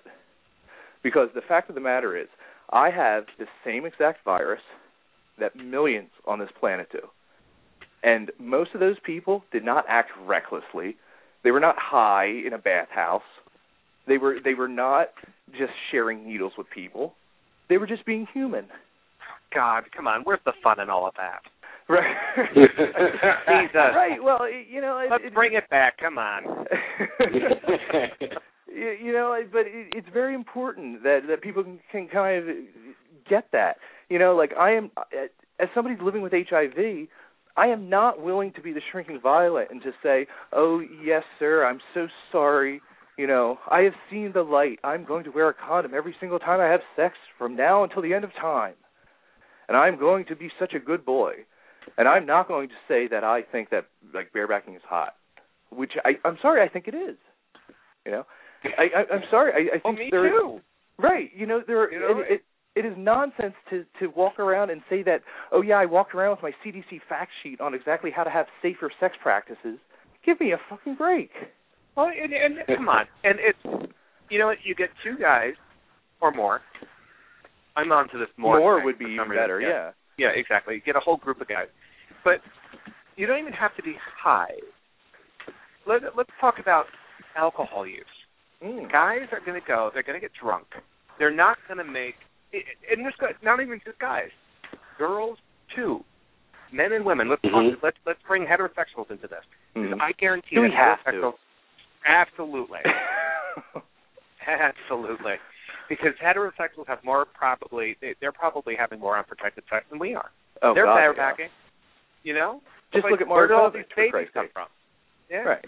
Because 1.04 1.30
the 1.34 1.42
fact 1.42 1.70
of 1.70 1.76
the 1.76 1.82
matter 1.82 2.20
is, 2.20 2.28
I 2.72 2.90
have 2.90 3.26
the 3.38 3.46
same 3.64 3.86
exact 3.86 4.26
virus 4.26 4.62
that 5.40 5.56
millions 5.56 6.10
on 6.26 6.40
this 6.40 6.50
planet 6.60 6.88
do. 6.92 7.02
And 8.04 8.32
most 8.40 8.72
of 8.74 8.80
those 8.80 8.98
people 9.04 9.44
did 9.52 9.64
not 9.64 9.86
act 9.88 10.12
recklessly. 10.26 10.96
They 11.44 11.52
were 11.52 11.60
not 11.60 11.76
high 11.78 12.28
in 12.46 12.54
a 12.54 12.58
bathhouse. 12.58 13.22
They 14.08 14.18
were 14.18 14.38
they 14.44 14.54
were 14.54 14.68
not 14.68 15.10
just 15.52 15.72
sharing 15.92 16.28
needles 16.28 16.54
with 16.58 16.68
people. 16.70 17.14
They 17.70 17.78
were 17.78 17.88
just 17.88 18.06
being 18.06 18.28
human. 18.34 18.66
God, 19.54 19.84
come 19.96 20.08
on, 20.08 20.22
where's 20.24 20.40
the 20.46 20.54
fun 20.64 20.80
in 20.80 20.90
all 20.90 21.08
of 21.08 21.14
that? 21.16 21.42
Right. 21.90 22.16
Jesus. 22.54 23.76
right. 23.76 24.18
Well, 24.22 24.42
you 24.50 24.82
know, 24.82 25.00
it, 25.00 25.12
Let's 25.12 25.24
it, 25.26 25.34
bring 25.34 25.54
it 25.54 25.70
back. 25.70 25.98
Come 25.98 26.18
on. 26.18 26.44
you, 28.68 28.96
you 29.04 29.14
know, 29.14 29.38
but 29.52 29.62
it, 29.66 29.88
it's 29.96 30.08
very 30.14 30.34
important 30.34 31.04
that 31.04 31.22
that 31.28 31.42
people 31.42 31.64
can, 31.64 31.80
can 31.92 32.08
kind 32.08 32.38
of 32.38 32.56
get 33.30 33.48
that. 33.52 33.78
You 34.10 34.20
know, 34.20 34.36
like 34.36 34.54
I 34.58 34.72
am 34.72 34.92
as 35.60 35.70
somebody 35.76 35.96
living 36.02 36.22
with 36.22 36.32
HIV, 36.34 37.08
I 37.58 37.68
am 37.68 37.90
not 37.90 38.22
willing 38.22 38.54
to 38.54 38.62
be 38.62 38.74
the 38.74 38.82
shrinking 38.92 39.20
violet 39.22 39.68
and 39.72 39.82
to 39.84 39.92
say, 40.04 40.28
"Oh, 40.54 40.80
yes, 41.04 41.24
sir, 41.40 41.66
I'm 41.66 41.80
so 41.94 42.08
sorry." 42.32 42.82
You 43.18 43.28
know, 43.28 43.60
I 43.70 43.82
have 43.82 43.94
seen 44.10 44.32
the 44.34 44.42
light. 44.44 44.80
I'm 44.84 45.04
going 45.06 45.26
to 45.26 45.30
wear 45.32 45.50
a 45.50 45.54
condom 45.54 45.94
every 45.94 46.16
single 46.20 46.40
time 46.40 46.60
I 46.60 46.68
have 46.72 46.82
sex 46.96 47.16
from 47.38 47.56
now 47.56 47.84
until 47.84 48.02
the 48.02 48.14
end 48.14 48.24
of 48.24 48.32
time. 48.34 48.74
And 49.68 49.78
I'm 49.78 50.00
going 50.00 50.26
to 50.26 50.36
be 50.36 50.50
such 50.60 50.74
a 50.74 50.80
good 50.80 51.06
boy. 51.06 51.34
And 51.98 52.08
I'm 52.08 52.26
not 52.26 52.48
going 52.48 52.70
to 52.70 52.76
say 52.88 53.08
that 53.10 53.24
I 53.24 53.42
think 53.44 53.70
that 53.70 53.86
like 54.14 54.32
barebacking 54.34 54.76
is 54.76 54.82
hot, 54.88 55.16
which 55.72 55.92
I 56.06 56.12
I'm 56.26 56.38
sorry, 56.42 56.62
I 56.62 56.70
think 56.70 56.88
it 56.88 56.96
is. 56.96 57.18
You 58.06 58.12
know, 58.14 58.26
I, 58.64 58.84
I 58.96 59.14
I'm 59.16 59.24
sorry. 59.30 59.52
I, 59.54 59.76
I 59.76 59.82
Well, 59.84 59.94
think 59.94 60.00
me 60.00 60.10
there 60.12 60.30
too. 60.30 60.62
right. 60.98 61.30
You 61.36 61.46
know, 61.46 61.62
there 61.66 61.92
You 61.92 62.00
know, 62.00 62.20
it, 62.22 62.32
it 62.36 62.42
it 62.76 62.86
is 62.86 62.94
nonsense 62.98 63.54
to 63.70 63.86
to 64.00 64.08
walk 64.16 64.40
around 64.40 64.70
and 64.70 64.82
say 64.90 65.04
that. 65.04 65.22
Oh 65.52 65.62
yeah, 65.62 65.76
I 65.76 65.86
walked 65.86 66.16
around 66.16 66.32
with 66.32 66.44
my 66.44 66.52
CDC 66.66 67.02
fact 67.08 67.32
sheet 67.44 67.62
on 67.62 67.74
exactly 67.74 68.12
how 68.16 68.24
to 68.24 68.30
have 68.30 68.46
safer 68.62 68.92
sex 69.00 69.16
practices. 69.22 69.78
Give 70.26 70.40
me 70.40 70.52
a 70.52 70.58
fucking 70.70 70.96
break. 70.96 71.32
Well, 71.96 72.08
and, 72.08 72.34
and 72.34 72.78
come 72.78 72.88
on, 72.88 73.06
and 73.24 73.38
it's 73.40 73.92
you 74.30 74.40
know 74.40 74.48
what? 74.48 74.58
You 74.64 74.76
get 74.76 74.90
two 75.04 75.18
guys 75.20 75.54
or 76.22 76.32
more. 76.32 76.62
I'm 77.76 77.92
on 77.92 78.10
to 78.10 78.18
this 78.18 78.28
more. 78.38 78.60
More 78.60 78.84
would 78.84 79.00
be 79.00 79.06
even 79.06 79.30
better. 79.30 79.60
Yeah. 79.60 79.70
Yeah. 79.70 79.92
Yeah, 80.18 80.28
exactly. 80.36 80.76
You 80.76 80.82
get 80.82 80.96
a 80.96 81.00
whole 81.00 81.18
group 81.18 81.42
of 81.42 81.48
guys, 81.48 81.68
but 82.24 82.42
you 83.16 83.26
don't 83.26 83.40
even 83.40 83.54
have 83.54 83.76
to 83.76 83.82
be 83.84 83.96
high. 84.22 84.54
Let, 85.88 86.02
let's 86.16 86.30
talk 86.40 86.56
about 86.62 86.86
alcohol 87.36 87.88
use. 87.88 88.06
Mm. 88.64 88.92
Guys 88.92 89.28
are 89.32 89.40
going 89.44 89.60
to 89.60 89.66
go. 89.66 89.90
They're 89.94 90.04
going 90.04 90.20
to 90.20 90.22
get 90.22 90.32
drunk. 90.40 90.68
They're 91.18 91.34
not 91.34 91.58
going 91.68 91.80
to 91.80 91.92
make. 91.92 92.16
And 92.54 93.06
this 93.06 93.14
guy, 93.20 93.32
not 93.44 93.62
even 93.62 93.80
just 93.86 93.98
guys, 94.00 94.30
girls 94.98 95.38
too, 95.76 96.04
men 96.72 96.92
and 96.94 97.06
women. 97.06 97.30
Let's 97.30 97.42
Mhm. 97.44 97.72
talk, 97.74 97.84
let's 97.84 97.98
let's 98.06 98.22
bring 98.28 98.46
heterosexuals 98.46 99.10
into 99.10 99.28
this. 99.28 99.44
Mhm. 99.76 100.02
I 100.02 100.12
guarantee 100.14 100.60
we 100.60 100.68
that 100.70 100.76
have 100.76 101.04
to? 101.06 101.12
heterosexuals. 101.12 101.38
Absolutely, 102.06 102.80
absolutely, 104.48 105.34
because 105.90 106.14
heterosexuals 106.22 106.88
have 106.88 107.04
more 107.04 107.26
probably 107.26 107.96
they, 108.02 108.16
they're 108.20 108.32
probably 108.32 108.76
having 108.76 109.00
more 109.00 109.18
unprotected 109.18 109.64
sex 109.70 109.86
than 109.90 110.00
we 110.00 110.16
are. 110.16 110.32
oh 110.62 110.74
they're 110.74 110.86
God, 110.86 110.98
yeah. 110.98 111.14
barebacking. 111.14 111.50
You 112.24 112.34
know, 112.36 112.62
Just 112.94 113.04
Like, 113.06 113.12
look 113.12 113.22
at 113.22 113.28
where 113.28 113.48
do 113.48 113.54
all 113.56 113.72
these 113.72 113.86
babies 113.96 114.30
come 114.34 114.50
from? 114.54 114.68
Yeah, 115.30 115.40
Right. 115.44 115.66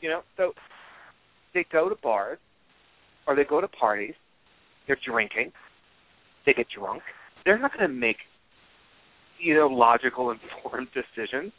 you 0.00 0.10
know, 0.10 0.22
so 0.36 0.52
they 1.54 1.64
go 1.64 1.88
to 1.88 1.94
bars 2.02 2.38
or 3.26 3.34
they 3.36 3.44
go 3.44 3.60
to 3.60 3.68
parties. 3.68 4.14
They're 4.86 4.96
drinking. 5.04 5.52
They 6.46 6.52
get 6.52 6.66
drunk. 6.76 7.02
They're 7.44 7.58
not 7.58 7.72
going 7.76 7.88
to 7.88 7.94
make, 7.94 8.16
you 9.40 9.54
know, 9.54 9.66
logical, 9.66 10.30
informed 10.64 10.88
decisions. 10.94 11.52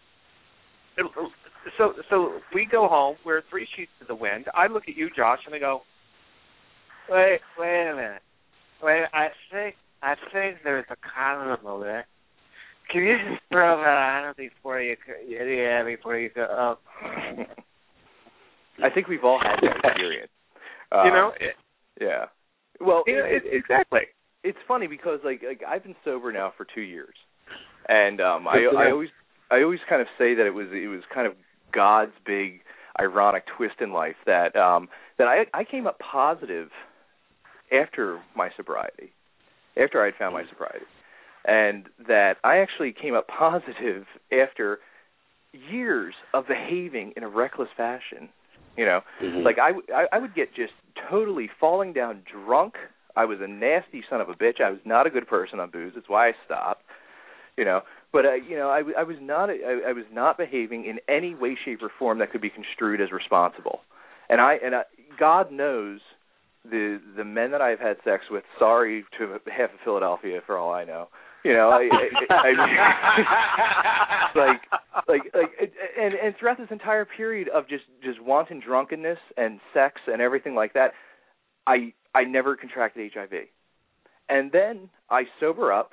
So, 1.77 1.93
so 2.09 2.39
we 2.53 2.67
go 2.69 2.87
home. 2.87 3.15
We're 3.25 3.41
three 3.49 3.67
sheets 3.75 3.91
to 3.99 4.05
the 4.05 4.15
wind. 4.15 4.45
I 4.53 4.67
look 4.67 4.83
at 4.87 4.97
you, 4.97 5.09
Josh, 5.15 5.39
and 5.45 5.55
I 5.55 5.59
go, 5.59 5.81
"Wait, 7.09 7.39
wait 7.57 7.89
a 7.89 7.95
minute. 7.95 8.21
Wait, 8.81 9.05
I 9.13 9.27
think 9.51 9.75
I 10.03 10.15
think 10.31 10.57
there's 10.63 10.85
a 10.89 10.95
condom 11.15 11.65
over 11.65 11.83
there. 11.85 12.05
Can 12.91 13.03
you 13.03 13.15
just 13.17 13.41
throw 13.49 13.77
that 13.77 14.27
on 14.27 14.33
before 14.37 14.81
you 14.81 14.95
yeah 15.27 15.83
before 15.83 16.17
you 16.17 16.29
go 16.35 16.43
up? 16.43 16.81
I 18.83 18.89
think 18.93 19.07
we've 19.07 19.23
all 19.23 19.39
had 19.41 19.55
that 19.61 19.77
experience. 19.89 20.31
you 20.91 21.11
know, 21.11 21.31
it, 21.39 21.55
yeah. 22.01 22.25
Well, 22.81 23.03
you 23.07 23.15
know 23.15 23.25
it, 23.25 23.43
it, 23.45 23.55
exactly. 23.55 24.01
It's 24.43 24.57
funny 24.67 24.87
because 24.87 25.19
like 25.23 25.41
like 25.47 25.61
I've 25.67 25.83
been 25.83 25.95
sober 26.03 26.31
now 26.31 26.53
for 26.55 26.65
two 26.65 26.81
years, 26.81 27.15
and 27.87 28.19
um 28.21 28.47
I 28.47 28.65
I 28.77 28.91
always 28.91 29.09
I 29.51 29.61
always 29.61 29.79
kind 29.87 30.01
of 30.01 30.07
say 30.17 30.35
that 30.35 30.45
it 30.45 30.53
was 30.53 30.67
it 30.71 30.87
was 30.87 31.01
kind 31.13 31.27
of 31.27 31.33
God's 31.71 32.13
big 32.25 32.61
ironic 32.99 33.43
twist 33.57 33.75
in 33.81 33.91
life 33.91 34.15
that 34.25 34.55
um 34.55 34.89
that 35.17 35.27
I 35.27 35.45
I 35.53 35.63
came 35.63 35.87
up 35.87 35.99
positive 35.99 36.69
after 37.71 38.19
my 38.35 38.49
sobriety, 38.55 39.13
after 39.81 40.01
I 40.01 40.05
had 40.05 40.15
found 40.15 40.33
my 40.33 40.43
sobriety, 40.49 40.85
and 41.45 41.85
that 42.07 42.35
I 42.43 42.57
actually 42.57 42.93
came 42.93 43.15
up 43.15 43.27
positive 43.27 44.05
after 44.31 44.79
years 45.53 46.13
of 46.33 46.47
behaving 46.47 47.13
in 47.15 47.23
a 47.23 47.29
reckless 47.29 47.69
fashion. 47.77 48.29
You 48.75 48.85
know, 48.85 49.01
Mhm. 49.21 49.43
like 49.45 49.59
I 49.59 50.17
would 50.17 50.33
get 50.33 50.53
just 50.53 50.73
totally 51.09 51.47
falling 51.59 51.93
down 51.93 52.23
drunk. 52.25 52.75
I 53.15 53.25
was 53.25 53.39
a 53.41 53.47
nasty 53.47 54.03
son 54.09 54.21
of 54.21 54.29
a 54.29 54.33
bitch. 54.33 54.61
I 54.61 54.71
was 54.71 54.79
not 54.85 55.07
a 55.07 55.09
good 55.09 55.27
person 55.27 55.59
on 55.59 55.69
booze. 55.69 55.93
That's 55.95 56.09
why 56.09 56.29
I 56.29 56.31
stopped. 56.45 56.83
You 57.57 57.65
know, 57.65 57.81
but 58.11 58.25
uh, 58.25 58.33
you 58.33 58.55
know, 58.57 58.69
I, 58.69 58.81
I 58.99 59.03
was 59.03 59.17
not 59.21 59.49
I, 59.49 59.89
I 59.89 59.93
was 59.93 60.05
not 60.11 60.37
behaving 60.37 60.85
in 60.85 60.97
any 61.07 61.35
way, 61.35 61.55
shape, 61.63 61.83
or 61.83 61.91
form 61.99 62.19
that 62.19 62.31
could 62.31 62.41
be 62.41 62.49
construed 62.49 62.99
as 62.99 63.11
responsible. 63.11 63.81
And 64.29 64.41
I 64.41 64.55
and 64.63 64.73
I, 64.73 64.83
God 65.19 65.51
knows 65.51 65.99
the 66.63 66.99
the 67.15 67.23
men 67.23 67.51
that 67.51 67.61
I've 67.61 67.79
had 67.79 67.97
sex 68.03 68.23
with. 68.31 68.43
Sorry 68.57 69.05
to 69.19 69.37
half 69.51 69.69
of 69.71 69.79
Philadelphia 69.83 70.41
for 70.45 70.57
all 70.57 70.73
I 70.73 70.83
know. 70.83 71.09
You 71.43 71.53
know, 71.53 71.69
I, 71.69 71.89
I, 72.29 72.35
I, 72.35 72.51
like 74.35 74.61
like 75.07 75.21
like 75.33 75.71
and 75.99 76.13
and 76.13 76.35
throughout 76.39 76.57
this 76.57 76.67
entire 76.71 77.05
period 77.05 77.49
of 77.49 77.67
just 77.67 77.83
just 78.03 78.21
wanton 78.21 78.61
drunkenness 78.65 79.19
and 79.37 79.59
sex 79.73 80.01
and 80.07 80.21
everything 80.21 80.55
like 80.55 80.73
that 80.73 80.91
i 81.67 81.93
i 82.13 82.23
never 82.23 82.55
contracted 82.55 83.11
hiv 83.13 83.33
and 84.29 84.51
then 84.51 84.89
i 85.09 85.23
sober 85.39 85.71
up. 85.71 85.91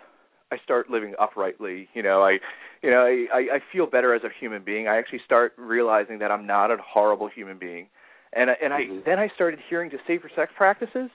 I 0.52 0.58
start 0.64 0.90
living 0.90 1.14
uprightly. 1.18 1.88
You 1.94 2.02
know 2.02 2.22
i 2.22 2.38
you 2.82 2.90
know 2.90 3.02
i 3.04 3.26
i, 3.32 3.40
I 3.56 3.60
feel 3.72 3.86
better 3.86 4.14
as 4.14 4.22
a 4.24 4.30
human 4.40 4.62
being. 4.64 4.88
I 4.88 4.96
actually 4.98 5.20
start 5.24 5.52
realizing 5.56 6.18
that 6.20 6.30
i'm 6.30 6.46
not 6.46 6.70
a 6.70 6.76
horrible 6.82 7.28
human 7.28 7.58
being. 7.58 7.88
And 8.32 8.50
I, 8.50 8.54
and 8.62 8.72
i 8.72 8.80
Mhm. 8.82 9.04
then 9.04 9.18
i 9.18 9.28
started 9.34 9.60
hearing 9.68 9.90
to 9.90 9.98
safer 10.06 10.30
sex 10.34 10.52
practices. 10.56 11.10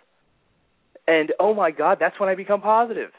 And 1.07 1.33
oh 1.39 1.53
my 1.53 1.71
god 1.71 1.97
that's 1.99 2.19
when 2.19 2.29
i 2.29 2.35
become 2.35 2.61
positive. 2.61 3.11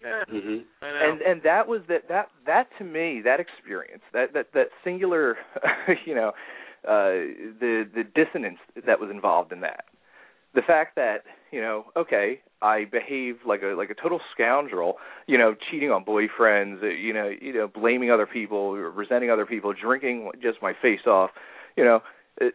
Yeah, 0.00 0.24
Mhm. 0.28 0.64
And 0.80 1.20
and 1.22 1.42
that 1.42 1.66
was 1.66 1.82
that 1.88 2.06
that 2.08 2.30
that 2.46 2.68
to 2.78 2.84
me 2.84 3.20
that 3.22 3.40
experience 3.40 4.02
that 4.12 4.32
that 4.34 4.52
that 4.52 4.68
singular 4.84 5.36
you 6.06 6.14
know 6.14 6.28
uh 6.86 7.12
the 7.60 7.88
the 7.92 8.04
dissonance 8.04 8.58
that 8.86 9.00
was 9.00 9.10
involved 9.10 9.52
in 9.52 9.60
that 9.60 9.84
the 10.54 10.62
fact 10.62 10.96
that 10.96 11.24
you 11.50 11.60
know 11.60 11.84
okay 11.96 12.40
i 12.62 12.84
behave 12.84 13.36
like 13.46 13.62
a 13.62 13.74
like 13.76 13.90
a 13.90 13.94
total 13.94 14.20
scoundrel 14.34 14.94
you 15.26 15.38
know 15.38 15.54
cheating 15.70 15.90
on 15.90 16.04
boyfriends 16.04 16.82
uh, 16.82 16.86
you 16.86 17.12
know 17.12 17.30
you 17.40 17.52
know 17.52 17.68
blaming 17.68 18.10
other 18.10 18.26
people 18.26 18.72
resenting 18.72 19.30
other 19.30 19.46
people 19.46 19.72
drinking 19.72 20.30
just 20.42 20.58
my 20.62 20.72
face 20.80 21.06
off 21.06 21.30
you 21.76 21.84
know 21.84 22.00
uh, 22.40 22.46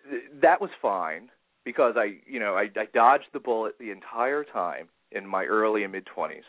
that 0.41 0.59
was 0.61 0.69
fine 0.81 1.29
because 1.65 1.95
i 1.97 2.17
you 2.27 2.39
know 2.39 2.55
i 2.55 2.63
i 2.77 2.85
dodged 2.93 3.27
the 3.33 3.39
bullet 3.39 3.75
the 3.79 3.91
entire 3.91 4.43
time 4.43 4.87
in 5.11 5.25
my 5.25 5.45
early 5.45 5.83
and 5.83 5.91
mid 5.91 6.05
20s 6.05 6.43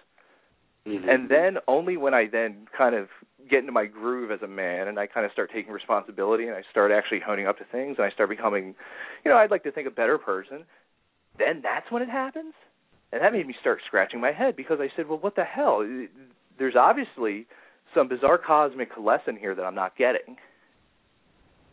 Mhm. 0.87 1.09
and 1.09 1.29
then 1.31 1.59
only 1.67 1.97
when 1.97 2.13
I 2.13 2.27
then 2.27 2.67
kind 2.77 2.95
of 2.95 3.09
get 3.49 3.61
into 3.61 3.73
my 3.73 3.87
groove 3.87 4.31
as 4.31 4.43
a 4.43 4.47
man 4.47 4.89
and 4.89 4.99
I 4.99 5.07
kind 5.07 5.25
of 5.25 5.33
start 5.33 5.51
taking 5.53 5.73
responsibility 5.73 6.47
and 6.47 6.55
I 6.55 6.63
start 6.71 6.93
actually 6.93 7.21
honing 7.21 7.47
up 7.47 7.57
to 7.59 7.65
things 7.65 7.97
and 7.99 8.07
I 8.07 8.11
start 8.11 8.29
becoming, 8.29 8.75
you 9.25 9.31
know, 9.31 9.37
I'd 9.37 9.51
like 9.51 9.63
to 9.65 9.73
think 9.73 9.87
a 9.87 9.91
better 9.91 10.19
person, 10.19 10.65
then 11.39 11.61
that's 11.63 11.91
when 11.91 12.03
it 12.03 12.09
happens. 12.09 12.55
And 13.13 13.23
that 13.23 13.33
made 13.33 13.47
me 13.47 13.55
start 13.61 13.81
scratching 13.87 14.21
my 14.21 14.33
head 14.33 14.57
because 14.57 14.79
I 14.81 14.89
said, 14.97 15.09
well, 15.09 15.19
what 15.19 15.37
the 15.37 15.45
hell? 15.45 15.87
There's 16.59 16.75
obviously 16.77 17.47
some 17.95 18.09
bizarre 18.09 18.39
cosmic 18.39 18.91
lesson 19.01 19.37
here 19.37 19.55
that 19.55 19.63
I'm 19.63 19.75
not 19.75 19.97
getting. 19.97 20.37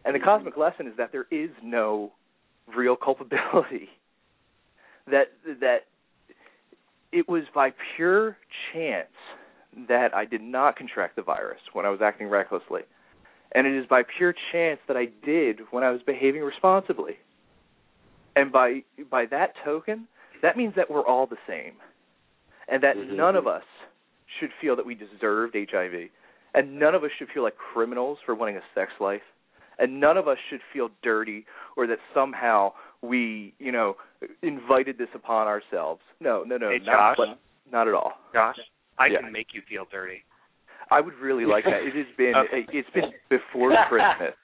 And 0.06 0.15
the 0.15 0.19
mm-hmm. 0.19 0.28
cosmic 0.28 0.58
lesson 0.58 0.88
is 0.88 0.93
that 0.97 1.12
there 1.12 1.26
is 1.32 1.50
no 1.63 2.12
real 2.76 2.95
culpability. 2.95 3.89
That 5.08 5.32
that 5.62 5.88
it 7.12 7.28
was 7.28 7.43
by 7.56 7.74
pure 7.95 8.38
chance 8.71 9.10
that 9.89 10.13
I 10.13 10.26
did 10.26 10.41
not 10.41 10.76
contract 10.76 11.15
the 11.15 11.24
virus 11.24 11.60
when 11.74 11.88
I 11.88 11.89
was 11.89 12.02
acting 12.04 12.28
recklessly. 12.28 12.82
And 13.54 13.65
it 13.65 13.78
is 13.78 13.88
by 13.88 14.04
pure 14.04 14.36
chance 14.52 14.80
that 14.88 14.95
I 14.95 15.08
did 15.26 15.62
when 15.71 15.84
I 15.84 15.89
was 15.89 16.02
behaving 16.06 16.43
responsibly. 16.43 17.17
And 18.36 18.52
by 18.52 18.84
by 19.10 19.26
that 19.28 19.54
token, 19.63 20.08
that 20.41 20.58
means 20.58 20.74
that 20.76 20.89
we're 20.89 21.06
all 21.06 21.28
the 21.28 21.38
same. 21.48 21.74
And 22.67 22.82
that 22.84 22.96
Mhm. 22.96 23.12
none 23.15 23.36
of 23.36 23.48
us 23.48 23.63
should 24.39 24.52
feel 24.54 24.76
that 24.78 24.86
we 24.86 24.96
deserved 24.96 25.56
HIV. 25.56 26.10
And 26.54 26.80
none 26.80 26.96
of 26.96 27.04
us 27.04 27.12
should 27.17 27.30
feel 27.32 27.44
like 27.44 27.58
criminals 27.58 28.20
for 28.26 28.36
wanting 28.36 28.58
a 28.58 28.63
sex 28.74 28.91
life. 29.00 29.24
And 29.80 30.00
none 30.00 30.17
of 30.17 30.28
us 30.28 30.38
should 30.50 30.62
feel 30.74 30.89
dirty 31.02 31.46
or 31.76 31.88
that 31.88 32.00
somehow 32.13 32.74
we, 33.02 33.54
you 33.58 33.72
know, 33.72 33.98
invited 34.41 34.98
this 34.98 35.10
upon 35.15 35.48
ourselves. 35.48 36.02
No, 36.20 36.44
no, 36.44 36.58
no, 36.58 36.70
Hey, 36.70 36.80
not, 36.80 37.17
Josh? 37.17 37.38
not 37.72 37.88
at 37.88 37.94
all. 37.94 38.13
Josh, 38.34 38.60
I 38.98 39.08
Yeah. 39.08 39.22
can 39.22 39.32
make 39.32 39.54
you 39.54 39.62
feel 39.62 39.86
dirty. 39.86 40.24
I 40.91 41.00
would 41.00 41.15
really 41.15 41.46
like 41.46 41.63
that. 41.65 41.84
It 41.84 41.96
has 41.96 42.08
been 42.15 42.36
Okay. 42.46 42.65
it's 42.72 42.89
been 42.91 43.13
before 43.30 43.72
Christmas, 43.88 44.36
I 44.36 44.40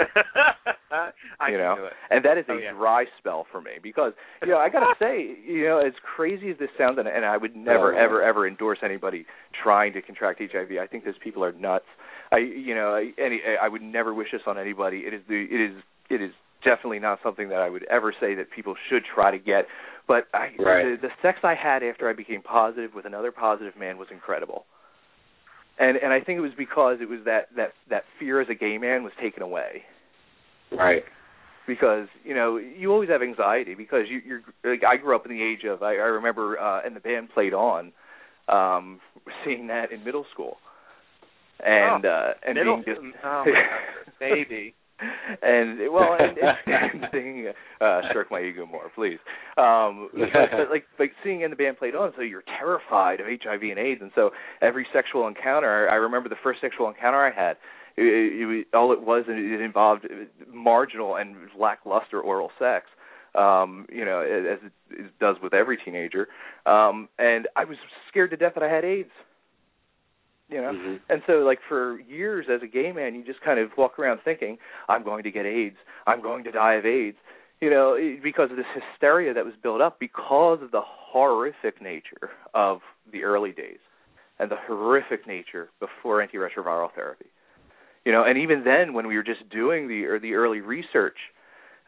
you 1.48 1.58
know, 1.58 1.76
it. 1.86 1.92
and 2.10 2.24
that 2.24 2.38
is 2.38 2.44
a 2.48 2.52
Oh, 2.52 2.56
yeah. 2.58 2.72
dry 2.72 3.04
spell 3.18 3.46
for 3.50 3.60
me 3.60 3.72
because 3.82 4.12
you 4.42 4.48
know 4.48 4.58
I 4.58 4.68
gotta 4.68 4.94
say, 4.98 5.36
you 5.46 5.64
know, 5.64 5.78
as 5.78 5.92
crazy 6.16 6.50
as 6.50 6.58
this 6.58 6.70
sounds, 6.78 6.98
and, 6.98 7.08
and 7.08 7.24
I 7.24 7.36
would 7.36 7.54
never, 7.56 7.92
Oh, 7.92 7.96
yeah. 7.96 8.04
ever, 8.04 8.22
ever 8.22 8.46
endorse 8.48 8.78
anybody 8.82 9.26
trying 9.62 9.92
to 9.94 10.02
contract 10.02 10.40
HIV. 10.40 10.72
I 10.80 10.86
think 10.86 11.04
those 11.04 11.18
people 11.22 11.44
are 11.44 11.52
nuts. 11.52 11.86
I, 12.32 12.38
you 12.38 12.74
know, 12.74 12.94
I, 12.94 13.10
any, 13.22 13.40
I 13.60 13.68
would 13.68 13.82
never 13.82 14.14
wish 14.14 14.28
this 14.32 14.42
on 14.46 14.58
anybody. 14.58 14.98
It 14.98 15.14
is 15.14 15.22
the, 15.28 15.46
it 15.50 15.60
is, 15.72 15.82
it 16.10 16.22
is 16.22 16.30
definitely 16.64 16.98
not 17.00 17.18
something 17.22 17.48
that 17.48 17.58
I 17.58 17.68
would 17.70 17.84
ever 17.84 18.12
say 18.20 18.34
that 18.36 18.50
people 18.54 18.74
should 18.88 19.02
try 19.14 19.30
to 19.30 19.38
get. 19.38 19.66
But 20.06 20.26
I, 20.34 20.50
Right. 20.58 21.00
the, 21.00 21.08
the 21.08 21.12
sex 21.22 21.38
I 21.42 21.54
had 21.54 21.82
after 21.82 22.08
I 22.08 22.12
became 22.12 22.42
positive 22.42 22.92
with 22.94 23.04
another 23.06 23.32
positive 23.32 23.76
man 23.76 23.96
was 23.98 24.08
incredible. 24.12 24.64
And 25.80 25.96
and 25.96 26.12
I 26.12 26.20
think 26.20 26.36
it 26.36 26.42
was 26.42 26.52
because 26.56 26.98
it 27.00 27.08
was 27.08 27.20
that 27.24 27.48
that 27.56 27.70
that 27.88 28.04
fear 28.18 28.40
as 28.40 28.48
a 28.50 28.54
gay 28.54 28.76
man 28.78 29.02
was 29.02 29.12
taken 29.20 29.42
away 29.42 29.82
Right. 30.70 31.02
because 31.66 32.06
you 32.22 32.34
know 32.34 32.58
you 32.58 32.92
always 32.92 33.08
have 33.08 33.22
anxiety 33.22 33.74
because 33.74 34.04
you 34.08 34.20
you're 34.24 34.42
like 34.62 34.82
I 34.84 34.96
grew 34.98 35.16
up 35.16 35.24
in 35.26 35.32
the 35.32 35.42
age 35.42 35.64
of 35.64 35.82
I, 35.82 35.92
I 35.94 36.10
remember 36.20 36.58
uh 36.60 36.82
and 36.84 36.94
the 36.94 37.00
band 37.00 37.30
played 37.32 37.54
on 37.54 37.92
um 38.48 39.00
seeing 39.44 39.68
that 39.68 39.90
in 39.90 40.04
middle 40.04 40.26
school 40.32 40.58
and 41.64 42.04
uh 42.04 42.34
and 42.46 42.54
Middle, 42.56 42.82
being 42.84 42.96
just 42.96 43.00
oh 43.24 43.44
baby. 44.20 44.74
and 45.42 45.78
well 45.92 46.16
and, 46.18 46.38
and, 46.38 47.02
and 47.02 47.04
singing 47.12 47.52
uh 47.80 48.00
stroke 48.10 48.30
my 48.30 48.40
ego 48.40 48.66
more 48.66 48.90
please. 48.94 49.18
Um 49.56 50.10
but, 50.12 50.28
but 50.32 50.70
like 50.70 50.84
like 50.98 51.12
seeing 51.24 51.42
in 51.42 51.50
the 51.50 51.56
band 51.56 51.78
played 51.78 51.94
on 51.94 52.12
so 52.16 52.22
you're 52.22 52.44
terrified 52.58 53.20
of 53.20 53.26
hiv 53.26 53.62
and 53.62 53.78
aids 53.78 54.00
and 54.02 54.10
so 54.14 54.30
every 54.60 54.86
sexual 54.92 55.26
encounter 55.26 55.88
i 55.90 55.94
remember 55.94 56.28
the 56.28 56.36
first 56.42 56.60
sexual 56.60 56.88
encounter 56.88 57.18
i 57.18 57.30
had 57.30 57.56
it, 57.96 58.02
it, 58.02 58.66
it 58.72 58.76
all 58.76 58.92
it 58.92 59.02
was 59.02 59.24
it 59.28 59.60
involved 59.60 60.06
marginal 60.52 61.16
and 61.16 61.36
lackluster 61.58 62.20
oral 62.20 62.50
sex 62.58 62.86
um 63.34 63.86
you 63.92 64.04
know 64.04 64.20
as 64.20 64.58
it, 64.64 64.72
it 64.90 65.18
does 65.20 65.36
with 65.42 65.54
every 65.54 65.76
teenager. 65.76 66.28
Um 66.66 67.08
and 67.18 67.48
i 67.56 67.64
was 67.64 67.76
scared 68.08 68.30
to 68.30 68.36
death 68.36 68.52
that 68.54 68.62
i 68.62 68.72
had 68.72 68.84
aids 68.84 69.10
you 70.50 70.60
know? 70.60 70.72
Mhm. 70.72 71.00
and 71.08 71.22
so 71.26 71.34
like 71.40 71.60
for 71.68 72.00
years 72.00 72.46
as 72.50 72.62
a 72.62 72.66
gay 72.66 72.92
man 72.92 73.14
you 73.14 73.22
just 73.24 73.40
kind 73.40 73.58
of 73.58 73.70
walk 73.76 73.98
around 73.98 74.20
thinking 74.24 74.58
i'm 74.88 75.02
going 75.02 75.22
to 75.22 75.30
get 75.30 75.46
aids. 75.46 75.76
I'm 76.06 76.20
going 76.22 76.44
to 76.44 76.50
die 76.50 76.74
of 76.74 76.86
aids 76.86 77.18
you 77.60 77.70
know 77.70 77.96
because 78.22 78.50
of 78.50 78.56
this 78.56 78.66
hysteria 78.74 79.34
that 79.34 79.44
was 79.44 79.54
built 79.62 79.80
up 79.80 79.98
because 80.00 80.60
of 80.62 80.70
the 80.70 80.82
horrific 80.82 81.80
nature 81.80 82.30
of 82.54 82.80
the 83.12 83.24
early 83.24 83.52
days 83.52 83.78
and 84.38 84.50
the 84.50 84.56
horrific 84.56 85.26
nature 85.26 85.68
before 85.80 86.26
antiretroviral 86.26 86.90
therapy. 86.94 87.26
You 88.04 88.12
know 88.12 88.24
and 88.24 88.38
even 88.38 88.64
then 88.64 88.94
when 88.94 89.06
we 89.06 89.16
were 89.16 89.22
just 89.22 89.48
doing 89.50 89.88
the 89.88 90.04
or 90.06 90.18
the 90.18 90.34
early 90.34 90.60
research 90.60 91.18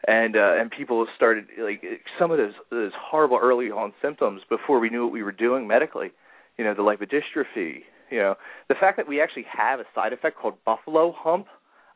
and 0.07 0.35
uh 0.35 0.53
and 0.59 0.69
people 0.69 1.07
started 1.15 1.45
like 1.59 1.81
some 2.19 2.29
of 2.31 2.37
those 2.37 2.53
those 2.69 2.91
horrible 2.95 3.39
early 3.41 3.71
on 3.71 3.93
symptoms 4.01 4.41
before 4.49 4.79
we 4.79 4.89
knew 4.89 5.03
what 5.03 5.11
we 5.13 5.23
were 5.23 5.31
doing 5.31 5.67
medically 5.67 6.11
you 6.57 6.63
know 6.63 6.73
the 6.73 6.83
lipodystrophy 6.83 7.83
you 8.09 8.19
know 8.19 8.35
the 8.69 8.75
fact 8.75 8.97
that 8.97 9.07
we 9.07 9.21
actually 9.21 9.45
have 9.51 9.79
a 9.79 9.85
side 9.95 10.13
effect 10.13 10.37
called 10.37 10.55
buffalo 10.65 11.13
hump 11.17 11.47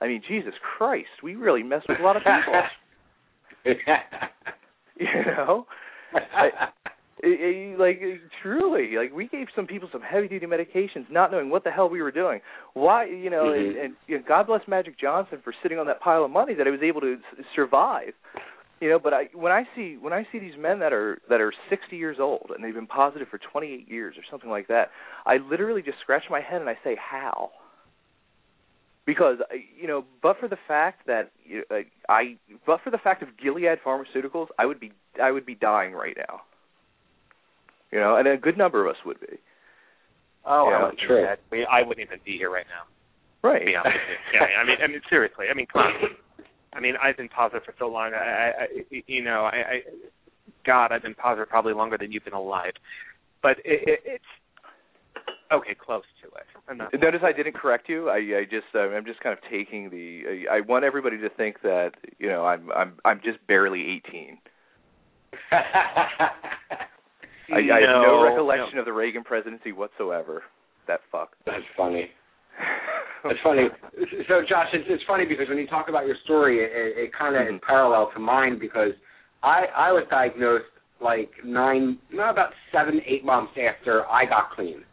i 0.01 0.07
mean 0.07 0.21
jesus 0.27 0.53
christ 0.77 1.09
we 1.23 1.35
really 1.35 1.63
mess 1.63 1.81
with 1.87 1.99
a 1.99 2.03
lot 2.03 2.15
of 2.17 2.23
people 2.23 2.61
you 4.99 5.07
know 5.25 5.65
I- 6.13 6.69
It, 7.23 7.73
it, 7.73 7.79
like 7.79 7.99
truly, 8.43 8.91
like 8.95 9.11
we 9.11 9.27
gave 9.27 9.47
some 9.55 9.65
people 9.65 9.89
some 9.91 10.03
heavy 10.03 10.27
duty 10.27 10.45
medications, 10.45 11.09
not 11.09 11.31
knowing 11.31 11.49
what 11.49 11.63
the 11.63 11.71
hell 11.71 11.89
we 11.89 11.99
were 11.99 12.11
doing. 12.11 12.41
Why, 12.75 13.05
you 13.05 13.31
know, 13.31 13.45
Mhm. 13.45 13.57
and, 13.69 13.75
and 13.77 13.93
you 14.05 14.17
know, 14.19 14.23
God 14.27 14.45
bless 14.45 14.61
Magic 14.67 14.99
Johnson 14.99 15.39
for 15.43 15.51
sitting 15.63 15.79
on 15.79 15.87
that 15.87 15.99
pile 15.99 16.23
of 16.23 16.29
money 16.29 16.53
that 16.53 16.67
I 16.67 16.69
was 16.69 16.83
able 16.83 17.01
to 17.01 17.13
s- 17.39 17.45
survive. 17.55 18.13
You 18.79 18.89
know, 18.89 18.99
but 18.99 19.13
I 19.13 19.29
when 19.33 19.51
I 19.51 19.63
see 19.75 19.97
when 19.99 20.13
I 20.13 20.27
see 20.31 20.37
these 20.39 20.53
men 20.57 20.79
that 20.79 20.93
are 20.93 21.17
that 21.29 21.41
are 21.41 21.51
60 21.69 21.95
years 21.97 22.17
old 22.19 22.51
and 22.53 22.63
they've 22.63 22.73
been 22.73 22.85
positive 22.85 23.27
for 23.27 23.39
28 23.39 23.89
years 23.89 24.15
or 24.17 24.21
something 24.29 24.49
like 24.51 24.67
that, 24.67 24.91
I 25.25 25.37
literally 25.37 25.81
just 25.81 25.99
scratch 26.01 26.23
my 26.29 26.41
head 26.41 26.61
and 26.61 26.69
I 26.69 26.77
say 26.83 26.95
how. 26.95 27.49
Because 29.05 29.37
I- 29.49 29.63
you 29.79 29.87
know, 29.87 30.05
but 30.21 30.37
for 30.39 30.47
the 30.47 30.57
fact 30.67 31.07
that 31.07 31.31
you 31.43 31.63
know, 31.71 31.81
I, 32.07 32.35
but 32.67 32.81
for 32.83 32.91
the 32.91 32.99
fact 32.99 33.23
of 33.23 33.29
Gilead 33.41 33.79
Pharmaceuticals, 33.83 34.47
I 34.59 34.65
would 34.67 34.79
be 34.79 34.91
I 35.21 35.31
would 35.31 35.45
be 35.45 35.55
dying 35.55 35.93
right 35.93 36.15
now. 36.15 36.41
You 37.91 37.99
know, 37.99 38.17
and 38.17 38.27
a 38.27 38.37
good 38.37 38.57
number 38.57 38.85
of 38.85 38.95
us 38.95 39.01
would 39.05 39.19
be. 39.21 39.37
Oh, 40.45 40.69
Yeah, 40.69 40.77
I 40.77 40.83
wouldn't 40.83 40.99
true. 40.99 41.25
I, 41.25 41.79
I 41.79 41.81
wouldn't 41.81 42.05
even 42.05 42.19
be 42.23 42.37
here 42.37 42.51
right 42.51 42.65
now. 42.69 42.83
Right. 43.47 43.59
To 43.59 43.65
be 43.65 43.75
honest 43.75 43.95
with 43.95 44.17
you. 44.33 44.39
Yeah, 44.39 44.45
I 44.61 44.65
mean, 44.65 44.77
I 44.83 44.87
mean, 44.87 45.01
seriously. 45.09 45.45
I 45.49 45.53
mean, 45.53 45.65
come 45.71 45.81
on. 45.81 45.93
I 46.73 46.79
mean, 46.79 46.95
I've 47.01 47.17
been 47.17 47.29
positive 47.29 47.63
for 47.63 47.73
so 47.79 47.87
long. 47.87 48.13
I, 48.13 48.17
I, 48.17 48.63
I 48.63 49.03
you 49.07 49.23
know, 49.23 49.45
I, 49.45 49.55
I, 49.55 49.81
God, 50.65 50.91
I've 50.91 51.01
been 51.01 51.15
positive 51.15 51.49
probably 51.49 51.73
longer 51.73 51.97
than 51.97 52.11
you've 52.11 52.25
been 52.25 52.33
alive. 52.33 52.73
But 53.41 53.59
it, 53.59 53.87
it, 53.87 53.99
it's 54.05 54.25
okay, 55.51 55.75
close 55.75 56.03
to 56.21 56.27
it. 56.27 56.45
I'm 56.67 56.77
not. 56.77 56.93
Notice 56.93 57.21
I 57.23 57.31
didn't 57.31 57.55
correct 57.55 57.89
you. 57.89 58.09
I, 58.09 58.17
I 58.17 58.43
just 58.43 58.67
uh, 58.75 58.89
I'm 58.89 59.05
just 59.05 59.21
kind 59.21 59.37
of 59.37 59.43
taking 59.49 59.89
the. 59.89 60.45
I 60.51 60.61
want 60.61 60.83
everybody 60.83 61.17
to 61.19 61.29
think 61.29 61.61
that 61.61 61.91
you 62.19 62.27
know 62.27 62.45
I'm 62.45 62.69
I'm 62.71 62.97
I'm 63.05 63.21
just 63.23 63.45
barely 63.47 64.01
18. 64.07 64.37
I, 65.51 66.29
I 67.49 67.79
have 67.79 68.03
no 68.03 68.23
recollection 68.23 68.77
of 68.77 68.85
the 68.85 68.93
Reagan 68.93 69.23
presidency 69.23 69.71
whatsoever. 69.71 70.43
That 70.87 71.01
fuck. 71.11 71.35
That's 71.45 71.63
funny. 71.75 72.11
It's 73.25 73.39
funny. 73.43 73.67
So, 74.27 74.41
Josh, 74.47 74.67
it's, 74.73 74.85
it's 74.87 75.03
funny 75.07 75.25
because 75.25 75.49
when 75.49 75.57
you 75.57 75.67
talk 75.67 75.89
about 75.89 76.05
your 76.05 76.15
story, 76.23 76.59
it, 76.63 76.71
it, 76.97 77.11
kind 77.17 77.35
of 77.35 77.41
Mhm. 77.43 77.55
is 77.55 77.61
parallel 77.65 78.11
to 78.13 78.19
mine 78.19 78.57
because 78.59 78.91
I 79.43 79.65
I 79.75 79.91
was 79.91 80.03
diagnosed 80.09 80.65
like 81.01 81.29
nine, 81.43 81.97
no, 82.11 82.29
about 82.29 82.53
seven, 82.71 83.01
eight 83.05 83.23
months 83.25 83.53
after 83.57 84.05
I 84.09 84.25
got 84.25 84.51
clean 84.51 84.83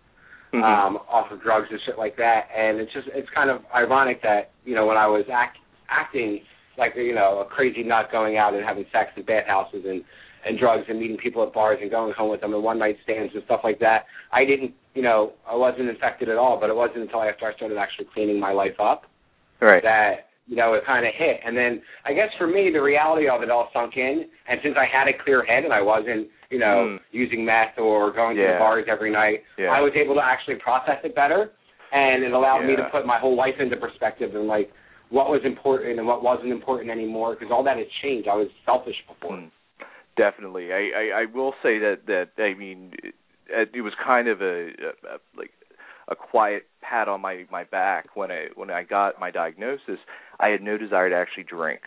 Mhm. 0.53 0.63
um, 0.63 0.97
off 1.09 1.31
of 1.33 1.43
drugs 1.43 1.69
and 1.71 1.81
shit 1.83 1.99
like 1.99 2.17
that. 2.17 2.49
And 2.55 2.79
it's 2.81 2.93
just 2.93 3.09
it's 3.09 3.29
kind 3.31 3.51
of 3.51 3.63
ironic 3.75 4.23
that 4.23 4.51
you 4.65 4.75
know 4.75 4.87
when 4.87 4.97
I 4.97 5.07
was 5.07 5.25
act, 5.33 5.59
acting 5.89 6.41
like 6.77 6.95
you 6.97 7.15
know 7.15 7.41
a 7.41 7.45
crazy 7.45 7.83
nut, 7.83 8.11
going 8.11 8.37
out 8.37 8.55
and 8.55 8.65
having 8.65 8.87
sex 8.93 9.11
in 9.17 9.23
bathhouses 9.25 9.85
and 9.87 10.05
and 10.47 10.59
drugs 10.59 10.85
and 10.89 10.99
meeting 11.01 11.17
people 11.17 11.43
at 11.43 11.53
bars 11.53 11.79
and 11.81 11.91
going 11.91 12.13
home 12.13 12.31
with 12.31 12.41
them 12.41 12.53
and 12.55 12.63
one 12.63 12.79
night 12.79 12.97
stands 13.03 13.33
and 13.35 13.43
stuff 13.45 13.61
like 13.65 13.79
that. 13.81 14.05
I 14.33 14.45
didn't, 14.45 14.73
you 14.95 15.03
know, 15.03 15.33
I 15.49 15.55
wasn't 15.57 15.89
infected 15.89 16.29
at 16.29 16.37
all. 16.37 16.59
But 16.61 16.71
it 16.71 16.77
wasn't 16.77 17.03
until 17.03 17.23
after 17.23 17.47
I 17.47 17.55
started 17.57 17.79
actually 17.79 18.07
cleaning 18.13 18.39
my 18.39 18.53
life 18.53 18.79
up 18.79 19.05
right. 19.61 19.83
that 19.83 20.29
you 20.47 20.57
know 20.57 20.75
it 20.75 20.85
kind 20.87 21.07
of 21.07 21.13
hit. 21.17 21.41
And 21.45 21.57
then 21.57 21.81
I 22.05 22.13
guess 22.13 22.29
for 22.37 22.47
me, 22.47 22.71
the 22.73 22.83
reality 22.83 23.29
of 23.29 23.43
it 23.43 23.51
all 23.51 23.71
sunk 23.73 23.97
in. 23.97 24.27
And 24.49 24.61
since 24.63 24.77
I 24.79 24.85
had 24.85 25.09
a 25.09 25.17
clear 25.25 25.45
head 25.45 25.65
and 25.65 25.73
I 25.73 25.81
wasn't, 25.81 26.29
you 26.51 26.59
know, 26.59 26.85
Mm. 26.87 27.01
using 27.11 27.45
meth 27.45 27.79
or 27.79 28.13
going 28.13 28.37
to 28.37 28.43
the 28.43 28.59
bars 28.59 28.85
every 28.89 29.11
night, 29.11 29.43
Yeah. 29.59 29.71
I 29.71 29.81
was 29.81 29.93
able 29.97 30.15
to 30.17 30.25
actually 30.25 30.57
process 30.57 30.99
it 31.03 31.15
better, 31.15 31.51
and 31.93 32.23
it 32.23 32.33
allowed 32.33 32.65
me 32.67 32.77
to 32.77 32.85
put 32.93 33.07
my 33.07 33.19
whole 33.19 33.35
life 33.35 33.59
into 33.59 33.77
perspective 33.77 34.35
and 34.37 34.47
like 34.47 34.71
what 35.11 35.31
was 35.31 35.41
important 35.45 35.99
and 35.99 36.07
what 36.07 36.23
wasn't 36.23 36.51
important 36.53 36.91
anymore 36.91 37.35
because 37.35 37.51
all 37.51 37.63
that 37.63 37.77
had 37.79 37.87
changed. 38.03 38.29
I 38.29 38.35
was 38.35 38.49
selfish 38.65 38.97
before. 39.09 39.37
Mm. 39.39 39.51
Definitely. 40.17 40.73
I, 40.73 40.91
I 40.97 41.23
I 41.23 41.25
will 41.33 41.55
say 41.63 41.79
that 41.79 42.07
that 42.07 42.43
I 42.43 42.55
mean 42.55 42.93
it, 43.49 43.71
it 43.75 43.81
was 43.81 43.93
kind 44.05 44.29
of 44.29 44.41
a, 44.41 44.69
a, 44.69 45.15
a 45.15 45.19
like 45.37 45.51
a 46.09 46.15
quiet 46.15 46.67
pat 46.83 47.09
on 47.09 47.21
my 47.21 47.47
my 47.51 47.65
back 47.65 48.15
when 48.15 48.31
I 48.31 48.47
when 48.55 48.71
I 48.71 48.85
got 48.85 49.19
my 49.19 49.31
diagnosis. 49.31 49.99
I 50.39 50.49
had 50.49 50.63
no 50.63 50.79
desire 50.79 51.11
to 51.11 51.17
actually 51.17 51.45
drink. 51.45 51.83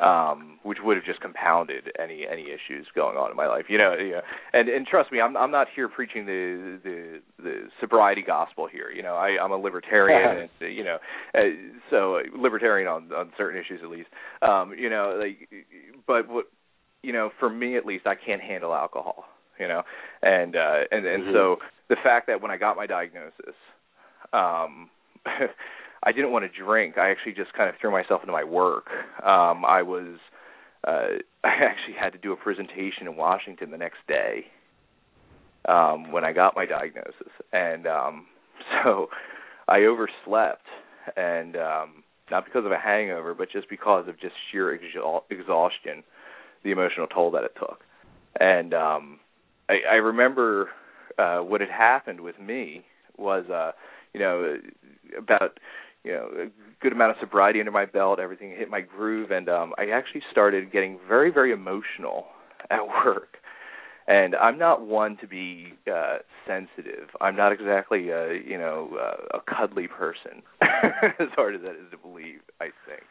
Um, 0.00 0.60
which 0.62 0.78
would 0.80 0.96
have 0.96 1.04
just 1.04 1.20
compounded 1.20 1.90
any 1.98 2.24
any 2.24 2.42
issues 2.42 2.86
going 2.94 3.16
on 3.16 3.32
in 3.32 3.36
my 3.36 3.48
life, 3.48 3.64
you 3.68 3.78
know. 3.78 3.94
You 3.98 4.12
know 4.12 4.20
and 4.52 4.68
and 4.68 4.86
trust 4.86 5.10
me, 5.10 5.20
I'm 5.20 5.36
I'm 5.36 5.50
not 5.50 5.66
here 5.74 5.88
preaching 5.88 6.24
the 6.24 6.78
the 6.84 7.20
the 7.42 7.54
sobriety 7.80 8.22
gospel 8.24 8.68
here. 8.70 8.92
You 8.92 9.02
know, 9.02 9.16
I 9.16 9.36
I'm 9.42 9.50
a 9.50 9.56
libertarian, 9.56 10.48
and 10.60 10.72
you 10.72 10.84
know, 10.84 10.98
uh, 11.34 11.40
so 11.90 12.20
libertarian 12.38 12.86
on 12.86 13.12
on 13.12 13.32
certain 13.36 13.60
issues 13.60 13.80
at 13.82 13.90
least. 13.90 14.08
Um, 14.40 14.72
you 14.78 14.88
know, 14.88 15.18
like, 15.20 15.48
but 16.06 16.28
what 16.28 16.44
you 17.02 17.12
know, 17.12 17.30
for 17.38 17.48
me 17.50 17.76
at 17.76 17.86
least, 17.86 18.06
I 18.06 18.14
can't 18.14 18.42
handle 18.42 18.74
alcohol. 18.74 19.24
You 19.58 19.66
know, 19.66 19.82
and 20.22 20.54
uh, 20.54 20.80
and 20.92 21.04
and 21.04 21.24
Mhm. 21.24 21.32
so 21.32 21.56
the 21.88 21.96
fact 21.96 22.28
that 22.28 22.40
when 22.40 22.52
I 22.52 22.56
got 22.56 22.76
my 22.76 22.86
diagnosis, 22.86 23.56
um, 24.32 24.88
I 26.04 26.12
didn't 26.12 26.30
want 26.30 26.44
to 26.44 26.62
drink. 26.64 26.96
I 26.96 27.10
actually 27.10 27.32
just 27.32 27.52
kind 27.54 27.68
of 27.68 27.74
threw 27.80 27.90
myself 27.90 28.22
into 28.22 28.32
my 28.32 28.44
work. 28.44 28.86
Um, 29.20 29.64
I 29.64 29.82
was, 29.82 30.16
uh, 30.86 31.18
I 31.44 31.48
actually 31.60 31.94
had 31.98 32.12
to 32.12 32.18
do 32.18 32.30
a 32.32 32.36
presentation 32.36 33.08
in 33.08 33.16
Washington 33.16 33.72
the 33.72 33.78
next 33.78 33.98
day 34.06 34.46
um, 35.66 36.12
when 36.12 36.24
I 36.24 36.32
got 36.32 36.54
my 36.54 36.66
diagnosis, 36.66 37.32
and 37.52 37.86
um, 37.88 38.26
so 38.84 39.08
I 39.66 39.80
overslept, 39.80 40.66
and 41.16 41.56
um, 41.56 42.04
not 42.30 42.44
because 42.44 42.64
of 42.64 42.70
a 42.72 42.78
hangover, 42.78 43.34
but 43.34 43.50
just 43.50 43.68
because 43.68 44.06
of 44.08 44.20
just 44.20 44.34
sheer 44.52 44.78
exha- 44.78 45.22
exhaustion, 45.30 46.04
the 46.64 46.70
emotional 46.70 47.06
toll 47.06 47.30
that 47.32 47.44
it 47.44 47.52
took, 47.58 47.80
and 48.38 48.74
um, 48.74 49.20
I, 49.68 49.78
I 49.92 49.94
remember 49.96 50.70
uh, 51.18 51.38
what 51.38 51.60
had 51.60 51.70
happened 51.70 52.20
with 52.20 52.38
me 52.40 52.84
was, 53.16 53.44
uh, 53.50 53.72
you 54.14 54.20
know, 54.20 54.56
about 55.16 55.58
you 56.04 56.12
know 56.12 56.28
a 56.46 56.46
good 56.80 56.92
amount 56.92 57.10
of 57.10 57.16
sobriety 57.20 57.58
under 57.58 57.72
my 57.72 57.84
belt, 57.84 58.18
everything 58.18 58.50
hit 58.50 58.70
my 58.70 58.80
groove, 58.80 59.30
and 59.30 59.48
um, 59.48 59.72
I 59.78 59.90
actually 59.90 60.22
started 60.30 60.72
getting 60.72 60.98
very 61.08 61.30
very 61.30 61.52
emotional 61.52 62.26
at 62.70 62.86
work. 62.86 63.36
And 64.06 64.34
I'm 64.36 64.56
not 64.56 64.86
one 64.86 65.18
to 65.18 65.26
be 65.26 65.74
uh 65.92 66.18
sensitive. 66.46 67.08
I'm 67.20 67.36
not 67.36 67.52
exactly 67.52 68.08
a 68.08 68.34
you 68.34 68.56
know 68.56 68.90
uh, 68.98 69.38
a 69.38 69.40
cuddly 69.40 69.86
person, 69.86 70.42
as 70.62 71.28
hard 71.36 71.56
as 71.56 71.62
that 71.62 71.72
is 71.72 71.90
to 71.90 71.98
believe. 71.98 72.40
I 72.60 72.70
think. 72.86 73.02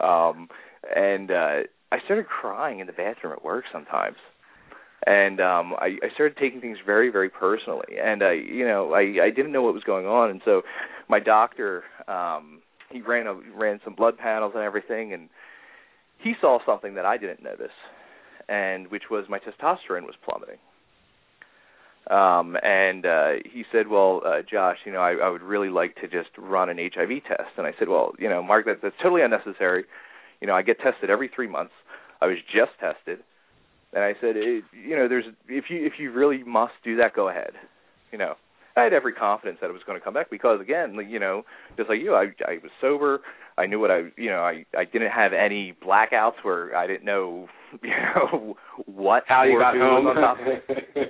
Um, 0.00 0.48
and 0.94 1.30
uh, 1.30 1.56
I 1.92 1.98
started 2.04 2.26
crying 2.26 2.78
in 2.80 2.86
the 2.86 2.92
bathroom 2.92 3.32
at 3.32 3.44
work 3.44 3.64
sometimes. 3.72 4.16
And 5.06 5.40
um 5.40 5.74
I, 5.78 5.96
I 6.02 6.12
started 6.14 6.36
taking 6.36 6.60
things 6.60 6.78
very 6.84 7.10
very 7.10 7.30
personally. 7.30 7.96
And 8.02 8.22
I 8.22 8.32
you 8.32 8.66
know 8.66 8.92
I 8.92 9.24
I 9.24 9.30
didn't 9.30 9.52
know 9.52 9.62
what 9.62 9.74
was 9.74 9.84
going 9.84 10.06
on. 10.06 10.30
And 10.30 10.40
so 10.44 10.62
my 11.08 11.20
doctor 11.20 11.84
um 12.06 12.60
he 12.90 13.00
ran 13.00 13.26
a, 13.26 13.34
ran 13.56 13.80
some 13.84 13.94
blood 13.94 14.18
panels 14.18 14.52
and 14.54 14.62
everything. 14.62 15.12
And 15.12 15.28
he 16.18 16.34
saw 16.40 16.58
something 16.66 16.94
that 16.96 17.06
I 17.06 17.16
didn't 17.16 17.42
notice 17.42 17.72
and 18.48 18.88
which 18.90 19.04
was 19.10 19.24
my 19.28 19.38
testosterone 19.38 20.02
was 20.04 20.16
plummeting. 20.22 20.58
Um 22.10 22.56
and 22.62 23.06
uh 23.06 23.32
he 23.50 23.64
said 23.72 23.88
well 23.88 24.20
uh 24.26 24.42
Josh 24.42 24.78
you 24.84 24.92
know 24.92 25.00
I 25.00 25.12
I 25.14 25.30
would 25.30 25.42
really 25.42 25.70
like 25.70 25.94
to 25.96 26.08
just 26.08 26.28
run 26.36 26.68
an 26.68 26.76
HIV 26.76 27.24
test. 27.26 27.56
And 27.56 27.66
I 27.66 27.72
said 27.78 27.88
well 27.88 28.12
you 28.18 28.28
know 28.28 28.42
Mark 28.42 28.66
that 28.66 28.80
that's 28.82 28.96
totally 29.02 29.22
unnecessary. 29.22 29.84
You 30.42 30.46
know 30.46 30.54
I 30.54 30.60
get 30.60 30.78
tested 30.78 31.08
every 31.08 31.30
3 31.34 31.48
months 31.48 31.72
I 32.20 32.26
was 32.26 32.36
just 32.52 32.72
tested 32.80 33.20
and 33.92 34.04
I 34.04 34.12
said, 34.20 34.36
it, 34.36 34.64
you 34.72 34.96
know, 34.96 35.08
there's 35.08 35.24
if 35.48 35.64
you 35.68 35.84
if 35.84 35.94
you 35.98 36.12
really 36.12 36.42
must 36.44 36.74
do 36.84 36.96
that, 36.96 37.14
go 37.14 37.28
ahead. 37.28 37.52
You 38.12 38.18
know, 38.18 38.34
I 38.76 38.84
had 38.84 38.92
every 38.92 39.12
confidence 39.12 39.58
that 39.60 39.70
it 39.70 39.72
was 39.72 39.82
going 39.84 39.98
to 39.98 40.04
come 40.04 40.14
back 40.14 40.30
because 40.30 40.60
again, 40.60 40.96
you 41.08 41.18
know, 41.18 41.42
just 41.76 41.88
like 41.88 42.00
you, 42.00 42.14
I 42.14 42.26
I 42.46 42.58
was 42.62 42.70
sober. 42.80 43.20
I 43.58 43.66
knew 43.66 43.80
what 43.80 43.90
I, 43.90 44.02
you 44.16 44.30
know, 44.30 44.40
I 44.40 44.64
I 44.76 44.84
didn't 44.84 45.10
have 45.10 45.32
any 45.32 45.74
blackouts 45.84 46.42
where 46.42 46.74
I 46.76 46.86
didn't 46.86 47.04
know, 47.04 47.48
you 47.82 47.90
know, 47.90 48.56
what 48.86 49.24
How 49.26 49.42
you 49.42 49.58
got 49.58 49.74
home? 49.76 50.06
on 50.06 50.14
top 50.16 50.38
of 50.38 50.46
me. 50.46 51.06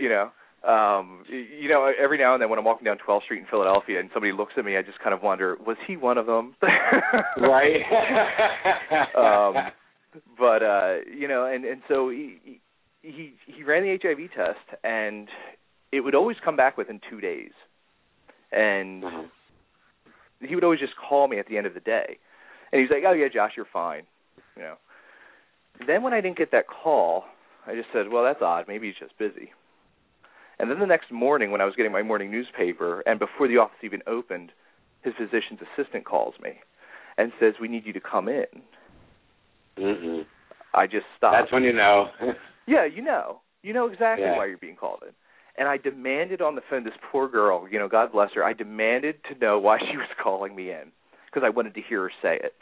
You 0.00 0.08
know, 0.08 0.30
um, 0.68 1.24
you 1.28 1.68
know, 1.68 1.90
every 2.02 2.18
now 2.18 2.34
and 2.34 2.42
then 2.42 2.50
when 2.50 2.58
I'm 2.58 2.64
walking 2.64 2.84
down 2.84 2.98
12th 3.06 3.22
Street 3.24 3.40
in 3.40 3.46
Philadelphia 3.48 4.00
and 4.00 4.10
somebody 4.12 4.32
looks 4.32 4.54
at 4.58 4.64
me, 4.64 4.76
I 4.76 4.82
just 4.82 4.98
kind 4.98 5.14
of 5.14 5.22
wonder, 5.22 5.56
was 5.64 5.76
he 5.86 5.96
one 5.96 6.18
of 6.18 6.26
them? 6.26 6.54
right. 7.40 7.80
um, 9.16 9.54
but 10.38 10.62
uh 10.62 10.96
you 11.12 11.28
know 11.28 11.44
and 11.46 11.64
and 11.64 11.82
so 11.88 12.10
he 12.10 12.60
he 13.02 13.34
he 13.46 13.62
ran 13.62 13.82
the 13.82 13.98
HIV 14.02 14.30
test 14.34 14.80
and 14.84 15.28
it 15.92 16.00
would 16.00 16.14
always 16.14 16.36
come 16.44 16.56
back 16.56 16.76
within 16.76 17.00
2 17.10 17.20
days. 17.20 17.50
And 18.52 19.02
Mhm. 19.02 19.30
he 20.40 20.54
would 20.54 20.64
always 20.64 20.80
just 20.80 20.96
call 20.96 21.28
me 21.28 21.38
at 21.38 21.46
the 21.46 21.58
end 21.58 21.66
of 21.66 21.74
the 21.74 21.80
day. 21.80 22.18
And 22.72 22.80
he's 22.80 22.90
like 22.90 23.04
oh 23.06 23.12
yeah 23.12 23.28
Josh 23.28 23.52
you're 23.56 23.66
fine 23.66 24.06
you 24.56 24.62
know. 24.62 24.76
Then 25.86 26.02
when 26.02 26.12
I 26.12 26.20
didn't 26.20 26.36
get 26.38 26.50
that 26.52 26.66
call 26.66 27.26
I 27.66 27.74
just 27.74 27.88
said 27.92 28.08
well 28.08 28.24
that's 28.24 28.42
odd. 28.42 28.66
Maybe 28.68 28.88
he's 28.88 28.98
just 28.98 29.16
busy. 29.18 29.52
And 30.58 30.70
then 30.70 30.78
the 30.78 30.86
next 30.86 31.10
morning 31.10 31.50
when 31.50 31.62
I 31.62 31.64
was 31.64 31.74
getting 31.74 31.92
my 31.92 32.02
morning 32.02 32.30
newspaper 32.30 33.00
and 33.06 33.18
before 33.18 33.48
the 33.48 33.56
office 33.56 33.78
even 33.82 34.02
opened 34.06 34.52
his 35.02 35.14
physician's 35.14 35.60
assistant 35.62 36.04
calls 36.04 36.34
me 36.42 36.60
and 37.16 37.32
says 37.40 37.54
we 37.60 37.68
need 37.68 37.86
you 37.86 37.92
to 37.94 38.00
come 38.00 38.28
in 38.28 38.46
Mm-mm. 39.78 40.24
I 40.74 40.86
just 40.86 41.06
stopped 41.16 41.36
That's 41.38 41.52
when 41.52 41.62
you 41.64 41.72
know. 41.72 42.06
Yeah, 42.66 42.84
you 42.86 43.02
know, 43.02 43.40
you 43.62 43.72
know 43.72 43.86
exactly 43.88 44.24
Yeah. 44.26 44.36
why 44.36 44.46
you're 44.46 44.56
being 44.58 44.76
called 44.76 45.00
in. 45.02 45.12
And 45.58 45.66
I 45.66 45.76
demanded 45.76 46.40
on 46.40 46.54
the 46.54 46.60
phone, 46.70 46.84
this 46.84 46.94
poor 47.10 47.28
girl, 47.28 47.66
you 47.68 47.80
know, 47.80 47.88
God 47.88 48.12
bless 48.12 48.30
her. 48.34 48.44
I 48.44 48.52
demanded 48.52 49.16
to 49.24 49.38
know 49.40 49.58
why 49.58 49.78
she 49.78 49.96
was 49.96 50.06
calling 50.22 50.54
me 50.54 50.70
in 50.70 50.92
because 51.26 51.42
I 51.44 51.48
wanted 51.50 51.74
to 51.74 51.80
hear 51.82 52.02
her 52.02 52.12
say 52.22 52.38
it. 52.42 52.54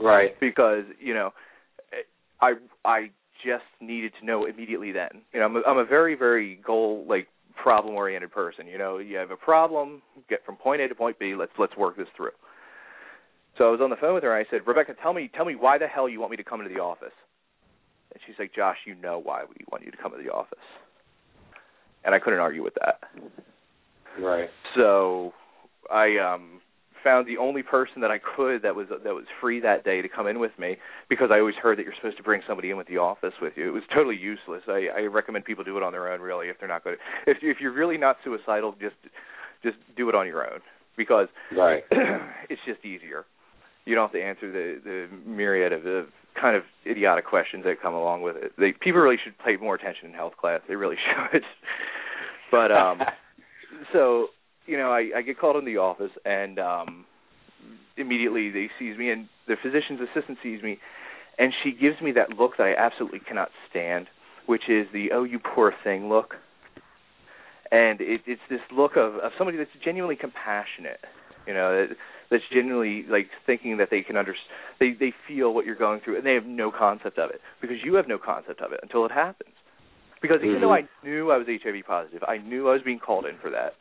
Right. 0.00 0.38
because 0.40 0.84
you 0.98 1.14
know 1.14 1.32
I 2.40 2.54
I 2.84 3.10
just 3.44 3.64
needed 3.80 4.12
to 4.20 4.26
know 4.26 4.46
immediately 4.46 4.90
then. 4.92 5.22
You 5.32 5.40
know, 5.40 5.46
I'm 5.46 5.56
a, 5.56 5.62
I'm 5.66 5.78
a 5.78 5.84
very 5.84 6.16
very 6.16 6.56
goal 6.66 7.04
like 7.08 7.28
problem 7.62 7.94
oriented 7.94 8.32
person. 8.32 8.66
You 8.66 8.78
know, 8.78 8.98
you 8.98 9.16
have 9.18 9.30
a 9.30 9.36
problem, 9.36 10.02
get 10.28 10.44
from 10.44 10.56
point 10.56 10.80
A 10.80 10.88
to 10.88 10.94
point 10.94 11.18
B. 11.20 11.34
Let's 11.38 11.52
let's 11.58 11.76
work 11.76 11.96
this 11.96 12.08
through. 12.16 12.30
So 13.58 13.68
I 13.68 13.70
was 13.70 13.80
on 13.82 13.90
the 13.90 13.96
phone 13.96 14.14
with 14.14 14.22
her. 14.22 14.36
and 14.36 14.46
I 14.46 14.50
said, 14.50 14.66
Rebecca, 14.66 14.94
tell 15.02 15.12
me 15.12 15.30
tell 15.34 15.44
me 15.44 15.54
why 15.54 15.78
the 15.78 15.86
hell 15.86 16.08
you 16.08 16.20
want 16.20 16.30
me 16.30 16.36
to 16.38 16.44
come 16.44 16.60
into 16.60 16.72
the 16.72 16.80
office. 16.80 17.12
And 18.12 18.20
she's 18.26 18.36
like, 18.38 18.54
Josh, 18.54 18.78
you 18.86 18.94
know 18.94 19.18
why 19.22 19.42
we 19.44 19.56
want 19.70 19.84
you 19.84 19.90
to 19.90 19.96
come 19.96 20.12
to 20.12 20.22
the 20.22 20.30
office. 20.30 20.58
And 22.04 22.14
I 22.14 22.18
couldn't 22.18 22.40
argue 22.40 22.62
with 22.62 22.74
that. 22.74 23.00
Right. 24.20 24.48
So 24.76 25.32
I 25.90 26.16
um 26.18 26.60
found 27.04 27.26
the 27.26 27.36
only 27.36 27.62
person 27.62 28.00
that 28.00 28.10
I 28.10 28.18
could 28.18 28.62
that 28.62 28.74
was 28.76 28.86
that 28.88 29.12
was 29.12 29.24
free 29.40 29.60
that 29.60 29.84
day 29.84 30.02
to 30.02 30.08
come 30.08 30.26
in 30.26 30.38
with 30.38 30.52
me 30.58 30.76
because 31.08 31.30
I 31.32 31.38
always 31.40 31.56
heard 31.56 31.78
that 31.78 31.82
you're 31.82 31.94
supposed 31.96 32.16
to 32.16 32.22
bring 32.22 32.42
somebody 32.46 32.70
in 32.70 32.76
with 32.76 32.86
the 32.86 32.98
office 32.98 33.34
with 33.40 33.54
you. 33.56 33.68
It 33.68 33.72
was 33.72 33.82
totally 33.94 34.16
useless. 34.16 34.62
I, 34.68 34.86
I 34.96 35.00
recommend 35.02 35.44
people 35.44 35.64
do 35.64 35.76
it 35.76 35.82
on 35.82 35.92
their 35.92 36.12
own 36.12 36.20
really 36.20 36.48
if 36.48 36.58
they're 36.58 36.68
not 36.68 36.84
good. 36.84 36.98
If 37.26 37.38
if 37.42 37.58
you're 37.60 37.72
really 37.72 37.98
not 37.98 38.16
suicidal, 38.24 38.74
just 38.80 38.96
just 39.62 39.76
do 39.96 40.08
it 40.08 40.14
on 40.14 40.26
your 40.26 40.44
own 40.44 40.60
because 40.96 41.28
Right. 41.56 41.84
it's 42.48 42.60
just 42.66 42.84
easier. 42.84 43.24
You 43.84 43.94
don't 43.94 44.04
have 44.04 44.12
to 44.12 44.22
answer 44.22 44.50
the 44.50 44.80
the 44.82 45.08
myriad 45.28 45.72
of 45.72 45.82
the 45.82 46.06
kind 46.40 46.56
of 46.56 46.62
idiotic 46.86 47.26
questions 47.26 47.64
that 47.64 47.80
come 47.82 47.94
along 47.94 48.22
with 48.22 48.36
it. 48.36 48.52
They 48.58 48.72
people 48.72 49.00
really 49.00 49.18
should 49.22 49.34
pay 49.38 49.56
more 49.56 49.74
attention 49.74 50.06
in 50.08 50.14
health 50.14 50.34
class. 50.40 50.60
They 50.68 50.76
really 50.76 50.96
should. 51.32 51.42
but 52.50 52.72
um 52.72 53.00
so 53.92 54.28
you 54.66 54.76
know, 54.76 54.92
I, 54.92 55.10
I 55.16 55.22
get 55.22 55.38
called 55.38 55.56
in 55.56 55.64
the 55.64 55.78
office, 55.78 56.12
and 56.24 56.58
um 56.58 57.04
immediately 57.96 58.50
they 58.50 58.70
sees 58.78 58.96
me, 58.96 59.10
and 59.10 59.28
the 59.48 59.56
physician's 59.60 60.00
assistant 60.00 60.38
sees 60.42 60.62
me, 60.62 60.78
and 61.38 61.52
she 61.62 61.72
gives 61.72 62.00
me 62.00 62.12
that 62.12 62.30
look 62.30 62.56
that 62.58 62.64
I 62.64 62.74
absolutely 62.76 63.20
cannot 63.20 63.50
stand, 63.70 64.06
which 64.46 64.68
is 64.68 64.86
the 64.92 65.10
"oh 65.12 65.24
you 65.24 65.38
poor 65.38 65.72
thing" 65.84 66.08
look. 66.08 66.34
And 67.70 68.02
it, 68.02 68.20
it's 68.26 68.42
this 68.50 68.60
look 68.70 68.96
of, 68.96 69.14
of 69.14 69.32
somebody 69.38 69.56
that's 69.56 69.70
genuinely 69.82 70.14
compassionate, 70.14 71.00
you 71.46 71.54
know, 71.54 71.86
that, 71.86 71.96
that's 72.32 72.42
genuinely 72.52 73.04
like 73.08 73.28
thinking 73.46 73.76
that 73.76 73.88
they 73.90 74.00
can 74.02 74.16
under 74.16 74.34
they 74.80 74.96
they 74.98 75.12
feel 75.28 75.54
what 75.54 75.66
you're 75.66 75.76
going 75.76 76.00
through, 76.04 76.16
and 76.16 76.26
they 76.26 76.34
have 76.34 76.46
no 76.46 76.72
concept 76.72 77.18
of 77.18 77.30
it 77.30 77.40
because 77.60 77.76
you 77.84 77.94
have 77.94 78.08
no 78.08 78.18
concept 78.18 78.60
of 78.60 78.72
it 78.72 78.80
until 78.82 79.06
it 79.06 79.12
happens. 79.12 79.54
Because 80.20 80.38
even 80.44 80.60
though 80.60 80.72
I 80.72 80.82
knew 81.04 81.32
I 81.32 81.36
was 81.36 81.48
HIV 81.48 81.84
positive, 81.86 82.22
I 82.26 82.38
knew 82.38 82.68
I 82.68 82.74
was 82.74 82.82
being 82.82 83.00
called 83.00 83.26
in 83.26 83.36
for 83.42 83.50
that 83.50 83.74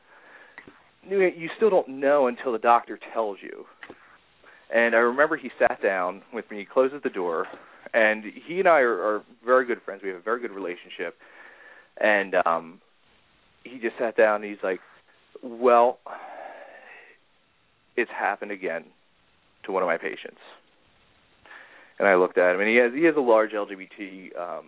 you 1.10 1.50
still 1.58 1.70
don't 1.70 1.88
know 1.88 2.28
until 2.28 2.52
the 2.52 2.60
doctor 2.60 3.00
tells 3.14 3.38
you. 3.42 3.66
And 4.74 4.96
I 4.96 5.00
remember 5.00 5.36
he 5.36 5.50
sat 5.60 5.82
down 5.82 6.22
with 6.34 6.50
me, 6.50 6.60
he 6.60 6.66
closes 6.66 7.02
the 7.04 7.10
door, 7.10 7.48
and 7.94 8.24
he 8.48 8.60
and 8.60 8.68
I 8.68 8.80
are, 8.80 8.94
are 8.94 9.24
very 9.46 9.66
good 9.66 9.82
friends. 9.84 10.02
We 10.04 10.10
have 10.10 10.20
a 10.20 10.24
very 10.24 10.42
good 10.42 10.52
relationship. 10.52 11.16
And 12.00 12.36
um 12.46 12.82
he 13.64 13.80
just 13.80 13.98
sat 14.00 14.18
down 14.18 14.42
and 14.42 14.46
he's 14.46 14.64
like, 14.64 14.80
"Well, 15.44 16.00
it's 18.02 18.12
happened 18.12 18.52
again 18.52 18.84
to 19.66 19.72
one 19.72 19.84
of 19.84 19.88
my 19.88 19.98
patients." 19.98 20.42
And 22.00 22.08
I 22.08 22.16
looked 22.16 22.38
at 22.38 22.56
him, 22.56 22.60
and 22.62 22.70
he 22.70 22.76
has 22.78 22.92
he 22.94 23.06
has 23.06 23.16
a 23.16 23.22
large 23.22 23.52
LGBT 23.52 24.36
um 24.40 24.66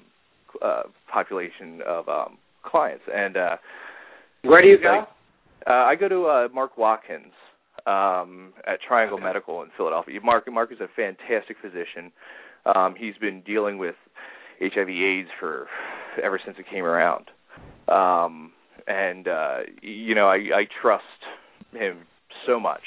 uh 0.61 0.83
population 1.11 1.81
of 1.85 2.07
um 2.07 2.37
clients, 2.63 3.03
and 3.13 3.35
uh 3.37 3.55
Where 4.43 4.61
do 4.61 4.67
you 4.67 4.77
go? 4.77 4.99
like, 4.99 5.07
uh, 5.65 5.71
I 5.71 5.95
go 5.95 6.09
to 6.09 6.25
uh, 6.25 6.47
Mark 6.53 6.77
Watkins 6.77 7.31
um, 7.85 8.53
at 8.67 8.81
Triangle 8.85 9.17
Medical 9.17 9.61
in 9.63 9.69
Philadelphia. 9.77 10.19
Mark 10.23 10.45
Mark 10.51 10.71
is 10.71 10.79
a 10.81 10.87
fantastic 10.95 11.57
physician. 11.61 12.11
Um, 12.65 12.95
he's 12.97 13.15
been 13.19 13.41
dealing 13.41 13.77
with 13.77 13.95
HIV/AIDS 14.61 15.29
for 15.39 15.67
ever 16.21 16.39
since 16.45 16.57
it 16.59 16.65
came 16.69 16.83
around, 16.83 17.25
um, 17.87 18.51
and 18.87 19.27
uh, 19.27 19.57
you 19.81 20.15
know 20.15 20.27
I, 20.27 20.35
I 20.35 20.63
trust 20.81 21.03
him 21.71 21.99
so 22.45 22.59
much. 22.59 22.81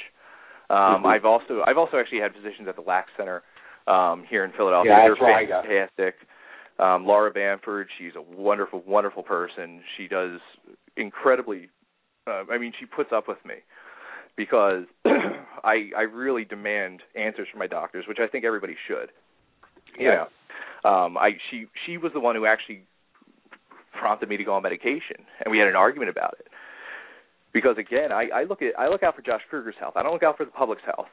Um, 0.69 1.03
Mhm. 1.03 1.07
I've 1.07 1.25
also 1.25 1.63
I've 1.67 1.79
also 1.79 1.99
actually 1.99 2.21
had 2.21 2.35
physicians 2.35 2.69
at 2.69 2.77
the 2.77 2.83
Lax 2.83 3.11
Center 3.17 3.43
um, 3.87 4.25
here 4.25 4.45
in 4.45 4.53
Philadelphia. 4.53 4.93
Yeah, 4.93 5.01
They're 5.03 5.11
that's 5.11 5.21
where 5.21 5.63
fantastic. 5.63 6.17
Um, 6.79 7.07
Laura 7.07 7.31
Bamford, 7.31 7.89
she's 7.97 8.15
a 8.17 8.21
wonderful, 8.21 8.83
wonderful 8.87 9.23
person. 9.23 9.83
She 9.97 10.09
does 10.09 10.41
incredibly 10.97 11.71
uh, 12.27 12.45
I 12.51 12.59
mean, 12.59 12.73
she 12.79 12.87
puts 12.87 13.13
up 13.13 13.29
with 13.29 13.39
me 13.45 13.55
because 14.37 14.85
I 15.05 15.91
I 15.97 16.03
really 16.03 16.45
demand 16.45 17.03
answers 17.15 17.49
from 17.51 17.61
my 17.61 17.67
doctors, 17.67 18.05
which 18.09 18.19
I 18.21 18.27
think 18.27 18.45
everybody 18.45 18.77
should. 18.87 19.11
You 19.99 20.09
Yeah. 20.09 20.25
know, 20.85 20.91
um, 20.91 21.17
I 21.17 21.39
she 21.51 21.67
she 21.87 21.97
was 21.99 22.13
the 22.13 22.21
one 22.21 22.35
who 22.35 22.47
actually 22.47 22.83
prompted 23.99 24.29
me 24.29 24.37
to 24.37 24.45
go 24.45 24.55
on 24.55 24.63
medication, 24.63 25.25
and 25.45 25.51
we 25.51 25.59
had 25.59 25.69
an 25.69 25.77
argument 25.77 26.11
about 26.11 26.35
it. 26.39 26.49
Because 27.57 27.79
again, 27.79 28.13
I, 28.13 28.29
I 28.35 28.45
look 28.45 28.61
at 28.61 28.79
I 28.79 28.89
look 28.89 29.03
out 29.03 29.17
for 29.17 29.23
Josh 29.23 29.41
Kruger's 29.49 29.77
health. 29.81 29.95
I 29.97 30.03
don't 30.03 30.13
look 30.13 30.23
out 30.23 30.37
for 30.37 30.45
the 30.45 30.51
public's 30.51 30.83
health 30.85 31.09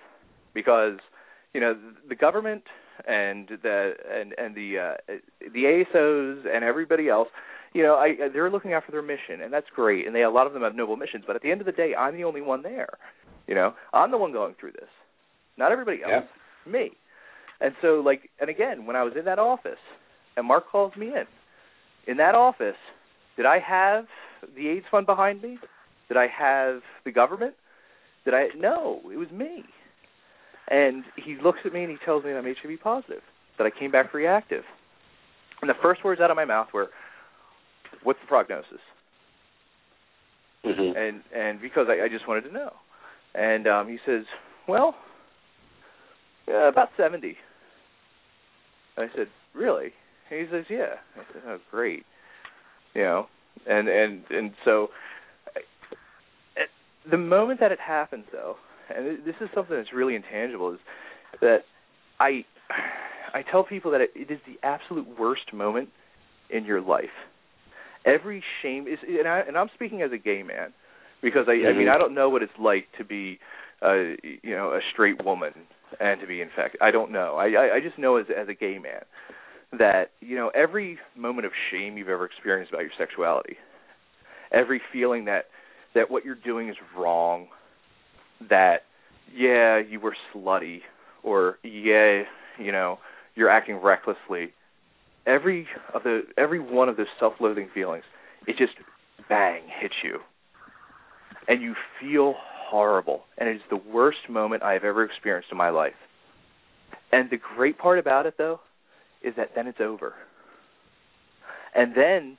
because 0.54 0.98
you 1.54 1.62
know 1.62 1.74
the 2.10 2.16
government 2.16 2.64
and 3.08 3.48
the 3.64 3.94
and 4.14 4.34
and 4.38 4.54
the 4.54 4.98
uh, 5.08 5.14
the 5.40 5.84
ASOs 5.96 6.46
and 6.54 6.66
everybody 6.66 7.08
else 7.08 7.30
you 7.74 7.82
know, 7.82 7.96
I 7.96 8.30
they're 8.32 8.52
looking 8.52 8.74
out 8.74 8.86
for 8.86 8.92
their 8.92 9.02
mission, 9.02 9.42
and 9.44 9.52
that's 9.52 9.66
great. 9.74 10.06
And 10.06 10.16
they 10.16 10.22
a 10.22 10.30
lot 10.30 10.46
of 10.48 10.54
them 10.54 10.62
have 10.62 10.76
noble 10.76 10.96
missions. 10.96 11.24
But 11.26 11.36
at 11.36 11.42
the 11.42 11.50
end 11.50 11.60
of 11.60 11.66
the 11.66 11.72
day, 11.72 11.94
I'm 11.98 12.16
the 12.16 12.24
only 12.24 12.42
one 12.42 12.62
there. 12.62 12.90
You 13.48 13.56
know, 13.56 13.74
I'm 13.94 14.12
the 14.12 14.18
one 14.18 14.32
going 14.32 14.56
through 14.60 14.74
this, 14.74 14.90
not 15.58 15.72
everybody 15.72 16.02
else. 16.04 16.26
Me. 16.72 16.92
And 17.60 17.74
so, 17.82 18.02
like, 18.06 18.30
and 18.40 18.50
again, 18.50 18.86
when 18.86 18.96
I 18.96 19.04
was 19.04 19.14
in 19.18 19.26
that 19.26 19.40
office, 19.40 19.80
and 20.38 20.46
Mark 20.48 20.70
calls 20.70 20.96
me 20.96 21.08
in, 21.08 21.26
in 22.08 22.18
that 22.18 22.36
office, 22.36 22.76
did 23.36 23.46
I 23.46 23.60
have 23.60 24.06
the 24.56 24.70
AIDS 24.70 24.86
fund 24.92 25.06
behind 25.06 25.42
me? 25.42 25.58
Did 26.08 26.18
I 26.18 26.28
have 26.28 26.82
the 27.06 27.12
government? 27.12 27.56
Did 28.26 28.34
I? 28.34 28.48
No, 28.58 29.02
it 29.12 29.18
was 29.18 29.30
me. 29.32 29.64
And 30.70 31.04
he 31.16 31.38
looks 31.44 31.60
at 31.66 31.74
me 31.74 31.84
and 31.84 31.92
he 31.92 31.98
tells 32.06 32.24
me 32.24 32.32
that 32.32 32.38
I'm 32.38 32.46
HIV 32.46 32.80
positive, 32.82 33.22
that 33.58 33.66
I 33.66 33.70
came 33.78 33.92
back 33.92 34.14
reactive. 34.14 34.64
And 35.62 35.70
the 35.70 35.76
first 35.82 36.04
words 36.04 36.22
out 36.22 36.32
of 36.32 36.38
my 36.38 36.46
mouth 36.46 36.68
were, 36.74 36.88
what's 38.04 38.20
the 38.22 38.28
prognosis? 38.28 38.80
Mhm. 40.66 40.98
And 40.98 41.22
and 41.36 41.62
because 41.62 41.88
I, 41.90 42.06
I 42.06 42.10
just 42.10 42.28
wanted 42.28 42.42
to 42.46 42.54
know. 42.54 42.72
And 43.36 43.68
um 43.68 43.88
he 43.90 43.98
says, 44.06 44.24
Well, 44.68 44.96
yeah, 46.48 46.70
about 46.70 46.90
seventy. 46.96 47.38
I 48.98 49.08
said, 49.16 49.28
Really? 49.54 49.92
And 50.32 50.40
he 50.40 50.46
says, 50.52 50.66
Yeah. 50.70 50.96
I 51.16 51.34
said, 51.34 51.42
Oh 51.46 51.58
great. 51.70 52.06
You 52.94 53.02
know, 53.04 53.28
and 53.68 53.90
and 53.90 54.24
and 54.30 54.52
so 54.64 54.90
the 57.10 57.18
moment 57.18 57.60
that 57.60 57.72
it 57.72 57.80
happens 57.80 58.26
though, 58.32 58.56
and 58.96 59.26
this 59.26 59.36
is 59.42 59.50
something 59.54 59.76
that's 59.76 59.94
really 59.94 60.16
intangible, 60.16 60.74
is 60.74 60.80
that 61.42 61.60
I 62.20 62.46
I 63.34 63.42
tell 63.50 63.64
people 63.64 63.92
that 63.92 64.02
it, 64.02 64.12
it 64.16 64.32
is 64.32 64.40
the 64.46 64.66
absolute 64.66 65.08
worst 65.20 65.54
moment 65.54 65.90
in 66.50 66.66
your 66.66 66.82
life 66.82 67.10
every 68.06 68.44
shame 68.62 68.88
is 68.88 69.00
and 69.08 69.28
I 69.28 69.40
and 69.48 69.58
I'm 69.58 69.70
speaking 69.74 70.02
as 70.02 70.12
a 70.12 70.18
gay 70.18 70.44
man 70.44 70.74
because 71.22 71.46
I 71.48 71.54
I 71.70 71.74
mean 71.74 71.88
Mhm. 71.88 71.96
I 71.96 71.98
don't 71.98 72.14
know 72.14 72.30
what 72.30 72.44
it's 72.44 72.58
like 72.60 72.88
to 72.98 73.04
be 73.04 73.40
uh 73.82 74.16
you 74.24 74.56
know 74.56 74.72
a 74.74 74.82
straight 74.92 75.24
woman 75.24 75.54
and 76.00 76.20
to 76.22 76.28
be 76.28 76.42
infected. 76.42 76.82
I 76.82 76.92
don't 76.92 77.12
know. 77.12 77.36
I 77.36 77.48
I, 77.52 77.76
I 77.76 77.80
just 77.80 77.98
know 77.98 78.18
as 78.18 78.26
as 78.36 78.48
a 78.48 78.54
gay 78.54 78.78
man 78.80 79.04
that 79.78 80.12
you 80.20 80.36
know 80.36 80.50
every 80.54 81.00
moment 81.16 81.46
of 81.46 81.54
shame 81.72 81.98
you've 81.98 82.10
ever 82.10 82.26
experienced 82.26 82.72
about 82.74 82.84
your 82.84 82.92
sexuality, 82.98 83.58
every 84.52 84.82
feeling 84.92 85.26
that 85.26 85.46
that 85.96 86.10
what 86.10 86.26
you're 86.26 86.36
doing 86.36 86.70
is 86.70 86.76
wrong, 86.98 87.48
that 88.50 88.84
yeah, 89.36 89.80
you 89.80 90.00
were 90.00 90.16
slutty 90.34 90.82
or 91.24 91.58
yeah, 91.64 92.24
you 92.60 92.72
know, 92.72 93.00
you're 93.36 93.50
acting 93.50 93.78
recklessly. 93.78 94.54
Every 95.26 95.68
of 95.94 96.04
the 96.04 96.24
every 96.38 96.60
one 96.60 96.90
of 96.90 96.98
those 96.98 97.08
self-loathing 97.20 97.70
feelings, 97.74 98.04
it 98.46 98.58
just 98.58 98.74
bang 99.30 99.62
hits 99.80 99.96
you, 100.04 100.20
and 101.48 101.62
you 101.62 101.76
feel 102.02 102.36
horrible, 102.70 103.24
and 103.38 103.48
it 103.48 103.56
is 103.56 103.62
the 103.70 103.78
worst 103.78 104.30
moment 104.30 104.64
I 104.64 104.74
have 104.74 104.84
ever 104.84 105.04
experienced 105.04 105.50
in 105.52 105.58
my 105.58 105.70
life. 105.70 105.94
And 107.12 107.30
the 107.30 107.38
great 107.56 107.78
part 107.78 108.00
about 108.00 108.26
it, 108.26 108.36
though, 108.38 108.60
is 109.24 109.36
that 109.38 109.52
then 109.56 109.68
it's 109.68 109.80
over, 109.80 110.14
and 111.74 111.96
then 111.96 112.38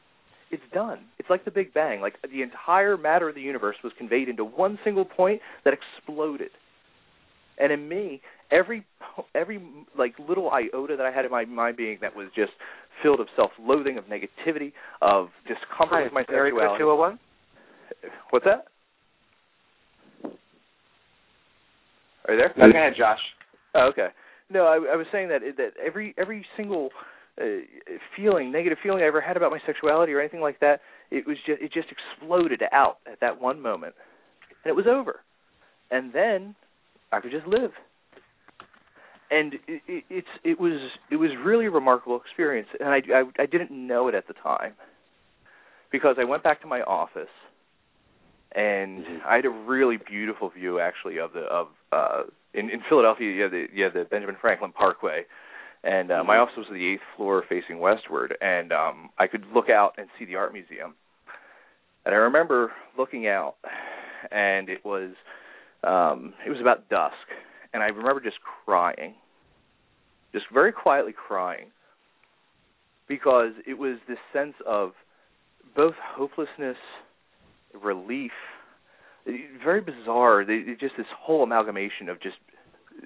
it's 0.55 0.73
done. 0.73 1.01
It's 1.19 1.29
like 1.29 1.45
the 1.45 1.51
Big 1.51 1.75
Bang. 1.75 2.01
Like 2.01 2.15
the 2.23 2.43
entire 2.43 2.97
matter 2.97 3.29
of 3.29 3.35
the 3.35 3.41
universe 3.41 3.77
was 3.83 3.93
conveyed 3.99 4.29
into 4.29 4.45
one 4.45 4.79
single 4.85 5.05
point 5.05 5.41
that 5.65 5.75
exploded. 5.75 6.51
And 7.59 7.73
in 7.73 7.89
me, 7.89 8.21
every 8.51 8.85
every 9.35 9.63
like 9.99 10.15
little 10.19 10.51
iota 10.51 10.97
that 10.97 11.07
I 11.07 11.11
had 11.11 11.25
in 11.25 11.31
my 11.31 11.45
mind 11.45 11.77
being 11.77 11.99
that 12.01 12.15
was 12.15 12.29
just 12.35 12.53
filled 13.03 13.21
of 13.21 13.27
self-loathing, 13.37 13.99
of 13.99 14.05
negativity, 14.05 14.73
of 15.03 15.29
discomfort 15.47 15.89
Hi, 15.91 16.03
with 16.05 16.13
my 16.13 16.25
Area 16.31 16.53
sexuality. 16.53 16.79
201? 16.79 17.19
What's 18.31 18.45
that? 18.45 18.67
Are 22.27 22.35
you 22.35 22.41
there? 22.41 22.53
No, 22.57 22.73
go 22.73 22.79
ahead, 22.79 22.95
Josh. 22.97 23.19
Oh, 23.75 23.89
okay. 23.89 24.09
No, 24.51 24.67
I, 24.67 24.93
I 24.93 24.97
was 24.97 25.07
saying 25.11 25.29
that 25.29 25.41
that 25.57 25.73
every 25.85 26.15
every 26.17 26.45
single 26.57 26.91
uh, 27.41 27.45
feeling, 28.17 28.53
negative 28.53 28.79
feeling 28.83 29.03
I 29.03 29.07
ever 29.07 29.21
had 29.21 29.37
about 29.37 29.51
my 29.51 29.59
sexuality 29.67 30.13
or 30.13 30.21
anything 30.21 30.41
like 30.41 30.61
that, 30.61 30.81
it 31.11 31.27
was 31.27 31.37
just 31.47 31.61
it 31.61 31.73
just 31.73 31.89
exploded 31.91 32.63
out 32.73 32.99
at 33.11 33.21
that 33.21 33.41
one 33.41 33.61
moment, 33.61 33.95
and 34.65 34.71
it 34.71 34.77
was 34.77 34.87
over. 34.87 35.21
And 35.91 36.13
then 36.13 36.55
I 37.13 37.21
could 37.21 37.31
just 37.31 37.47
live. 37.47 37.71
And 39.31 39.55
it, 39.67 39.83
it, 39.87 40.05
it's 40.11 40.29
it 40.45 40.61
was 40.61 40.81
it 41.11 41.17
was 41.17 41.31
really 41.45 41.67
a 41.67 41.71
remarkable 41.71 42.21
experience, 42.21 42.69
and 42.79 42.89
I, 42.89 43.01
I 43.13 43.43
I 43.43 43.47
didn't 43.47 43.71
know 43.71 44.09
it 44.09 44.15
at 44.15 44.29
the 44.29 44.35
time. 44.35 44.75
Because 45.91 46.17
I 46.19 46.25
went 46.25 46.43
back 46.43 46.61
to 46.63 46.67
my 46.67 46.81
office 46.83 47.29
and 48.55 49.05
I 49.27 49.37
had 49.37 49.45
a 49.45 49.51
really 49.51 49.97
beautiful 49.97 50.51
view 50.51 50.81
actually 50.81 51.19
of 51.19 51.33
the 51.33 51.41
of 51.41 51.69
uh 51.93 52.23
in 52.53 52.71
in 52.71 52.81
Philadelphia 52.89 53.31
you 53.31 53.43
have 53.43 53.51
the 53.51 53.67
you 53.73 53.85
have 53.85 53.95
the 53.95 54.05
Benjamin 54.05 54.37
Franklin 54.41 54.73
Parkway 54.73 55.23
and 55.85 56.11
uh, 56.11 56.25
my 56.25 56.39
office 56.39 56.55
was 56.57 56.67
on 56.71 56.75
the 56.75 56.93
eighth 56.95 57.03
floor 57.17 57.45
facing 57.49 57.79
westward 57.79 58.37
and 58.41 58.73
um 58.73 59.11
I 59.19 59.27
could 59.27 59.45
look 59.55 59.69
out 59.69 59.95
and 59.99 60.09
see 60.19 60.25
the 60.25 60.37
art 60.37 60.53
museum. 60.53 60.95
And 62.05 62.15
I 62.15 62.19
remember 62.19 62.73
looking 62.99 63.27
out 63.29 63.57
and 64.33 64.69
it 64.69 64.85
was 64.85 65.13
um 65.85 66.35
it 66.47 66.51
was 66.51 66.61
about 66.61 66.89
dusk 66.89 67.15
and 67.73 67.83
I 67.83 67.87
remember 67.87 68.21
just 68.21 68.39
crying. 68.65 69.15
Just 70.33 70.47
very 70.53 70.73
quietly 70.73 71.13
crying. 71.13 71.67
Because 73.07 73.53
it 73.67 73.75
was 73.75 73.99
this 74.09 74.19
sense 74.33 74.55
of 74.67 74.93
both 75.77 75.95
hopelessness 76.01 76.79
relief 77.83 78.33
very 79.63 79.81
bizarre 79.81 80.45
they, 80.45 80.63
just 80.79 80.95
this 80.97 81.07
whole 81.19 81.43
amalgamation 81.43 82.09
of 82.09 82.21
just 82.21 82.37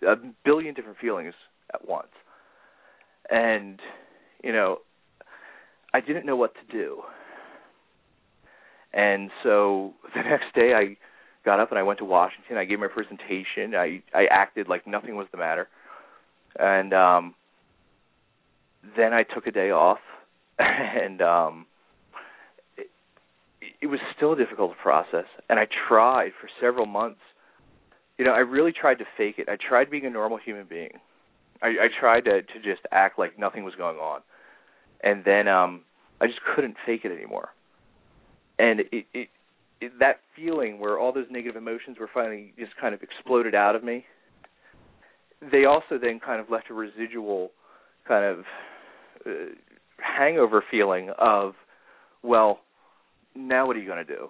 a 0.06 0.16
billion 0.44 0.74
different 0.74 0.98
feelings 0.98 1.32
at 1.72 1.88
once 1.88 2.08
and 3.30 3.80
you 4.42 4.52
know 4.52 4.78
i 5.92 6.00
didn't 6.00 6.26
know 6.26 6.36
what 6.36 6.54
to 6.54 6.72
do 6.72 7.02
and 8.92 9.30
so 9.42 9.94
the 10.14 10.22
next 10.22 10.54
day 10.54 10.72
i 10.74 10.96
got 11.44 11.60
up 11.60 11.70
and 11.70 11.78
i 11.78 11.82
went 11.82 11.98
to 11.98 12.04
washington 12.04 12.56
i 12.56 12.64
gave 12.64 12.78
my 12.78 12.88
presentation 12.88 13.74
i 13.74 14.02
i 14.14 14.26
acted 14.30 14.68
like 14.68 14.86
nothing 14.86 15.16
was 15.16 15.26
the 15.32 15.38
matter 15.38 15.68
and 16.58 16.92
um 16.92 17.34
then 18.96 19.12
i 19.12 19.22
took 19.22 19.46
a 19.46 19.52
day 19.52 19.70
off 19.70 19.98
and 20.58 21.20
um 21.22 21.66
it 22.76 22.88
it 23.80 23.86
was 23.86 24.00
still 24.16 24.32
a 24.32 24.36
difficult 24.36 24.72
process 24.82 25.26
and 25.48 25.58
I 25.58 25.66
tried 25.88 26.32
for 26.40 26.48
several 26.60 26.86
months. 26.86 27.20
You 28.18 28.24
know, 28.24 28.32
I 28.32 28.38
really 28.38 28.72
tried 28.72 28.96
to 28.96 29.04
fake 29.16 29.36
it. 29.38 29.48
I 29.48 29.56
tried 29.56 29.90
being 29.90 30.04
a 30.06 30.10
normal 30.10 30.38
human 30.38 30.66
being. 30.68 30.98
I, 31.62 31.66
I 31.66 31.88
tried 32.00 32.24
to 32.24 32.42
to 32.42 32.54
just 32.62 32.82
act 32.92 33.18
like 33.18 33.38
nothing 33.38 33.64
was 33.64 33.74
going 33.74 33.98
on. 33.98 34.20
And 35.02 35.24
then 35.24 35.48
um 35.48 35.82
I 36.20 36.26
just 36.26 36.40
couldn't 36.54 36.76
fake 36.84 37.02
it 37.04 37.12
anymore. 37.12 37.50
And 38.58 38.80
it, 38.80 39.06
it, 39.12 39.28
it 39.80 39.92
that 40.00 40.20
feeling 40.34 40.80
where 40.80 40.98
all 40.98 41.12
those 41.12 41.26
negative 41.30 41.56
emotions 41.56 41.98
were 41.98 42.10
finally 42.12 42.52
just 42.58 42.72
kind 42.80 42.94
of 42.94 43.02
exploded 43.02 43.54
out 43.54 43.76
of 43.76 43.84
me. 43.84 44.04
They 45.52 45.64
also 45.64 45.98
then 46.00 46.18
kind 46.18 46.40
of 46.40 46.50
left 46.50 46.70
a 46.70 46.74
residual 46.74 47.52
kind 48.06 48.24
of 48.24 48.44
uh, 49.24 49.30
hangover 49.98 50.64
feeling 50.70 51.10
of 51.18 51.54
well, 52.22 52.60
now 53.34 53.66
what 53.66 53.76
are 53.76 53.80
you 53.80 53.86
going 53.86 54.04
to 54.04 54.16
do? 54.16 54.28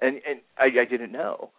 And 0.00 0.20
and 0.28 0.40
I, 0.58 0.66
I 0.80 0.84
didn't 0.84 1.12
know, 1.12 1.50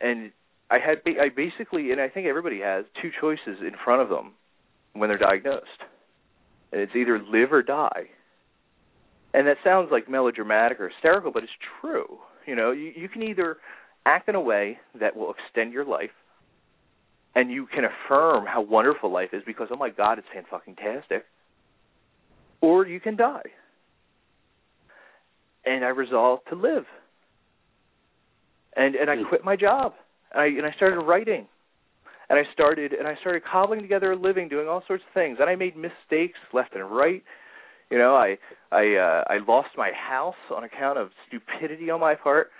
and 0.00 0.32
I 0.72 0.78
had 0.78 0.98
I 1.06 1.28
basically 1.34 1.92
and 1.92 2.00
I 2.00 2.08
think 2.08 2.26
everybody 2.26 2.60
has 2.60 2.84
two 3.00 3.10
choices 3.20 3.60
in 3.60 3.72
front 3.84 4.02
of 4.02 4.08
them 4.08 4.32
when 4.94 5.08
they're 5.08 5.18
diagnosed, 5.18 5.66
and 6.72 6.80
it's 6.80 6.92
either 6.96 7.18
live 7.18 7.52
or 7.52 7.62
die. 7.62 8.10
And 9.34 9.46
that 9.46 9.56
sounds 9.64 9.88
like 9.90 10.10
melodramatic 10.10 10.78
or 10.78 10.90
hysterical, 10.90 11.32
but 11.32 11.42
it's 11.42 11.52
true. 11.80 12.18
You 12.46 12.54
know, 12.54 12.70
you, 12.70 12.92
you 12.94 13.08
can 13.08 13.22
either 13.22 13.56
act 14.04 14.28
in 14.28 14.34
a 14.34 14.40
way 14.40 14.78
that 15.00 15.16
will 15.16 15.32
extend 15.32 15.72
your 15.72 15.86
life, 15.86 16.10
and 17.34 17.50
you 17.50 17.66
can 17.66 17.84
affirm 17.84 18.44
how 18.46 18.60
wonderful 18.60 19.10
life 19.10 19.30
is 19.32 19.42
because 19.46 19.68
oh 19.70 19.76
my 19.76 19.90
God, 19.90 20.18
it's 20.18 20.26
fan 20.32 20.44
fucking 20.50 20.76
tastic, 20.76 21.24
or 22.60 22.86
you 22.86 23.00
can 23.00 23.16
die 23.16 23.42
and 25.64 25.84
I 25.84 25.88
resolved 25.88 26.42
to 26.50 26.56
live. 26.56 26.84
And 28.76 28.94
and 28.94 29.10
I 29.10 29.16
hmm. 29.16 29.28
quit 29.28 29.44
my 29.44 29.56
job. 29.56 29.94
And 30.32 30.42
I 30.42 30.46
and 30.46 30.66
I 30.66 30.72
started 30.76 31.00
writing. 31.00 31.46
And 32.28 32.38
I 32.38 32.50
started 32.52 32.92
and 32.92 33.06
I 33.06 33.16
started 33.20 33.42
cobbling 33.44 33.82
together 33.82 34.12
a 34.12 34.16
living, 34.16 34.48
doing 34.48 34.68
all 34.68 34.82
sorts 34.86 35.04
of 35.06 35.12
things. 35.14 35.38
And 35.40 35.50
I 35.50 35.56
made 35.56 35.76
mistakes 35.76 36.38
left 36.52 36.74
and 36.74 36.90
right. 36.90 37.22
You 37.90 37.98
know, 37.98 38.14
I 38.14 38.38
I 38.70 38.94
uh 38.94 39.24
I 39.28 39.38
lost 39.46 39.70
my 39.76 39.90
house 39.92 40.34
on 40.54 40.64
account 40.64 40.98
of 40.98 41.10
stupidity 41.28 41.90
on 41.90 42.00
my 42.00 42.14
part. 42.14 42.50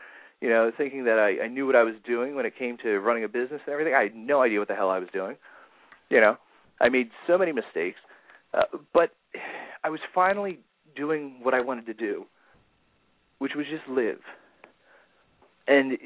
You 0.41 0.49
know, 0.49 0.73
thinking 0.77 1.05
that 1.05 1.19
I, 1.19 1.45
I 1.45 1.49
knew 1.49 1.67
what 1.67 1.77
I 1.77 1.85
was 1.85 1.95
doing 2.05 2.35
when 2.35 2.45
it 2.45 2.55
came 2.59 2.77
to 2.83 2.99
running 2.99 3.23
a 3.23 3.29
business 3.29 3.61
and 3.65 3.73
everything. 3.73 3.95
I 3.95 4.03
had 4.03 4.15
no 4.15 4.43
idea 4.43 4.59
what 4.59 4.69
the 4.69 4.75
hell 4.75 4.91
I 4.91 4.99
was 4.99 5.09
doing. 5.13 5.37
You 6.11 6.21
know, 6.21 6.37
I 6.81 6.89
made 6.89 7.11
so 7.29 7.39
many 7.39 7.53
mistakes, 7.53 7.99
uh, 8.53 8.65
but 8.93 9.13
I 9.85 9.89
was 9.89 10.01
finally 10.13 10.59
doing 10.97 11.39
what 11.43 11.55
I 11.55 11.61
wanted 11.61 11.87
to 11.87 11.95
do 11.95 12.27
which 13.43 13.57
was 13.57 13.67
just 13.69 13.83
live. 13.89 14.21
And 15.67 15.99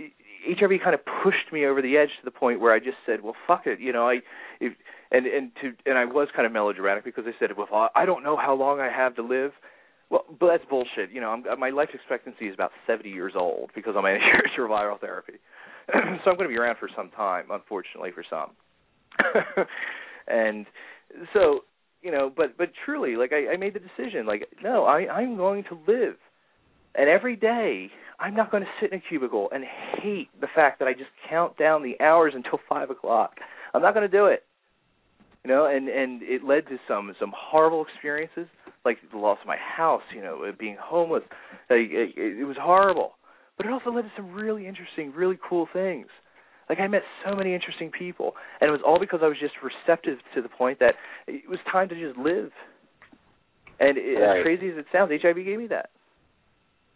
HIV 0.47 0.81
kind 0.83 0.95
of 0.95 1.01
pushed 1.23 1.53
me 1.53 1.67
over 1.67 1.83
the 1.83 1.97
edge 1.97 2.11
to 2.21 2.25
the 2.25 2.31
point 2.31 2.61
where 2.61 2.73
I 2.73 2.79
just 2.79 2.99
said, 3.05 3.23
"Well, 3.23 3.35
fuck 3.47 3.67
it," 3.67 3.81
you 3.81 3.93
know. 3.93 4.09
I 4.09 4.21
if, 4.61 4.73
and 5.11 5.27
and 5.27 5.51
to 5.63 5.73
and 5.85 5.99
I 5.99 6.05
was 6.05 6.29
kind 6.35 6.47
of 6.47 6.53
melodramatic 6.53 7.05
because 7.05 7.25
I 7.27 7.33
said, 7.39 7.51
"Well, 7.57 7.91
I 7.95 8.07
don't 8.07 8.23
know 8.23 8.37
how 8.37 8.55
long 8.55 8.81
I 8.81 8.91
have 8.91 9.17
to 9.17 9.23
live." 9.23 9.53
Well, 10.09 10.25
but 10.39 10.49
that's 10.49 10.65
bullshit. 10.71 11.11
You 11.11 11.21
know, 11.21 11.31
I'm, 11.31 11.59
my 11.59 11.71
life 11.71 11.89
expectancy 11.93 12.47
is 12.47 12.55
about 12.55 12.71
70 12.87 13.09
years 13.11 13.33
old 13.37 13.71
because 13.75 13.95
I'm 13.97 14.05
on 14.05 14.19
antiretroviral 14.59 15.01
therapy, 15.01 15.35
so 15.93 15.99
I'm 15.99 16.37
going 16.37 16.49
to 16.49 16.49
be 16.49 16.57
around 16.57 16.77
for 16.79 16.89
some 16.95 17.11
time, 17.11 17.47
unfortunately 17.51 18.11
for 18.13 18.25
some. 18.29 18.51
and 20.29 20.67
so, 21.33 21.61
you 22.03 22.13
know, 22.13 22.31
but 22.35 22.57
but 22.57 22.71
truly, 22.85 23.17
like 23.17 23.33
I, 23.33 23.55
I 23.55 23.57
made 23.57 23.75
the 23.75 23.81
decision, 23.81 24.27
like 24.27 24.49
no, 24.63 24.85
I 24.85 25.09
I'm 25.09 25.37
going 25.37 25.65
to 25.65 25.79
live 25.89 26.17
and 26.97 27.09
every 27.09 27.37
day, 27.37 27.91
I'm 28.19 28.35
not 28.35 28.51
going 28.51 28.63
to 28.63 28.69
sit 28.81 28.93
in 28.93 28.99
a 28.99 29.03
cubicle 29.03 29.49
and 29.53 29.65
hate 30.03 30.29
the 30.41 30.49
fact 30.55 30.79
that 30.79 30.89
I 30.89 30.93
just 30.93 31.11
count 31.29 31.59
down 31.59 31.83
the 31.83 32.01
hours 32.03 32.33
until 32.35 32.59
five 32.69 32.91
o'clock. 32.91 33.35
I'm 33.75 33.83
not 33.83 33.95
going 33.95 34.09
to 34.09 34.17
do 34.17 34.27
it. 34.27 34.45
You 35.45 35.53
know, 35.53 35.67
and 35.67 35.89
and 35.89 36.23
it 36.23 36.43
led 36.43 36.67
to 36.69 36.79
some 36.89 37.15
some 37.21 37.33
horrible 37.37 37.85
experiences, 37.85 38.49
like 38.85 38.99
the 39.13 39.19
loss 39.19 39.39
of 39.41 39.47
my 39.47 39.57
house. 39.57 40.03
You 40.13 40.21
know, 40.21 40.51
being 40.59 40.77
homeless. 40.81 41.23
Like, 41.71 41.87
it, 41.91 42.17
it 42.17 42.45
was 42.45 42.57
horrible, 42.59 43.13
but 43.57 43.65
it 43.65 43.71
also 43.71 43.91
led 43.91 44.03
to 44.03 44.11
some 44.17 44.33
really 44.33 44.67
interesting, 44.67 45.13
really 45.15 45.39
cool 45.49 45.69
things. 45.73 46.09
Like 46.69 46.81
I 46.81 46.89
met 46.89 47.03
so 47.25 47.37
many 47.37 47.55
interesting 47.55 47.93
people, 47.97 48.33
and 48.61 48.69
it 48.69 48.73
was 48.73 48.81
all 48.85 48.99
because 48.99 49.21
I 49.23 49.29
was 49.29 49.37
just 49.39 49.55
receptive 49.63 50.19
to 50.35 50.43
the 50.43 50.49
point 50.49 50.81
that 50.81 50.95
it 51.29 51.49
was 51.49 51.61
time 51.71 51.89
to 51.91 51.95
just 51.95 52.19
live. 52.19 52.51
And 53.79 53.99
it, 53.99 54.19
right. 54.19 54.41
as 54.41 54.43
crazy 54.43 54.69
as 54.69 54.79
it 54.79 54.87
sounds, 54.91 55.13
HIV 55.13 55.37
gave 55.45 55.59
me 55.59 55.69
that. 55.69 55.91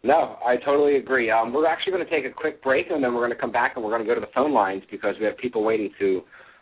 No, 0.03 0.37
I 0.45 0.57
totally 0.57 0.95
agree. 0.95 1.29
Um, 1.29 1.53
we're 1.53 1.67
actually 1.67 1.93
going 1.93 2.05
to 2.05 2.09
take 2.09 2.25
a 2.25 2.33
quick 2.33 2.63
break, 2.63 2.87
and 2.89 3.03
then 3.03 3.13
we're 3.13 3.19
going 3.19 3.35
to 3.35 3.39
come 3.39 3.51
back 3.51 3.73
and 3.75 3.83
we're 3.83 3.91
going 3.91 4.01
to 4.01 4.07
go 4.07 4.15
to 4.15 4.21
the 4.21 4.31
phone 4.33 4.51
lines 4.51 4.81
because 4.89 5.15
we 5.19 5.25
have 5.25 5.37
people 5.37 5.63
waiting 5.63 5.91
to 5.99 6.21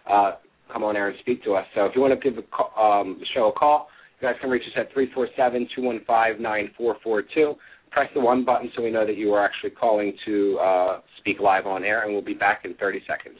uh, 0.09 0.31
come 0.71 0.83
on 0.83 0.97
air 0.97 1.07
and 1.07 1.17
speak 1.21 1.43
to 1.45 1.53
us. 1.53 1.65
So 1.73 1.85
if 1.85 1.93
you 1.95 2.01
want 2.01 2.19
to 2.19 2.31
give 2.31 2.43
call, 2.51 2.73
um, 2.77 3.17
the 3.19 3.25
show 3.33 3.47
a 3.47 3.51
call, 3.53 3.87
you 4.19 4.27
guys 4.27 4.35
can 4.41 4.49
reach 4.49 4.63
us 4.63 4.73
at 4.77 4.91
three 4.93 5.09
four 5.13 5.29
seven 5.37 5.67
two 5.73 5.83
one 5.83 6.01
five 6.05 6.39
nine 6.39 6.71
four 6.77 6.97
four 7.01 7.21
two. 7.21 7.55
Press 7.91 8.09
the 8.13 8.19
one 8.19 8.43
button 8.43 8.69
so 8.75 8.83
we 8.83 8.91
know 8.91 9.05
that 9.05 9.15
you 9.15 9.33
are 9.33 9.43
actually 9.43 9.71
calling 9.71 10.13
to 10.25 10.59
uh, 10.59 10.99
speak 11.17 11.39
live 11.39 11.65
on 11.65 11.83
air, 11.83 12.03
and 12.03 12.11
we'll 12.13 12.21
be 12.21 12.33
back 12.33 12.65
in 12.65 12.75
30 12.75 13.01
seconds. 13.07 13.39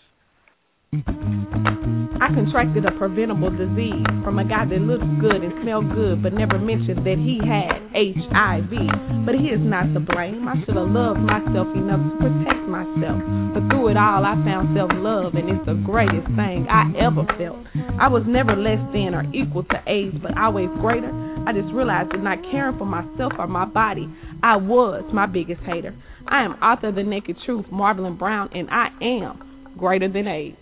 I 2.30 2.34
contracted 2.36 2.86
a 2.86 2.92
preventable 2.92 3.50
disease 3.50 4.06
from 4.22 4.38
a 4.38 4.46
guy 4.46 4.62
that 4.62 4.82
looked 4.86 5.10
good 5.18 5.42
and 5.42 5.50
smelled 5.66 5.90
good, 5.98 6.22
but 6.22 6.30
never 6.32 6.62
mentioned 6.62 7.02
that 7.02 7.18
he 7.18 7.42
had 7.42 7.82
HIV. 7.90 9.26
But 9.26 9.34
he 9.34 9.50
is 9.50 9.58
not 9.58 9.90
to 9.98 10.00
blame. 10.00 10.46
I 10.46 10.62
should 10.62 10.78
have 10.78 10.94
loved 10.94 11.26
myself 11.26 11.74
enough 11.74 11.98
to 11.98 12.14
protect 12.22 12.70
myself. 12.70 13.18
But 13.58 13.66
through 13.74 13.90
it 13.90 13.98
all, 13.98 14.22
I 14.22 14.38
found 14.46 14.78
self 14.78 14.94
love, 14.94 15.34
and 15.34 15.50
it's 15.50 15.66
the 15.66 15.82
greatest 15.82 16.30
thing 16.38 16.70
I 16.70 16.94
ever 17.02 17.26
felt. 17.34 17.66
I 17.98 18.06
was 18.06 18.22
never 18.30 18.54
less 18.54 18.78
than 18.94 19.18
or 19.18 19.26
equal 19.34 19.66
to 19.66 19.82
AIDS, 19.90 20.22
but 20.22 20.38
always 20.38 20.70
greater. 20.78 21.10
I 21.50 21.54
just 21.58 21.74
realized 21.74 22.14
that 22.14 22.22
not 22.22 22.46
caring 22.54 22.78
for 22.78 22.86
myself 22.86 23.34
or 23.42 23.50
my 23.50 23.66
body, 23.66 24.06
I 24.46 24.62
was 24.62 25.02
my 25.10 25.26
biggest 25.26 25.66
hater. 25.66 25.98
I 26.30 26.46
am 26.46 26.62
author 26.62 26.94
of 26.94 26.96
The 26.96 27.02
Naked 27.02 27.42
Truth, 27.42 27.74
Marvelyn 27.74 28.22
Brown, 28.22 28.54
and 28.54 28.70
I 28.70 28.94
am 29.02 29.74
greater 29.82 30.06
than 30.06 30.30
AIDS. 30.30 30.58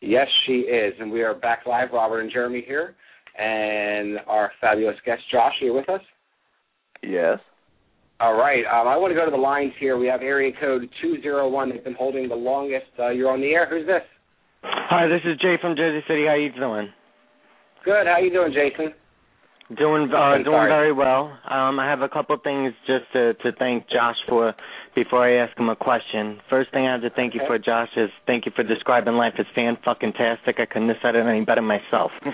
Yes, 0.00 0.26
she 0.46 0.60
is. 0.60 0.94
And 1.00 1.10
we 1.10 1.22
are 1.22 1.34
back 1.34 1.60
live, 1.66 1.88
Robert 1.92 2.20
and 2.20 2.30
Jeremy 2.32 2.62
here. 2.66 2.94
and 3.38 4.18
our 4.26 4.50
fabulous 4.60 4.96
guest 5.06 5.22
Josh. 5.30 5.52
Are 5.62 5.66
you 5.66 5.74
with 5.74 5.88
us? 5.88 6.00
Yes. 7.02 7.38
All 8.20 8.34
right. 8.34 8.64
Um, 8.66 8.88
I 8.88 8.96
want 8.96 9.12
to 9.12 9.14
go 9.14 9.24
to 9.24 9.30
the 9.30 9.36
lines 9.36 9.72
here. 9.78 9.96
We 9.96 10.08
have 10.08 10.22
area 10.22 10.52
code 10.60 10.88
two 11.00 11.22
zero 11.22 11.48
one. 11.48 11.70
They've 11.70 11.84
been 11.84 11.94
holding 11.94 12.28
the 12.28 12.34
longest. 12.34 12.86
Uh, 12.98 13.10
you're 13.10 13.30
on 13.30 13.40
the 13.40 13.50
air. 13.52 13.68
Who's 13.70 13.86
this? 13.86 14.02
Hi, 14.64 15.06
this 15.06 15.20
is 15.24 15.38
Jay 15.40 15.54
from 15.60 15.76
Jersey 15.76 16.04
City. 16.08 16.24
How 16.26 16.34
you 16.34 16.50
doing? 16.52 16.88
Good. 17.84 18.06
How 18.08 18.18
you 18.18 18.30
doing, 18.30 18.52
Jason? 18.52 18.92
Doing 19.76 20.10
uh, 20.12 20.42
doing 20.42 20.66
very 20.66 20.92
well. 20.92 21.30
Um, 21.48 21.78
I 21.78 21.86
have 21.88 22.00
a 22.00 22.08
couple 22.08 22.36
things 22.42 22.72
just 22.86 23.04
to 23.12 23.34
to 23.34 23.52
thank 23.56 23.88
Josh 23.88 24.16
for 24.28 24.52
before 24.94 25.24
I 25.24 25.44
ask 25.44 25.56
him 25.58 25.68
a 25.68 25.76
question. 25.76 26.40
First 26.50 26.70
thing 26.72 26.86
I 26.86 26.92
have 26.92 27.02
to 27.02 27.10
thank 27.10 27.34
you 27.34 27.40
for, 27.46 27.58
Josh, 27.58 27.88
is 27.96 28.10
thank 28.26 28.46
you 28.46 28.52
for 28.54 28.62
describing 28.62 29.14
life 29.14 29.34
as 29.38 29.46
fan 29.54 29.76
fucking 29.84 30.12
tastic. 30.12 30.60
I 30.60 30.66
couldn't 30.66 30.88
have 30.88 30.98
said 31.02 31.14
it 31.14 31.26
any 31.26 31.44
better 31.44 31.62
myself. 31.62 32.10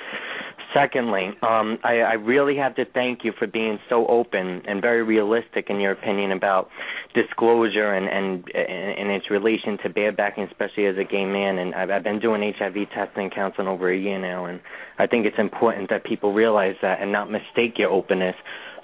Secondly, 0.74 1.30
um, 1.42 1.78
I, 1.84 2.00
I 2.00 2.12
really 2.14 2.56
have 2.56 2.74
to 2.76 2.84
thank 2.84 3.20
you 3.22 3.32
for 3.38 3.46
being 3.46 3.78
so 3.88 4.06
open 4.08 4.62
and 4.66 4.82
very 4.82 5.04
realistic 5.04 5.66
in 5.68 5.78
your 5.78 5.92
opinion 5.92 6.32
about 6.32 6.68
disclosure 7.14 7.94
and 7.94 8.08
and 8.08 8.44
and 8.52 9.10
its 9.10 9.30
relation 9.30 9.78
to 9.84 9.90
barebacking, 9.90 10.50
especially 10.50 10.86
as 10.86 10.96
a 10.98 11.04
gay 11.04 11.24
man. 11.24 11.58
And 11.58 11.76
I've, 11.76 11.90
I've 11.90 12.02
been 12.02 12.18
doing 12.18 12.52
HIV 12.58 12.88
testing 12.92 13.24
and 13.24 13.34
counseling 13.34 13.68
over 13.68 13.92
a 13.92 13.96
year 13.96 14.18
now, 14.18 14.46
and 14.46 14.60
I 14.98 15.06
think 15.06 15.26
it's 15.26 15.38
important 15.38 15.90
that 15.90 16.02
people 16.04 16.32
realize 16.32 16.74
that 16.82 17.00
and 17.00 17.12
not 17.12 17.30
mistake 17.30 17.78
your 17.78 17.90
openness 17.90 18.34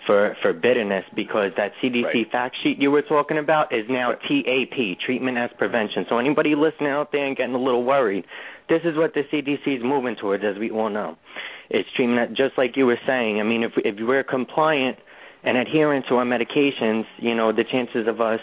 for 0.06 0.36
for 0.42 0.52
bitterness 0.52 1.04
because 1.14 1.52
that 1.56 1.72
CDC 1.82 2.04
right. 2.04 2.30
fact 2.30 2.56
sheet 2.62 2.78
you 2.78 2.90
were 2.90 3.02
talking 3.02 3.38
about 3.38 3.72
is 3.72 3.84
now 3.88 4.12
TAP, 4.12 4.98
treatment 5.04 5.38
as 5.38 5.50
prevention. 5.58 6.06
So 6.08 6.18
anybody 6.18 6.54
listening 6.54 6.90
out 6.90 7.12
there 7.12 7.26
and 7.26 7.36
getting 7.36 7.54
a 7.54 7.62
little 7.62 7.84
worried, 7.84 8.24
this 8.68 8.80
is 8.84 8.96
what 8.96 9.14
the 9.14 9.22
CDC 9.32 9.78
is 9.78 9.82
moving 9.82 10.16
towards, 10.16 10.44
as 10.44 10.58
we 10.58 10.70
all 10.70 10.90
know. 10.90 11.16
It's 11.68 11.88
treatment, 11.94 12.36
just 12.36 12.56
like 12.56 12.76
you 12.76 12.86
were 12.86 12.98
saying. 13.06 13.40
I 13.40 13.42
mean, 13.42 13.62
if 13.62 13.72
if 13.76 13.96
we're 13.98 14.24
compliant 14.24 14.98
and 15.42 15.56
adherent 15.56 16.06
to 16.08 16.16
our 16.16 16.24
medications, 16.24 17.04
you 17.18 17.34
know, 17.34 17.52
the 17.52 17.64
chances 17.64 18.06
of 18.08 18.20
us 18.20 18.40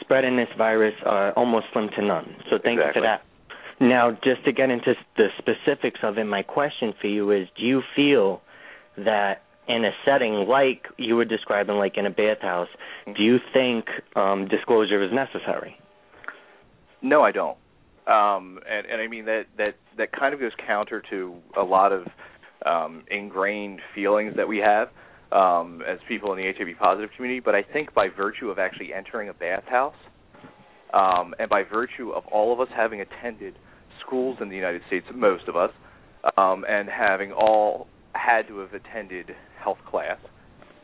spreading 0.00 0.36
this 0.36 0.48
virus 0.58 0.94
are 1.04 1.32
almost 1.32 1.66
slim 1.72 1.88
to 1.96 2.04
none. 2.04 2.36
So 2.50 2.58
thank 2.62 2.78
exactly. 2.78 2.86
you 2.86 2.92
for 2.92 3.00
that. 3.02 3.22
Now, 3.80 4.12
just 4.12 4.44
to 4.44 4.52
get 4.52 4.70
into 4.70 4.94
the 5.16 5.28
specifics 5.38 6.00
of 6.02 6.18
it, 6.18 6.24
my 6.24 6.42
question 6.42 6.94
for 7.00 7.08
you 7.08 7.30
is: 7.30 7.48
Do 7.56 7.64
you 7.64 7.82
feel 7.94 8.40
that 8.96 9.42
in 9.68 9.84
a 9.84 9.90
setting 10.04 10.46
like 10.48 10.86
you 10.98 11.16
were 11.16 11.24
describing, 11.24 11.76
like 11.76 11.96
in 11.96 12.06
a 12.06 12.10
bathhouse, 12.10 12.68
do 13.06 13.22
you 13.22 13.38
think 13.52 13.86
um, 14.16 14.48
disclosure 14.48 15.02
is 15.02 15.10
necessary? 15.12 15.76
No, 17.02 17.22
I 17.22 17.32
don't. 17.32 17.56
Um, 18.06 18.58
and, 18.68 18.86
and 18.86 19.00
I 19.00 19.06
mean 19.08 19.24
that 19.24 19.44
that 19.56 19.76
that 19.96 20.12
kind 20.12 20.34
of 20.34 20.40
goes 20.40 20.52
counter 20.66 21.02
to 21.10 21.36
a 21.58 21.62
lot 21.62 21.92
of 21.92 22.06
um, 22.66 23.04
ingrained 23.10 23.80
feelings 23.94 24.34
that 24.36 24.46
we 24.46 24.58
have 24.58 24.88
um, 25.32 25.82
as 25.88 25.98
people 26.06 26.32
in 26.32 26.38
the 26.38 26.52
HIV 26.52 26.78
positive 26.78 27.10
community. 27.16 27.40
But 27.40 27.54
I 27.54 27.62
think 27.62 27.94
by 27.94 28.08
virtue 28.08 28.50
of 28.50 28.58
actually 28.58 28.92
entering 28.92 29.30
a 29.30 29.34
bathhouse, 29.34 29.94
um, 30.92 31.34
and 31.38 31.48
by 31.48 31.62
virtue 31.62 32.10
of 32.10 32.26
all 32.26 32.52
of 32.52 32.60
us 32.60 32.68
having 32.74 33.00
attended 33.00 33.58
schools 34.06 34.38
in 34.40 34.48
the 34.48 34.56
United 34.56 34.82
States, 34.86 35.06
most 35.14 35.48
of 35.48 35.56
us, 35.56 35.70
um, 36.36 36.64
and 36.68 36.88
having 36.88 37.32
all 37.32 37.88
had 38.14 38.48
to 38.48 38.58
have 38.58 38.74
attended 38.74 39.34
health 39.62 39.78
class, 39.88 40.18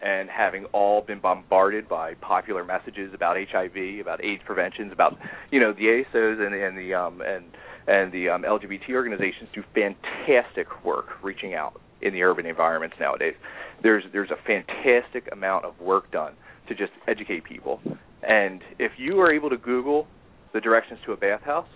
and 0.03 0.29
having 0.31 0.65
all 0.67 1.03
been 1.03 1.21
bombarded 1.21 1.89
by 1.89 2.15
popular 2.15 2.65
messages 2.65 3.13
about 3.15 3.37
HIV, 3.37 4.01
about 4.01 4.25
AIDS 4.25 4.43
preventions, 4.45 4.93
about 4.93 5.19
you 5.51 5.61
know 5.61 5.73
the 5.73 6.03
ASOs 6.15 6.45
and, 6.45 6.55
and 6.55 6.77
the 6.77 6.95
um, 6.95 7.21
and 7.21 7.45
and 7.87 8.13
the 8.13 8.29
um, 8.29 8.43
LGBT 8.43 8.91
organizations 8.91 9.49
do 9.55 9.63
fantastic 9.75 10.85
work 10.85 11.23
reaching 11.23 11.55
out 11.55 11.81
in 12.03 12.13
the 12.13 12.23
urban 12.23 12.47
environments 12.47 12.97
nowadays. 13.01 13.35
There's 13.83 14.05
there's 14.13 14.31
a 14.31 14.39
fantastic 14.47 15.29
amount 15.33 15.65
of 15.65 15.79
work 15.81 16.11
done 16.11 16.35
to 16.69 16.75
just 16.75 16.93
educate 17.09 17.45
people. 17.45 17.81
And 18.23 18.61
if 18.79 18.93
you 18.99 19.21
are 19.21 19.33
able 19.33 19.51
to 19.51 19.57
Google 19.57 20.07
the 20.53 20.61
directions 20.61 21.01
to 21.07 21.13
a 21.13 21.17
bathhouse, 21.17 21.69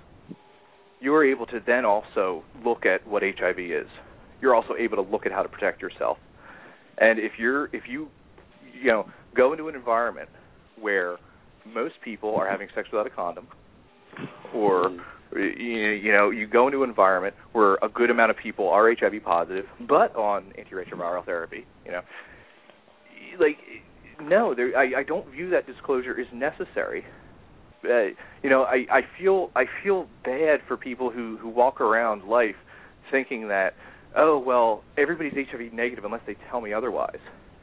you 1.00 1.14
are 1.14 1.24
able 1.24 1.46
to 1.46 1.60
then 1.66 1.84
also 1.84 2.42
look 2.64 2.86
at 2.86 3.06
what 3.06 3.22
HIV 3.22 3.58
is. 3.58 3.86
You're 4.44 4.54
also 4.54 4.74
able 4.78 5.02
to 5.02 5.10
look 5.10 5.24
at 5.24 5.32
how 5.32 5.42
to 5.42 5.48
protect 5.48 5.80
yourself. 5.80 6.18
And 6.98 7.18
if 7.18 7.32
you're 7.38 7.74
if 7.74 7.84
you 7.88 8.08
you 8.78 8.90
know 8.90 9.06
go 9.34 9.52
into 9.52 9.68
an 9.68 9.74
environment 9.74 10.28
where 10.78 11.16
most 11.64 11.94
people 12.04 12.34
are 12.36 12.46
having 12.46 12.68
sex 12.74 12.88
without 12.92 13.06
a 13.06 13.10
condom, 13.10 13.48
or 14.54 14.90
you 15.34 16.12
know 16.12 16.28
you 16.28 16.46
go 16.46 16.66
into 16.66 16.82
an 16.82 16.90
environment 16.90 17.34
where 17.52 17.76
a 17.76 17.88
good 17.88 18.10
amount 18.10 18.32
of 18.32 18.36
people 18.36 18.68
are 18.68 18.94
HIV 18.94 19.24
positive, 19.24 19.64
but 19.88 20.14
on 20.14 20.52
antiretroviral 20.58 21.24
therapy, 21.24 21.64
you 21.86 21.92
know, 21.92 22.02
like 23.40 23.56
no, 24.20 24.54
there, 24.54 24.76
I, 24.76 25.00
I 25.00 25.02
don't 25.04 25.26
view 25.30 25.48
that 25.50 25.66
disclosure 25.66 26.20
as 26.20 26.26
necessary. 26.34 27.02
Uh, 27.82 28.12
you 28.42 28.50
know, 28.50 28.64
I, 28.64 28.84
I 28.92 29.00
feel 29.18 29.50
I 29.56 29.64
feel 29.82 30.06
bad 30.22 30.60
for 30.68 30.76
people 30.76 31.10
who 31.10 31.38
who 31.40 31.48
walk 31.48 31.80
around 31.80 32.28
life 32.28 32.56
thinking 33.10 33.48
that 33.48 33.72
oh 34.16 34.38
well 34.38 34.82
everybody's 34.96 35.34
HIV 35.34 35.72
negative 35.72 36.04
unless 36.04 36.22
they 36.26 36.36
tell 36.50 36.60
me 36.60 36.72
otherwise. 36.72 37.18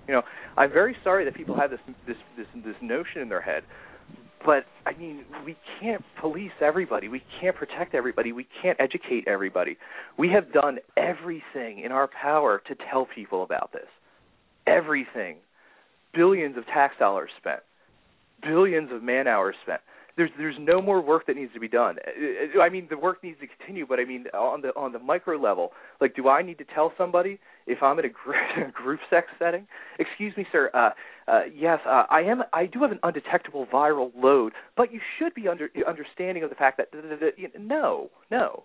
You 0.08 0.16
know, 0.16 0.22
I'm 0.58 0.72
very 0.72 0.95
sorry 1.04 1.26
that 1.26 1.36
people 1.36 1.56
have 1.56 1.70
this 1.70 1.80
this 2.08 2.18
this 2.38 2.47
this 2.64 2.76
notion 2.82 3.22
in 3.22 3.30
their 3.30 3.41
head. 3.41 3.64
But 4.45 4.66
I 4.86 4.97
mean, 4.97 5.24
we 5.45 5.56
can't 5.80 6.04
police 6.20 6.52
everybody. 6.62 7.08
We 7.08 7.22
can't 7.39 7.56
protect 7.56 7.93
everybody. 7.93 8.32
We 8.32 8.47
can't 8.62 8.80
educate 8.80 9.28
everybody. 9.28 9.78
We 10.18 10.30
have 10.30 10.52
done 10.52 10.80
everything 10.97 11.80
in 11.84 11.91
our 11.91 12.08
power 12.08 12.62
to 12.68 12.76
tell 12.89 13.08
people 13.14 13.43
about 13.43 13.72
this. 13.72 13.88
Everything. 14.66 15.38
Billions 16.14 16.58
of 16.58 16.66
tax 16.66 16.95
dollars 16.97 17.30
spent. 17.39 17.60
Billions 18.41 18.89
of 18.91 19.04
man 19.04 19.28
hours 19.28 19.56
spent 19.62 19.82
there's 20.18 20.30
there's 20.38 20.55
no 20.59 20.82
more 20.82 21.01
work 21.01 21.28
that 21.28 21.36
needs 21.36 21.53
to 21.53 21.59
be 21.59 21.68
done. 21.68 21.97
I 22.62 22.70
mean, 22.70 22.88
the 22.89 22.97
work 22.97 23.24
needs 23.24 23.38
to 23.39 23.47
continue, 23.47 23.86
but 23.88 23.99
I 23.99 24.05
mean, 24.05 24.26
on 24.34 24.62
the 24.62 24.70
on 24.70 24.91
the 24.91 24.99
micro 24.99 25.38
level, 25.38 25.72
like, 25.99 26.16
do 26.16 26.28
I 26.28 26.41
need 26.41 26.57
to 26.59 26.66
tell 26.66 26.93
somebody 26.97 27.39
if 27.68 27.82
I'm 27.82 27.99
in 27.99 28.05
a 28.05 28.72
group, 28.72 28.99
sex 29.09 29.28
setting? 29.39 29.68
Excuse 29.99 30.36
me, 30.38 30.45
sir. 30.51 30.70
Uh, 30.74 30.89
uh, 31.28 31.41
yes, 31.55 31.80
uh, 31.86 32.03
I 32.09 32.22
am. 32.22 32.43
I 32.53 32.66
do 32.66 32.82
have 32.82 32.91
an 32.91 32.99
undetectable 33.03 33.68
viral 33.68 34.12
load, 34.16 34.53
but 34.76 34.91
you 34.91 34.99
should 35.18 35.34
be 35.34 35.47
under 35.47 35.70
understanding 35.88 36.43
of 36.43 36.49
the 36.49 36.55
fact 36.55 36.78
that 36.78 36.89
no, 37.59 38.09
no 38.30 38.64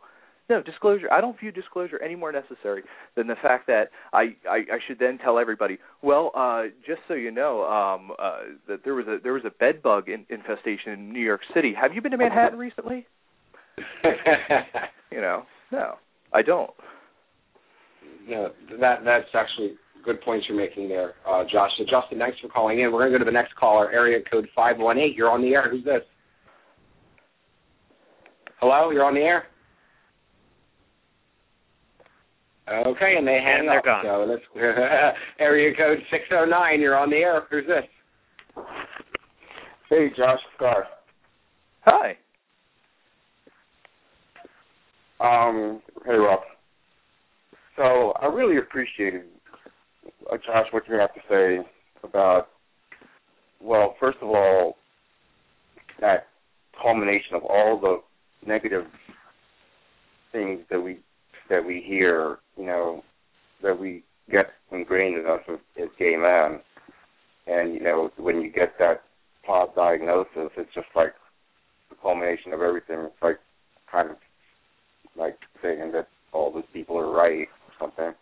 no 0.48 0.62
disclosure. 0.62 1.12
I 1.12 1.20
don't 1.20 1.38
view 1.38 1.50
disclosure 1.50 2.00
any 2.02 2.14
more 2.14 2.32
necessary 2.32 2.82
than 3.16 3.26
the 3.26 3.34
fact 3.42 3.66
that 3.66 3.90
I, 4.12 4.36
I, 4.48 4.56
I 4.56 4.78
should 4.86 4.98
then 4.98 5.18
tell 5.18 5.38
everybody. 5.38 5.78
Well, 6.02 6.30
uh, 6.36 6.64
just 6.86 7.00
so 7.08 7.14
you 7.14 7.30
know, 7.30 7.64
um, 7.64 8.12
uh, 8.18 8.38
that 8.68 8.84
there 8.84 8.94
was 8.94 9.06
a 9.06 9.18
there 9.22 9.32
was 9.32 9.42
a 9.44 9.50
bed 9.50 9.82
bug 9.82 10.08
in, 10.08 10.24
infestation 10.28 10.92
in 10.92 11.12
New 11.12 11.20
York 11.20 11.40
City. 11.54 11.74
Have 11.80 11.92
you 11.94 12.00
been 12.00 12.12
to 12.12 12.18
Manhattan 12.18 12.58
recently? 12.58 13.06
you 15.10 15.20
know, 15.20 15.42
no, 15.72 15.94
I 16.32 16.42
don't. 16.42 16.70
No, 18.28 18.50
that 18.80 19.00
that's 19.04 19.28
actually 19.34 19.74
good 20.04 20.20
points 20.22 20.46
you're 20.48 20.56
making 20.56 20.88
there, 20.88 21.14
uh, 21.28 21.42
Josh. 21.50 21.70
So 21.78 21.84
Justin, 21.84 22.18
thanks 22.18 22.38
for 22.40 22.48
calling 22.48 22.80
in. 22.80 22.92
We're 22.92 23.00
going 23.00 23.12
to 23.12 23.18
go 23.18 23.24
to 23.24 23.30
the 23.30 23.34
next 23.34 23.54
caller, 23.56 23.90
area 23.90 24.20
code 24.30 24.48
five 24.54 24.78
one 24.78 24.98
eight. 24.98 25.16
You're 25.16 25.30
on 25.30 25.42
the 25.42 25.48
air. 25.48 25.68
Who's 25.70 25.84
this? 25.84 26.02
Hello, 28.60 28.90
you're 28.90 29.04
on 29.04 29.14
the 29.14 29.20
air. 29.20 29.44
Okay, 32.68 33.14
and 33.16 33.26
they 33.26 33.40
hang 33.44 33.60
and 33.60 33.68
they're 33.68 33.78
up. 33.78 33.84
Gone. 33.84 34.04
So 34.04 34.26
let's 34.28 35.16
area 35.38 35.72
code 35.76 35.98
six 36.10 36.24
oh 36.32 36.44
nine. 36.44 36.80
You're 36.80 36.96
on 36.96 37.10
the 37.10 37.16
air. 37.16 37.42
Who's 37.50 37.64
this? 37.66 38.64
Hey, 39.88 40.08
Josh 40.16 40.40
Scar. 40.56 40.84
Hi. 41.84 42.16
Um, 45.20 45.80
hey, 46.04 46.14
Rob. 46.14 46.40
So 47.76 48.12
I 48.20 48.26
really 48.26 48.58
appreciated, 48.58 49.22
uh, 50.32 50.36
Josh, 50.38 50.66
what 50.72 50.88
you 50.88 50.94
have 50.96 51.14
to 51.14 51.20
say 51.28 51.58
about, 52.02 52.48
well, 53.60 53.94
first 54.00 54.18
of 54.22 54.28
all, 54.28 54.76
that 56.00 56.26
culmination 56.82 57.36
of 57.36 57.44
all 57.44 57.78
the 57.80 58.00
negative 58.46 58.84
things 60.32 60.60
that 60.70 60.80
we 60.80 60.98
that 61.48 61.64
we 61.64 61.84
hear, 61.86 62.38
you 62.56 62.66
know, 62.66 63.02
that 63.62 63.78
we 63.78 64.02
get 64.30 64.46
ingrained 64.72 65.18
in 65.18 65.26
us 65.26 65.40
as, 65.48 65.58
as 65.80 65.88
gay 65.98 66.16
men. 66.16 66.60
And, 67.46 67.74
you 67.74 67.80
know, 67.80 68.10
when 68.16 68.40
you 68.40 68.50
get 68.50 68.74
that 68.78 69.02
pop 69.46 69.74
diagnosis, 69.74 70.50
it's 70.56 70.74
just 70.74 70.88
like 70.94 71.14
the 71.90 71.96
culmination 72.02 72.52
of 72.52 72.60
everything. 72.60 72.98
It's 73.00 73.22
like 73.22 73.38
kind 73.90 74.10
of 74.10 74.16
like 75.16 75.36
saying 75.62 75.92
that 75.92 76.08
all 76.32 76.52
those 76.52 76.64
people 76.72 76.98
are 76.98 77.10
right 77.10 77.48
or 77.48 77.72
something. 77.78 78.12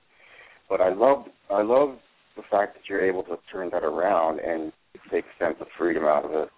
But 0.69 0.81
I 0.81 0.93
love 0.93 1.27
I 1.51 1.63
love 1.63 1.97
the 2.37 2.43
fact 2.51 2.75
that 2.75 2.83
you're 2.89 3.05
able 3.05 3.23
to 3.25 3.37
turn 3.51 3.71
that 3.71 3.85
around 3.85 4.41
and 4.41 4.73
take 5.11 5.25
a 5.25 5.45
sense 5.45 5.57
of 5.61 5.67
freedom 5.79 6.05
out 6.05 6.25
of 6.25 6.33
it. 6.33 6.49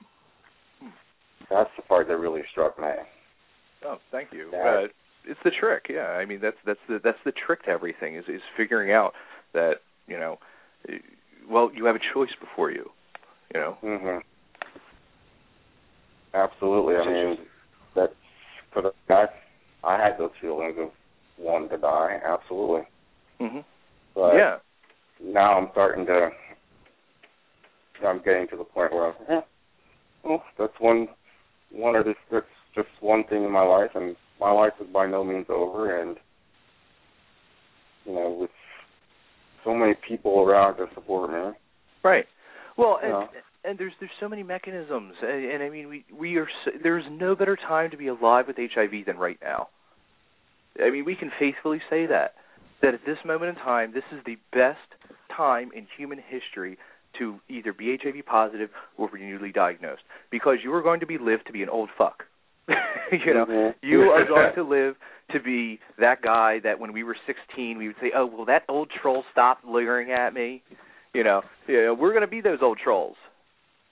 That's 1.50 1.70
the 1.76 1.82
part 1.82 2.08
that 2.08 2.16
really 2.16 2.42
struck 2.50 2.78
me. 2.78 2.86
Oh, 3.84 3.98
thank 4.10 4.32
you. 4.32 4.50
That, 4.50 4.66
uh, 4.66 4.86
it's 5.26 5.40
the 5.44 5.50
trick. 5.50 5.86
Yeah, 5.88 6.08
I 6.08 6.24
mean 6.24 6.40
that's 6.40 6.56
that's 6.64 6.80
the 6.88 7.00
that's 7.02 7.18
the 7.24 7.32
trick 7.32 7.64
to 7.64 7.70
everything 7.70 8.16
is 8.16 8.24
is 8.28 8.40
figuring 8.56 8.92
out 8.92 9.12
that 9.54 9.74
you 10.06 10.18
know, 10.18 10.38
well, 11.48 11.70
you 11.74 11.84
have 11.86 11.96
a 11.96 12.14
choice 12.14 12.30
before 12.40 12.70
you, 12.70 12.90
you 13.54 13.60
know. 13.60 13.76
Mhm. 13.82 14.20
Absolutely. 16.34 16.96
I 16.96 17.06
mean, 17.06 17.38
that's 17.94 18.12
for 18.72 18.82
the 18.82 18.92
I 19.08 19.26
I 19.84 20.02
had 20.02 20.18
those 20.18 20.32
feelings 20.40 20.76
of 20.78 20.90
wanting 21.38 21.68
to 21.70 21.78
die. 21.78 22.20
Absolutely. 22.24 22.82
Mhm. 23.40 23.64
But 24.14 24.34
yeah. 24.36 24.56
Now 25.20 25.58
I'm 25.58 25.68
starting 25.72 26.04
to. 26.06 26.30
I'm 28.06 28.18
getting 28.22 28.46
to 28.48 28.56
the 28.56 28.64
point 28.64 28.92
where, 28.92 29.14
yeah, 29.28 29.40
well, 30.22 30.42
that's 30.58 30.78
one, 30.80 31.08
one 31.70 31.96
or 31.96 32.04
this, 32.04 32.14
that's 32.30 32.44
just 32.74 32.88
one 33.00 33.24
thing 33.24 33.42
in 33.44 33.50
my 33.50 33.62
life, 33.62 33.90
and 33.94 34.14
my 34.40 34.50
life 34.50 34.72
is 34.80 34.86
by 34.92 35.06
no 35.06 35.24
means 35.24 35.46
over, 35.48 36.00
and 36.00 36.16
you 38.04 38.14
know, 38.14 38.36
with 38.40 38.50
so 39.64 39.74
many 39.74 39.94
people 40.06 40.40
around 40.40 40.76
to 40.76 40.86
support 40.94 41.30
me. 41.30 41.58
Right. 42.02 42.26
Well, 42.76 42.98
and 43.02 43.12
Yeah. 43.12 43.40
and 43.64 43.78
there's 43.78 43.92
there's 43.98 44.12
so 44.20 44.28
many 44.28 44.42
mechanisms, 44.42 45.14
and, 45.22 45.44
and 45.44 45.62
I 45.62 45.70
mean 45.70 45.88
we 45.88 46.04
we 46.12 46.36
are 46.36 46.48
so, 46.64 46.70
there's 46.82 47.04
no 47.10 47.34
better 47.34 47.56
time 47.56 47.90
to 47.90 47.96
be 47.96 48.06
alive 48.08 48.46
with 48.46 48.56
HIV 48.56 49.06
than 49.06 49.16
right 49.18 49.38
now. 49.42 49.68
I 50.82 50.90
mean 50.90 51.04
we 51.04 51.16
can 51.16 51.30
faithfully 51.38 51.80
say 51.90 52.06
that 52.06 52.34
that 52.82 52.94
at 52.94 53.00
this 53.06 53.18
moment 53.24 53.56
in 53.56 53.64
time, 53.64 53.92
this 53.92 54.04
is 54.12 54.22
the 54.24 54.36
best 54.52 54.78
time 55.34 55.70
in 55.74 55.86
human 55.96 56.18
history 56.18 56.78
to 57.18 57.40
either 57.48 57.72
be 57.72 57.96
HIV 57.96 58.26
positive 58.26 58.70
or 58.98 59.08
be 59.08 59.20
newly 59.20 59.50
diagnosed 59.50 60.02
because 60.30 60.58
you 60.62 60.72
are 60.74 60.82
going 60.82 61.00
to 61.00 61.06
be 61.06 61.18
lived 61.18 61.46
to 61.46 61.52
be 61.52 61.62
an 61.62 61.70
old 61.70 61.88
fuck. 61.96 62.24
you 63.12 63.34
know, 63.34 63.46
Mhm. 63.46 63.74
you 63.82 64.02
are 64.10 64.24
going 64.24 64.54
to 64.54 64.62
live 64.62 64.96
to 65.32 65.40
be 65.40 65.80
that 65.98 66.22
guy 66.22 66.60
that 66.60 66.78
when 66.78 66.92
we 66.92 67.02
were 67.02 67.16
16 67.26 67.78
we 67.78 67.88
would 67.88 67.96
say, 68.00 68.12
"Oh, 68.14 68.26
will 68.26 68.44
that 68.46 68.64
old 68.68 68.90
troll 68.90 69.24
stop 69.32 69.58
leering 69.64 70.12
at 70.12 70.34
me?" 70.34 70.62
You 71.14 71.24
know, 71.24 71.42
you 71.66 71.82
know 71.84 71.94
we're 71.94 72.10
going 72.10 72.22
to 72.22 72.26
be 72.28 72.40
those 72.40 72.58
old 72.62 72.78
trolls. 72.78 73.16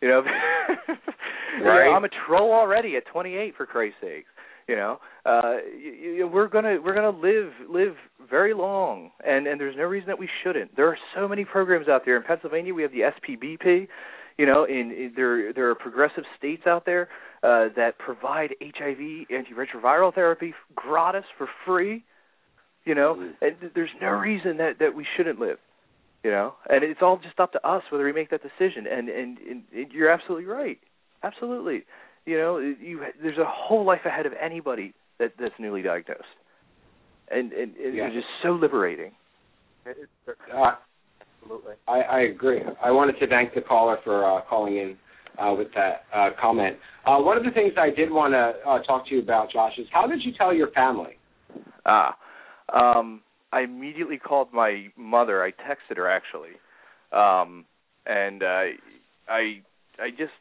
You 0.01 0.09
know, 0.09 0.23
You 1.59 1.65
know, 1.65 1.71
I'm 1.71 2.05
a 2.05 2.09
troll 2.27 2.53
already 2.53 2.97
at 2.97 3.07
28 3.07 3.55
for 3.57 3.65
Christ's 3.67 3.99
sakes. 4.01 4.29
You 4.67 4.77
know, 4.77 4.99
uh, 5.27 5.57
you, 5.79 5.93
you, 5.93 6.27
we're 6.27 6.49
gonna 6.49 6.79
we're 6.83 6.95
gonna 6.95 7.11
live 7.17 7.53
live 7.69 7.95
very 8.31 8.55
long, 8.55 9.11
and 9.25 9.47
and 9.47 9.61
there's 9.61 9.77
no 9.77 9.85
reason 9.85 10.07
that 10.09 10.19
we 10.19 10.29
shouldn't. 10.43 10.75
There 10.75 10.89
are 10.89 10.97
so 11.15 11.29
many 11.29 11.45
programs 11.45 11.87
out 11.87 12.03
there 12.07 12.17
in 12.17 12.23
Pennsylvania. 12.23 12.73
We 12.73 12.83
have 12.83 12.91
the 12.91 13.01
SPBP. 13.13 13.89
You 14.39 14.47
know, 14.47 14.65
in, 14.65 14.91
in 14.91 15.13
there 15.15 15.53
there 15.53 15.69
are 15.71 15.75
progressive 15.75 16.25
states 16.39 16.63
out 16.67 16.87
there 16.87 17.09
uh, 17.45 17.69
that 17.77 17.99
provide 17.99 18.51
HIV 18.63 19.29
antiretroviral 19.31 20.15
therapy 20.15 20.55
gratis 20.75 21.25
for 21.37 21.49
free. 21.67 22.05
You 22.85 22.95
know, 22.95 23.33
and 23.41 23.57
there's 23.75 23.91
no 24.01 24.09
reason 24.09 24.59
that 24.59 24.79
that 24.81 24.95
we 24.95 25.07
shouldn't 25.17 25.39
live. 25.39 25.59
You 26.23 26.31
know, 26.31 26.55
and 26.69 26.83
it's 26.83 27.01
all 27.03 27.19
just 27.23 27.39
up 27.39 27.53
to 27.53 27.67
us 27.67 27.83
whether 27.91 28.05
we 28.05 28.13
make 28.13 28.31
that 28.31 28.41
decision. 28.43 28.87
And 28.87 29.09
and, 29.09 29.39
and, 29.39 29.63
and 29.75 29.93
you're 29.93 30.11
absolutely 30.11 30.47
right. 30.47 30.79
Absolutely. 31.23 31.85
You 32.27 32.39
know, 32.39 32.59
you 32.59 33.03
there's 33.23 33.39
a 33.39 33.47
whole 33.47 33.85
life 33.85 34.05
ahead 34.07 34.27
of 34.27 34.33
anybody 34.41 34.95
that 35.19 35.33
that's 35.39 35.55
newly 35.59 35.83
diagnosed, 35.83 36.23
and 37.31 37.53
and, 37.53 37.77
and 37.77 37.95
Yeah. 37.95 38.07
it's 38.07 38.15
just 38.17 38.27
so 38.43 38.51
liberating. 38.53 39.13
Uh, 39.87 40.73
Absolutely. 41.43 41.75
I, 41.87 42.01
I 42.01 42.21
agree. 42.21 42.63
I 42.83 42.91
wanted 42.91 43.19
to 43.21 43.27
thank 43.27 43.55
the 43.55 43.61
caller 43.61 43.99
for 44.03 44.25
uh, 44.25 44.41
calling 44.49 44.77
in 44.79 44.97
uh, 45.39 45.55
with 45.57 45.69
that 45.75 46.05
uh, 46.15 46.31
comment. 46.41 46.77
Uh, 47.07 47.19
one 47.19 47.37
of 47.37 47.45
the 47.45 47.51
things 47.51 47.73
I 47.79 47.91
did 47.91 48.11
want 48.11 48.33
to 48.33 48.69
uh, 48.69 48.83
talk 48.83 49.09
to 49.09 49.15
you 49.15 49.21
about, 49.21 49.51
Josh, 49.53 49.73
is 49.79 49.87
how 49.93 50.07
did 50.07 50.23
you 50.23 50.33
tell 50.37 50.55
your 50.55 50.71
family? 50.71 51.19
Ah, 51.87 52.17
um, 52.73 53.21
I 53.53 53.63
immediately 53.63 54.17
called 54.19 54.49
my 54.53 54.87
mother. 54.97 55.43
I 55.43 55.51
texted 55.51 55.97
her 55.97 56.11
actually, 56.11 56.57
um, 57.13 57.65
and 58.07 58.43
uh, 58.43 58.65
I 59.29 59.63
I 59.99 60.11
just 60.11 60.33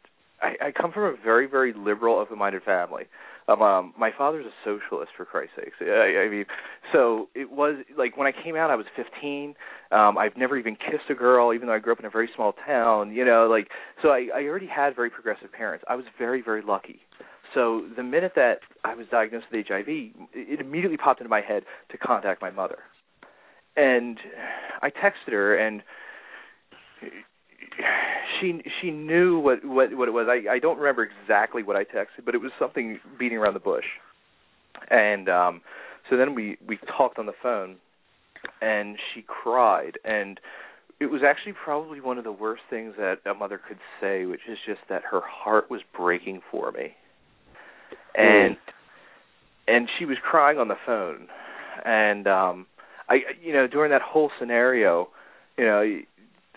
I, 0.43 0.67
I 0.67 0.71
come 0.71 0.91
from 0.91 1.03
a 1.03 1.15
very 1.23 1.47
very 1.47 1.73
liberal, 1.73 2.19
open-minded 2.19 2.63
family. 2.63 3.03
Um, 3.47 3.61
um, 3.61 3.93
my 3.97 4.11
father's 4.17 4.45
a 4.45 4.51
socialist, 4.63 5.11
for 5.17 5.25
Christ's 5.25 5.55
sakes. 5.57 5.75
I, 5.81 6.25
I 6.25 6.29
mean, 6.29 6.45
so 6.93 7.27
it 7.35 7.51
was 7.51 7.75
like 7.97 8.15
when 8.17 8.27
I 8.27 8.31
came 8.31 8.55
out, 8.55 8.71
I 8.71 8.75
was 8.75 8.85
15. 8.95 9.55
Um, 9.91 10.17
I've 10.17 10.37
never 10.37 10.57
even 10.57 10.75
kissed 10.75 11.09
a 11.09 11.13
girl, 11.13 11.53
even 11.53 11.67
though 11.67 11.73
I 11.73 11.79
grew 11.79 11.93
up 11.93 11.99
in 11.99 12.05
a 12.05 12.09
very 12.09 12.29
small 12.35 12.53
town. 12.65 13.13
You 13.13 13.25
know, 13.25 13.47
like 13.49 13.69
so 14.01 14.09
I, 14.09 14.27
I 14.35 14.43
already 14.43 14.67
had 14.67 14.95
very 14.95 15.09
progressive 15.09 15.51
parents. 15.51 15.83
I 15.89 15.95
was 15.95 16.05
very 16.17 16.41
very 16.41 16.61
lucky. 16.61 17.01
So 17.53 17.85
the 17.95 18.03
minute 18.03 18.33
that 18.35 18.59
I 18.83 18.95
was 18.95 19.05
diagnosed 19.11 19.45
with 19.51 19.67
HIV, 19.67 19.85
it 19.87 20.59
immediately 20.59 20.97
popped 20.97 21.21
into 21.21 21.29
my 21.29 21.41
head 21.41 21.63
to 21.91 21.97
contact 21.97 22.41
my 22.41 22.49
mother. 22.49 22.79
And 23.75 24.17
I 24.81 24.89
texted 24.89 25.31
her 25.31 25.55
and 25.55 25.83
she 28.43 28.61
she 28.81 28.91
knew 28.91 29.39
what 29.39 29.63
what 29.63 29.95
what 29.95 30.07
it 30.07 30.11
was. 30.11 30.27
I 30.29 30.53
I 30.55 30.59
don't 30.59 30.77
remember 30.77 31.07
exactly 31.07 31.63
what 31.63 31.75
I 31.75 31.83
texted, 31.83 32.25
but 32.25 32.35
it 32.35 32.39
was 32.39 32.51
something 32.59 32.99
beating 33.17 33.37
around 33.37 33.53
the 33.53 33.59
bush. 33.59 33.85
And 34.89 35.29
um 35.29 35.61
so 36.09 36.17
then 36.17 36.35
we 36.35 36.57
we 36.67 36.77
talked 36.97 37.17
on 37.17 37.25
the 37.25 37.33
phone 37.41 37.77
and 38.61 38.97
she 39.13 39.23
cried 39.25 39.97
and 40.03 40.39
it 40.99 41.07
was 41.07 41.21
actually 41.25 41.53
probably 41.53 42.01
one 42.01 42.17
of 42.17 42.23
the 42.23 42.31
worst 42.31 42.63
things 42.69 42.93
that 42.97 43.15
a 43.25 43.33
mother 43.33 43.59
could 43.65 43.79
say, 43.99 44.25
which 44.25 44.41
is 44.49 44.57
just 44.65 44.79
that 44.89 45.01
her 45.11 45.21
heart 45.21 45.69
was 45.69 45.81
breaking 45.95 46.41
for 46.51 46.71
me 46.71 46.95
and 48.15 48.57
and 49.67 49.87
she 49.97 50.05
was 50.05 50.17
crying 50.21 50.57
on 50.57 50.67
the 50.67 50.75
phone 50.85 51.27
and 51.85 52.27
um 52.27 52.65
i 53.09 53.19
you 53.41 53.53
know 53.53 53.67
during 53.67 53.91
that 53.91 54.01
whole 54.01 54.31
scenario 54.39 55.09
you 55.57 55.65
know 55.65 55.81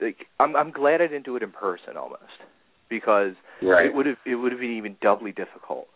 like 0.01 0.27
i'm 0.41 0.55
i'm 0.57 0.71
glad 0.71 1.01
i 1.01 1.07
didn't 1.07 1.25
do 1.25 1.37
it 1.37 1.43
in 1.43 1.51
person 1.53 1.97
almost 1.97 2.23
because 2.89 3.33
Right. 3.63 3.87
it 3.87 3.95
would 3.95 4.07
have 4.07 4.19
it 4.27 4.35
would 4.37 4.53
have 4.53 4.61
been 4.61 4.77
even 4.77 4.97
doubly 5.01 5.33
difficult. 5.33 5.89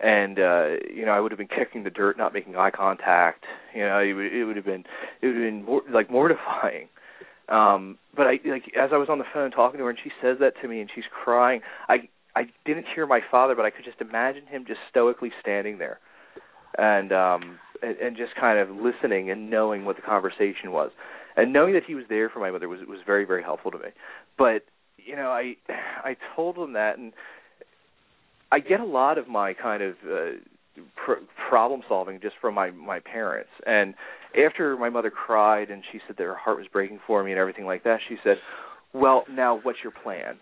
And 0.00 0.38
uh 0.38 0.76
you 0.94 1.04
know 1.04 1.12
i 1.12 1.20
would 1.20 1.32
have 1.32 1.38
been 1.38 1.48
kicking 1.48 1.82
the 1.84 1.90
dirt 1.90 2.16
not 2.16 2.32
making 2.32 2.56
eye 2.56 2.70
contact. 2.70 3.44
You 3.74 3.84
know 3.84 3.98
it 3.98 4.12
would 4.14 4.32
it 4.32 4.44
would 4.44 4.56
have 4.56 4.64
been 4.64 4.84
it 5.20 5.26
would 5.26 5.34
have 5.34 5.44
been 5.44 5.64
more, 5.64 5.82
like 5.92 6.10
mortifying. 6.10 6.88
Um 7.48 7.98
but 8.16 8.26
i 8.26 8.38
like 8.46 8.64
as 8.80 8.90
i 8.92 8.96
was 8.96 9.08
on 9.10 9.18
the 9.18 9.24
phone 9.34 9.50
talking 9.50 9.78
to 9.78 9.84
her 9.84 9.90
and 9.90 9.98
she 10.02 10.10
says 10.22 10.36
that 10.40 10.52
to 10.62 10.68
me 10.68 10.80
and 10.80 10.90
she's 10.94 11.04
crying 11.24 11.60
i 11.88 12.08
I 12.36 12.42
didn't 12.64 12.86
hear 12.94 13.04
my 13.04 13.20
father, 13.32 13.56
but 13.56 13.64
I 13.64 13.70
could 13.70 13.84
just 13.84 14.00
imagine 14.00 14.46
him 14.46 14.64
just 14.64 14.78
stoically 14.88 15.32
standing 15.40 15.78
there, 15.78 15.98
and 16.76 17.10
um, 17.12 17.58
and, 17.82 17.96
and 17.96 18.16
just 18.16 18.36
kind 18.38 18.60
of 18.60 18.68
listening 18.70 19.28
and 19.30 19.50
knowing 19.50 19.84
what 19.84 19.96
the 19.96 20.02
conversation 20.02 20.70
was, 20.70 20.92
and 21.38 21.52
knowing 21.52 21.74
that 21.74 21.84
he 21.86 21.94
was 21.94 22.04
there 22.08 22.28
for 22.28 22.40
my 22.40 22.50
mother 22.50 22.68
was 22.68 22.80
was 22.86 22.98
very 23.06 23.24
very 23.24 23.42
helpful 23.42 23.70
to 23.70 23.78
me. 23.78 23.88
But 24.36 24.64
you 24.98 25.16
know, 25.16 25.30
I 25.30 25.56
I 26.04 26.16
told 26.34 26.56
him 26.56 26.74
that, 26.74 26.98
and 26.98 27.12
I 28.52 28.58
get 28.58 28.80
a 28.80 28.84
lot 28.84 29.16
of 29.16 29.28
my 29.28 29.54
kind 29.54 29.82
of 29.82 29.94
uh, 30.04 30.82
pr- 30.96 31.24
problem 31.48 31.82
solving 31.88 32.20
just 32.20 32.34
from 32.40 32.54
my 32.54 32.70
my 32.70 32.98
parents. 33.00 33.50
And 33.64 33.94
after 34.46 34.76
my 34.76 34.90
mother 34.90 35.10
cried 35.10 35.70
and 35.70 35.82
she 35.90 36.00
said 36.06 36.16
that 36.18 36.24
her 36.24 36.34
heart 36.34 36.58
was 36.58 36.66
breaking 36.70 36.98
for 37.06 37.22
me 37.22 37.30
and 37.30 37.40
everything 37.40 37.64
like 37.64 37.84
that, 37.84 38.00
she 38.08 38.16
said, 38.24 38.38
"Well, 38.92 39.24
now 39.30 39.60
what's 39.62 39.78
your 39.82 39.92
plan?" 39.92 40.38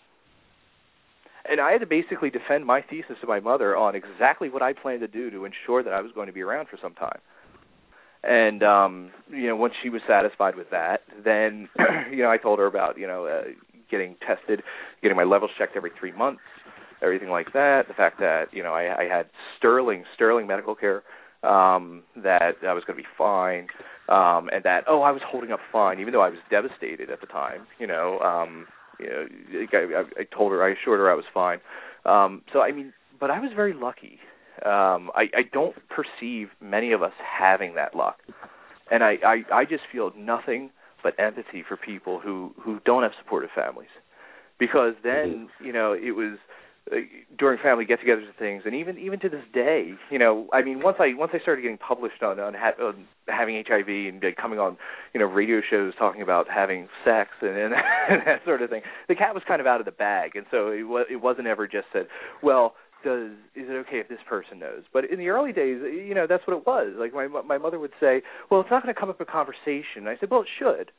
and 1.48 1.60
I 1.60 1.72
had 1.72 1.80
to 1.80 1.86
basically 1.86 2.30
defend 2.30 2.66
my 2.66 2.82
thesis 2.82 3.16
to 3.20 3.26
my 3.26 3.38
mother 3.38 3.76
on 3.76 3.94
exactly 3.94 4.48
what 4.48 4.62
I 4.62 4.72
planned 4.72 5.00
to 5.00 5.08
do 5.08 5.30
to 5.30 5.44
ensure 5.44 5.82
that 5.84 5.92
I 5.92 6.00
was 6.00 6.10
going 6.12 6.26
to 6.26 6.32
be 6.32 6.42
around 6.42 6.66
for 6.68 6.76
some 6.82 6.94
time. 6.94 7.20
And 8.26 8.62
um, 8.62 9.10
you 9.30 9.46
know, 9.46 9.56
once 9.56 9.74
she 9.82 9.88
was 9.88 10.02
satisfied 10.08 10.56
with 10.56 10.70
that, 10.70 11.02
then 11.24 11.68
you 12.10 12.22
know, 12.22 12.30
I 12.30 12.38
told 12.38 12.58
her 12.58 12.66
about 12.66 12.98
you 12.98 13.06
know 13.06 13.26
uh, 13.26 13.42
getting 13.90 14.16
tested, 14.26 14.62
getting 15.00 15.16
my 15.16 15.24
levels 15.24 15.52
checked 15.56 15.76
every 15.76 15.92
three 15.98 16.12
months, 16.12 16.40
everything 17.02 17.28
like 17.28 17.52
that. 17.52 17.82
The 17.86 17.94
fact 17.94 18.18
that 18.18 18.46
you 18.52 18.62
know 18.62 18.74
I, 18.74 19.02
I 19.02 19.04
had 19.04 19.26
sterling 19.56 20.04
sterling 20.14 20.48
medical 20.48 20.74
care, 20.74 21.04
um, 21.44 22.02
that 22.16 22.56
I 22.66 22.72
was 22.72 22.82
going 22.84 22.96
to 22.96 23.02
be 23.02 23.08
fine, 23.16 23.68
um, 24.08 24.48
and 24.52 24.64
that 24.64 24.84
oh 24.88 25.02
I 25.02 25.12
was 25.12 25.22
holding 25.24 25.52
up 25.52 25.60
fine 25.70 26.00
even 26.00 26.12
though 26.12 26.22
I 26.22 26.30
was 26.30 26.40
devastated 26.50 27.10
at 27.10 27.20
the 27.20 27.26
time. 27.28 27.66
You 27.78 27.86
know, 27.86 28.18
um, 28.18 28.66
you 28.98 29.08
know, 29.08 29.26
I, 29.72 30.00
I, 30.00 30.22
I 30.22 30.24
told 30.36 30.50
her, 30.50 30.64
I 30.64 30.70
assured 30.70 30.98
her 30.98 31.10
I 31.10 31.14
was 31.14 31.26
fine. 31.32 31.58
Um, 32.04 32.42
so 32.52 32.60
I 32.60 32.72
mean, 32.72 32.92
but 33.20 33.30
I 33.30 33.38
was 33.38 33.52
very 33.54 33.72
lucky. 33.72 34.18
Um, 34.64 35.10
I, 35.14 35.24
I 35.34 35.42
don't 35.52 35.76
perceive 35.88 36.48
many 36.60 36.92
of 36.92 37.02
us 37.02 37.12
having 37.18 37.74
that 37.74 37.94
luck, 37.94 38.18
and 38.90 39.02
I, 39.04 39.16
I, 39.24 39.42
I 39.52 39.64
just 39.64 39.82
feel 39.92 40.12
nothing 40.16 40.70
but 41.02 41.14
empathy 41.18 41.62
for 41.66 41.76
people 41.76 42.20
who 42.20 42.54
who 42.62 42.80
don't 42.84 43.02
have 43.02 43.12
supportive 43.22 43.50
families, 43.54 43.90
because 44.58 44.94
then 45.02 45.48
you 45.62 45.72
know 45.72 45.92
it 45.92 46.12
was 46.12 46.38
uh, 46.92 46.96
during 47.36 47.58
family 47.60 47.84
get-togethers 47.84 48.26
and 48.26 48.36
things, 48.38 48.62
and 48.64 48.72
even 48.72 48.96
even 48.96 49.18
to 49.18 49.28
this 49.28 49.42
day, 49.52 49.92
you 50.08 50.20
know, 50.20 50.46
I 50.52 50.62
mean, 50.62 50.80
once 50.82 50.98
I 51.00 51.14
once 51.14 51.32
I 51.34 51.40
started 51.40 51.62
getting 51.62 51.78
published 51.78 52.22
on 52.22 52.38
on, 52.38 52.54
ha- 52.54 52.80
on 52.80 53.06
having 53.26 53.60
HIV 53.66 53.88
and 53.88 54.22
like, 54.22 54.36
coming 54.36 54.60
on, 54.60 54.76
you 55.12 55.18
know, 55.18 55.26
radio 55.26 55.60
shows 55.68 55.94
talking 55.98 56.22
about 56.22 56.46
having 56.48 56.86
sex 57.04 57.30
and, 57.42 57.56
and, 57.56 57.74
and 57.74 58.22
that 58.26 58.44
sort 58.44 58.62
of 58.62 58.70
thing, 58.70 58.82
the 59.08 59.16
cat 59.16 59.34
was 59.34 59.42
kind 59.48 59.60
of 59.60 59.66
out 59.66 59.80
of 59.80 59.84
the 59.84 59.90
bag, 59.90 60.36
and 60.36 60.46
so 60.48 60.68
it 60.68 60.84
was 60.84 61.06
it 61.10 61.16
wasn't 61.16 61.48
ever 61.48 61.66
just 61.66 61.86
said, 61.92 62.06
well, 62.40 62.74
does 63.04 63.30
is 63.54 63.68
it 63.68 63.86
okay 63.86 63.98
if 63.98 64.08
this 64.08 64.18
person 64.28 64.58
knows? 64.58 64.82
But 64.92 65.10
in 65.10 65.18
the 65.18 65.28
early 65.28 65.52
days, 65.52 65.80
you 65.82 66.14
know, 66.14 66.26
that's 66.28 66.46
what 66.46 66.56
it 66.56 66.66
was. 66.66 66.94
Like 66.98 67.12
my 67.14 67.26
my 67.42 67.58
mother 67.58 67.78
would 67.78 67.92
say, 68.00 68.22
well, 68.50 68.60
it's 68.60 68.70
not 68.70 68.82
going 68.82 68.94
to 68.94 68.98
come 68.98 69.10
up 69.10 69.20
in 69.20 69.26
conversation. 69.26 70.06
And 70.06 70.08
I 70.08 70.16
said, 70.18 70.30
well, 70.30 70.42
it 70.42 70.48
should. 70.58 70.90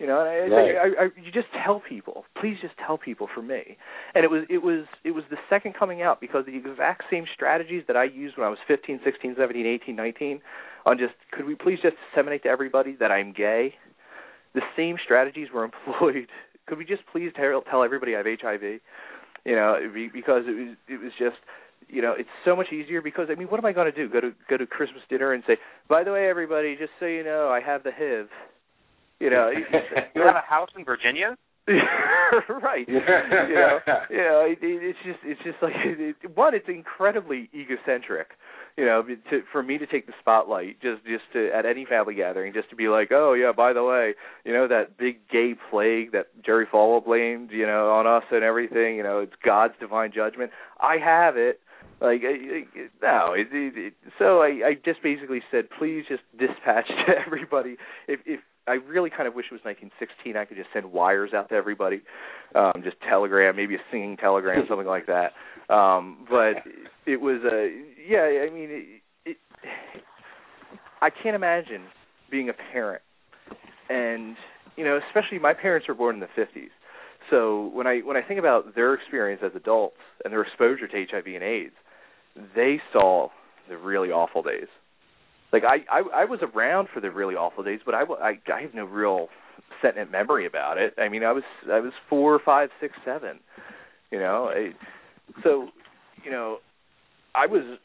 You 0.00 0.06
know, 0.06 0.18
and 0.20 0.54
I, 0.54 0.56
right. 0.56 0.74
I, 0.98 1.02
I, 1.04 1.04
you 1.22 1.30
just 1.30 1.48
tell 1.62 1.82
people. 1.86 2.24
Please 2.40 2.56
just 2.62 2.72
tell 2.84 2.96
people 2.96 3.28
for 3.34 3.42
me. 3.42 3.76
And 4.14 4.24
it 4.24 4.30
was 4.30 4.44
it 4.48 4.62
was 4.62 4.86
it 5.04 5.10
was 5.10 5.24
the 5.30 5.36
second 5.50 5.74
coming 5.78 6.00
out 6.00 6.22
because 6.22 6.46
the 6.46 6.56
exact 6.56 7.04
same 7.10 7.26
strategies 7.34 7.84
that 7.86 7.96
I 7.96 8.04
used 8.04 8.38
when 8.38 8.46
I 8.46 8.50
was 8.50 8.58
15, 8.66 9.00
16, 9.04 9.34
17, 9.38 9.66
18, 9.66 9.94
19 9.94 10.40
on 10.86 10.96
just 10.96 11.12
could 11.32 11.44
we 11.44 11.54
please 11.54 11.80
just 11.82 11.96
disseminate 12.08 12.44
to 12.44 12.48
everybody 12.48 12.96
that 12.98 13.10
I'm 13.10 13.34
gay. 13.34 13.74
The 14.54 14.62
same 14.74 14.96
strategies 15.04 15.48
were 15.52 15.64
employed. 15.86 16.28
Could 16.66 16.78
we 16.78 16.86
just 16.86 17.02
please 17.12 17.30
tell, 17.36 17.60
tell 17.60 17.84
everybody 17.84 18.14
I 18.14 18.18
have 18.18 18.26
HIV? 18.26 18.80
You 19.44 19.56
know, 19.56 19.76
because 20.12 20.44
it 20.46 20.56
was 20.56 20.76
it 20.88 21.00
was 21.00 21.12
just 21.18 21.36
you 21.88 22.02
know, 22.02 22.14
it's 22.16 22.28
so 22.44 22.54
much 22.54 22.72
easier 22.72 23.02
because 23.02 23.28
I 23.30 23.34
mean, 23.34 23.48
what 23.48 23.58
am 23.58 23.66
I 23.66 23.72
going 23.72 23.92
to 23.92 23.96
do? 23.96 24.08
Go 24.08 24.20
to 24.20 24.32
go 24.48 24.56
to 24.56 24.66
Christmas 24.66 25.02
dinner 25.08 25.32
and 25.32 25.42
say, 25.46 25.56
by 25.88 26.04
the 26.04 26.12
way, 26.12 26.28
everybody, 26.28 26.76
just 26.76 26.92
so 27.00 27.06
you 27.06 27.24
know, 27.24 27.48
I 27.48 27.60
have 27.60 27.82
the 27.82 27.90
HIV. 27.90 28.28
You 29.18 29.30
know, 29.30 29.50
you 29.50 29.64
have 30.24 30.36
a 30.36 30.46
house 30.46 30.70
in 30.76 30.84
Virginia. 30.84 31.36
right. 31.68 32.88
you 32.88 32.94
know, 32.94 33.78
you 34.10 34.16
know, 34.16 34.46
it, 34.48 34.58
it's 34.62 34.98
just 35.04 35.18
it's 35.24 35.40
just 35.44 35.56
like 35.62 35.72
it, 35.84 36.16
one. 36.34 36.54
It's 36.54 36.68
incredibly 36.68 37.50
egocentric. 37.54 38.28
You 38.76 38.86
know, 38.86 39.02
to, 39.02 39.40
for 39.52 39.62
me 39.62 39.78
to 39.78 39.86
take 39.86 40.06
the 40.06 40.12
spotlight 40.20 40.80
just 40.80 41.04
just 41.04 41.24
to 41.32 41.50
at 41.54 41.66
any 41.66 41.84
family 41.84 42.14
gathering, 42.14 42.52
just 42.52 42.70
to 42.70 42.76
be 42.76 42.88
like, 42.88 43.10
oh 43.12 43.34
yeah, 43.34 43.52
by 43.52 43.72
the 43.72 43.84
way, 43.84 44.14
you 44.44 44.52
know 44.52 44.68
that 44.68 44.96
big 44.96 45.28
gay 45.28 45.54
plague 45.70 46.12
that 46.12 46.26
Jerry 46.44 46.66
Falwell 46.66 47.04
blamed, 47.04 47.50
you 47.50 47.66
know, 47.66 47.90
on 47.90 48.06
us 48.06 48.24
and 48.30 48.42
everything. 48.44 48.96
You 48.96 49.02
know, 49.02 49.20
it's 49.20 49.34
God's 49.44 49.74
divine 49.80 50.12
judgment. 50.12 50.50
I 50.80 50.96
have 51.02 51.36
it. 51.36 51.60
Like 52.00 52.22
i 52.24 52.64
no, 53.02 53.34
it, 53.34 53.48
it, 53.52 53.76
it, 53.76 53.94
so 54.18 54.38
I, 54.38 54.68
I 54.68 54.74
just 54.82 55.02
basically 55.02 55.42
said, 55.50 55.64
please 55.78 56.04
just 56.08 56.22
dispatch 56.38 56.86
to 57.06 57.12
everybody. 57.26 57.76
If 58.08 58.20
if 58.24 58.40
I 58.66 58.74
really 58.74 59.10
kind 59.10 59.26
of 59.26 59.34
wish 59.34 59.46
it 59.50 59.54
was 59.54 59.60
1916, 59.64 60.36
I 60.36 60.44
could 60.44 60.56
just 60.56 60.68
send 60.72 60.92
wires 60.92 61.32
out 61.34 61.48
to 61.48 61.54
everybody, 61.54 62.02
um, 62.54 62.82
just 62.84 62.96
telegram, 63.06 63.56
maybe 63.56 63.74
a 63.74 63.78
singing 63.90 64.16
telegram, 64.16 64.64
something 64.68 64.86
like 64.86 65.06
that. 65.06 65.32
Um, 65.72 66.26
but 66.28 66.62
it 67.06 67.20
was 67.20 67.42
a 67.44 67.82
yeah. 68.08 68.46
I 68.46 68.50
mean, 68.52 68.68
it, 68.70 69.30
it, 69.30 69.36
I 71.02 71.10
can't 71.10 71.36
imagine 71.36 71.82
being 72.30 72.48
a 72.48 72.54
parent, 72.72 73.02
and 73.88 74.36
you 74.76 74.84
know, 74.84 74.98
especially 75.08 75.38
my 75.38 75.54
parents 75.54 75.88
were 75.88 75.94
born 75.94 76.14
in 76.16 76.20
the 76.20 76.40
50s. 76.40 76.70
So 77.30 77.70
when 77.74 77.86
I 77.86 78.00
when 78.00 78.16
I 78.16 78.22
think 78.22 78.38
about 78.38 78.74
their 78.74 78.94
experience 78.94 79.42
as 79.44 79.52
adults 79.54 79.96
and 80.24 80.32
their 80.32 80.42
exposure 80.42 80.88
to 80.88 81.06
HIV 81.10 81.26
and 81.26 81.42
AIDS, 81.42 81.74
they 82.54 82.80
saw 82.92 83.28
the 83.68 83.76
really 83.76 84.10
awful 84.10 84.42
days. 84.42 84.68
Like 85.52 85.62
I, 85.64 85.78
I, 85.90 86.22
I 86.22 86.24
was 86.24 86.40
around 86.42 86.88
for 86.92 87.00
the 87.00 87.10
really 87.10 87.34
awful 87.34 87.64
days, 87.64 87.80
but 87.84 87.94
I, 87.94 88.02
I, 88.02 88.32
I 88.52 88.62
have 88.62 88.74
no 88.74 88.84
real 88.84 89.28
sentient 89.82 90.10
memory 90.10 90.46
about 90.46 90.78
it. 90.78 90.94
I 90.98 91.08
mean, 91.08 91.24
I 91.24 91.32
was, 91.32 91.42
I 91.70 91.80
was 91.80 91.92
four, 92.08 92.40
five, 92.44 92.70
six, 92.80 92.94
seven. 93.04 93.40
You 94.10 94.18
know, 94.18 94.50
I, 94.52 94.70
so, 95.42 95.68
you 96.24 96.30
know, 96.30 96.58
I 97.34 97.46
was 97.46 97.78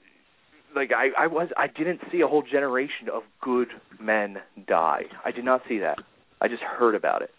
like, 0.75 0.91
I, 0.95 1.23
I 1.23 1.27
was, 1.27 1.49
I 1.57 1.67
didn't 1.67 2.01
see 2.11 2.21
a 2.21 2.27
whole 2.27 2.43
generation 2.43 3.09
of 3.13 3.23
good 3.41 3.69
men 3.99 4.37
die. 4.67 5.03
I 5.23 5.31
did 5.31 5.45
not 5.45 5.61
see 5.67 5.79
that. 5.79 5.97
I 6.41 6.47
just 6.47 6.63
heard 6.63 6.95
about 6.95 7.21
it, 7.21 7.31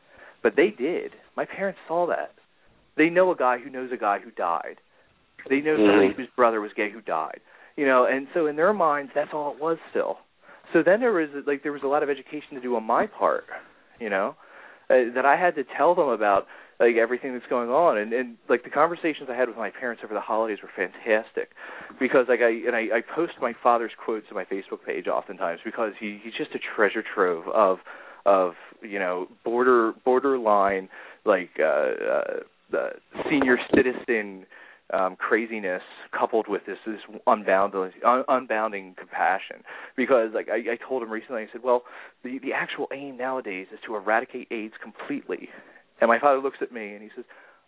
but 0.42 0.54
they 0.56 0.70
did. 0.70 1.12
My 1.36 1.44
parents 1.44 1.78
saw 1.86 2.06
that. 2.06 2.32
They 2.96 3.10
know 3.10 3.30
a 3.30 3.36
guy 3.36 3.58
who 3.58 3.70
knows 3.70 3.90
a 3.92 3.96
guy 3.96 4.18
who 4.18 4.30
died. 4.30 4.76
They 5.48 5.60
know 5.60 5.76
somebody 5.76 6.08
mm-hmm. 6.08 6.20
whose 6.20 6.30
brother 6.34 6.60
was 6.60 6.72
gay 6.76 6.90
who 6.90 7.00
died. 7.02 7.40
You 7.76 7.86
know, 7.86 8.06
and 8.06 8.26
so 8.32 8.46
in 8.46 8.56
their 8.56 8.72
minds, 8.72 9.12
that's 9.14 9.30
all 9.34 9.52
it 9.52 9.60
was 9.60 9.76
still. 9.90 10.16
So 10.72 10.82
then 10.84 11.00
there 11.00 11.12
was 11.12 11.28
like 11.46 11.62
there 11.62 11.72
was 11.72 11.82
a 11.84 11.88
lot 11.88 12.02
of 12.02 12.10
education 12.10 12.54
to 12.54 12.60
do 12.60 12.74
on 12.76 12.84
my 12.84 13.06
part, 13.06 13.44
you 14.00 14.10
know, 14.10 14.34
uh, 14.90 15.12
that 15.14 15.24
I 15.24 15.36
had 15.36 15.54
to 15.56 15.64
tell 15.76 15.94
them 15.94 16.08
about 16.08 16.46
like 16.78 16.96
everything 16.96 17.32
that's 17.32 17.46
going 17.48 17.70
on 17.70 17.98
and 17.98 18.12
and 18.12 18.36
like 18.48 18.64
the 18.64 18.70
conversations 18.70 19.28
I 19.30 19.34
had 19.34 19.48
with 19.48 19.56
my 19.56 19.70
parents 19.70 20.02
over 20.04 20.14
the 20.14 20.20
holidays 20.20 20.58
were 20.62 20.70
fantastic 20.74 21.50
because 21.98 22.26
like 22.28 22.40
I 22.40 22.50
and 22.50 22.76
I, 22.76 22.98
I 22.98 23.00
post 23.14 23.32
my 23.40 23.54
father's 23.62 23.92
quotes 24.02 24.26
on 24.30 24.34
my 24.34 24.44
Facebook 24.44 24.84
page 24.84 25.06
oftentimes 25.06 25.60
because 25.64 25.92
he 25.98 26.20
he's 26.22 26.34
just 26.34 26.54
a 26.54 26.58
treasure 26.58 27.02
trove 27.02 27.46
of 27.48 27.78
of 28.24 28.52
you 28.82 28.98
know 28.98 29.28
border 29.44 29.92
borderline 30.04 30.88
like 31.24 31.50
uh, 31.58 31.64
uh 31.64 32.22
the 32.70 32.88
senior 33.30 33.58
citizen 33.74 34.44
um, 34.92 35.16
craziness 35.16 35.82
coupled 36.16 36.46
with 36.48 36.62
this 36.66 36.78
this 36.86 37.00
unbounding 37.26 37.90
un, 38.04 38.24
unbounding 38.28 38.96
compassion. 38.96 39.62
Because 39.96 40.30
like 40.34 40.48
I, 40.48 40.72
I 40.72 40.76
told 40.88 41.02
him 41.02 41.10
recently, 41.10 41.42
I 41.42 41.46
said, 41.52 41.62
well, 41.62 41.82
the 42.22 42.38
the 42.38 42.52
actual 42.52 42.88
aim 42.92 43.16
nowadays 43.16 43.66
is 43.72 43.78
to 43.86 43.96
eradicate 43.96 44.48
AIDS 44.50 44.74
completely. 44.82 45.48
And 46.00 46.08
my 46.08 46.18
father 46.18 46.38
looks 46.40 46.58
at 46.60 46.72
me 46.72 46.92
and 46.92 47.02
he 47.02 47.08
says, 47.14 47.24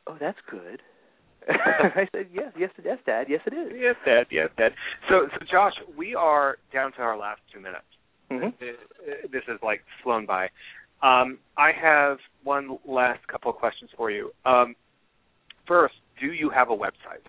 oh, 0.07 0.17
that's 0.21 0.39
good. 0.51 0.81
I 1.49 2.07
said, 2.13 2.27
yes, 2.33 2.53
yes, 2.59 2.71
yes, 2.85 2.99
Dad, 3.07 3.27
yes, 3.29 3.41
it 3.47 3.55
is. 3.55 3.73
Yes, 3.75 3.95
Dad, 4.05 4.27
yes, 4.31 4.49
Dad. 4.59 4.73
So, 5.09 5.29
so 5.33 5.47
Josh, 5.51 5.73
we 5.97 6.15
are 6.15 6.59
down 6.73 6.93
to 6.93 6.99
our 6.99 7.17
last 7.17 7.41
two 7.53 7.61
minutes. 7.61 7.85
Mm-hmm. 8.31 8.49
This 9.33 9.43
is 9.49 9.59
like 9.63 9.83
flown 10.03 10.27
by. 10.27 10.49
Um, 11.03 11.39
I 11.57 11.71
have 11.81 12.19
one 12.45 12.79
last 12.87 13.27
couple 13.29 13.51
of 13.51 13.57
questions 13.57 13.91
for 13.97 14.11
you. 14.11 14.31
Um, 14.45 14.75
first, 15.67 15.95
do 16.21 16.27
you 16.33 16.51
have 16.51 16.71
a 16.71 16.77
website? 16.77 17.25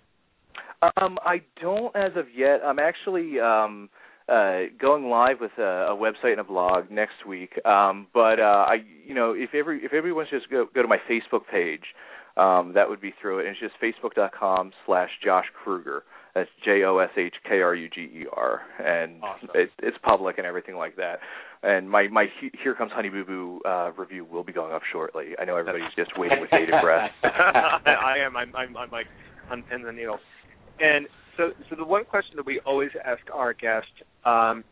Um, 0.98 1.18
I 1.26 1.42
don't 1.62 1.96
as 1.96 2.12
of 2.16 2.26
yet. 2.36 2.62
I'm 2.66 2.80
actually 2.80 3.40
um, 3.40 3.90
uh, 4.30 4.62
going 4.80 5.06
live 5.06 5.38
with 5.42 5.52
a, 5.58 5.92
a 5.92 5.98
website 5.98 6.32
and 6.32 6.40
a 6.40 6.44
blog 6.44 6.92
next 6.92 7.26
week. 7.28 7.54
Um, 7.66 8.08
but 8.14 8.40
uh, 8.40 8.66
I, 8.68 8.78
you 9.06 9.14
know, 9.16 9.34
if 9.36 9.54
every 9.54 9.84
if 9.84 9.94
everyone 9.94 10.26
wants 10.26 10.32
just 10.32 10.50
go 10.50 10.68
go 10.74 10.82
to 10.82 10.88
my 10.88 11.00
Facebook 11.10 11.42
page, 11.52 11.84
um, 12.38 12.74
that 12.76 12.90
would 12.90 13.02
be 13.02 13.14
through 13.22 13.40
it. 13.40 13.48
And 13.48 13.56
it's 13.56 13.60
just 13.60 13.74
facebook.com 13.82 14.72
slash 14.86 15.10
Josh 15.24 15.46
Kruger. 15.64 16.04
That's 16.36 16.50
J 16.64 16.84
O 16.84 17.00
S 17.00 17.10
H 17.18 17.34
K 17.48 17.60
R 17.62 17.74
U 17.74 17.90
G 17.90 18.02
E 18.02 18.26
R, 18.32 18.62
and 18.78 19.22
awesome. 19.24 19.50
it, 19.56 19.72
it's 19.82 19.98
public 20.04 20.38
and 20.38 20.46
everything 20.46 20.76
like 20.76 20.96
that. 20.98 21.20
And 21.64 21.90
my 21.90 22.08
my 22.08 22.28
Here 22.64 22.76
Comes 22.76 22.92
Honey 22.92 23.10
Boo 23.10 23.26
Boo 23.26 23.62
uh, 23.68 23.92
review 23.98 24.26
will 24.26 24.44
be 24.44 24.54
going 24.54 24.72
up 24.72 24.84
shortly. 24.92 25.32
I 25.42 25.46
know 25.46 25.58
everybody's 25.58 25.94
just 25.96 26.12
waiting 26.18 26.40
with 26.40 26.52
bated 26.52 26.76
breath. 26.82 27.10
I 27.24 28.18
am. 28.24 28.38
I'm, 28.38 28.56
I'm. 28.56 28.78
I'm 28.78 28.92
like 28.92 29.08
on 29.50 29.64
pins 29.64 29.86
and 29.88 29.98
needles. 29.98 30.20
And 30.80 31.08
so, 31.36 31.52
so 31.70 31.76
the 31.76 31.86
one 31.86 32.06
question 32.06 32.36
that 32.36 32.46
we 32.46 32.60
always 32.66 32.92
ask 33.04 33.22
our 33.34 33.54
guests 33.54 33.90
um, 34.26 34.64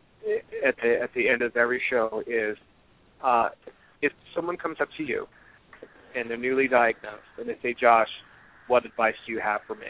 at 0.66 0.76
the 0.82 1.00
at 1.02 1.10
the 1.16 1.30
end 1.30 1.42
of 1.42 1.56
every 1.56 1.82
show 1.90 2.24
is, 2.28 2.58
uh, 3.24 3.50
if 4.02 4.12
someone 4.36 4.58
comes 4.58 4.78
up 4.82 4.90
to 4.98 5.04
you 5.04 5.28
and 6.16 6.30
they're 6.30 6.38
newly 6.38 6.68
diagnosed 6.68 7.22
and 7.38 7.50
they 7.50 7.58
say, 7.62 7.76
"Josh, 7.80 8.10
what 8.68 8.86
advice 8.86 9.16
do 9.26 9.32
you 9.32 9.40
have 9.40 9.62
for 9.68 9.76
me?" 9.76 9.88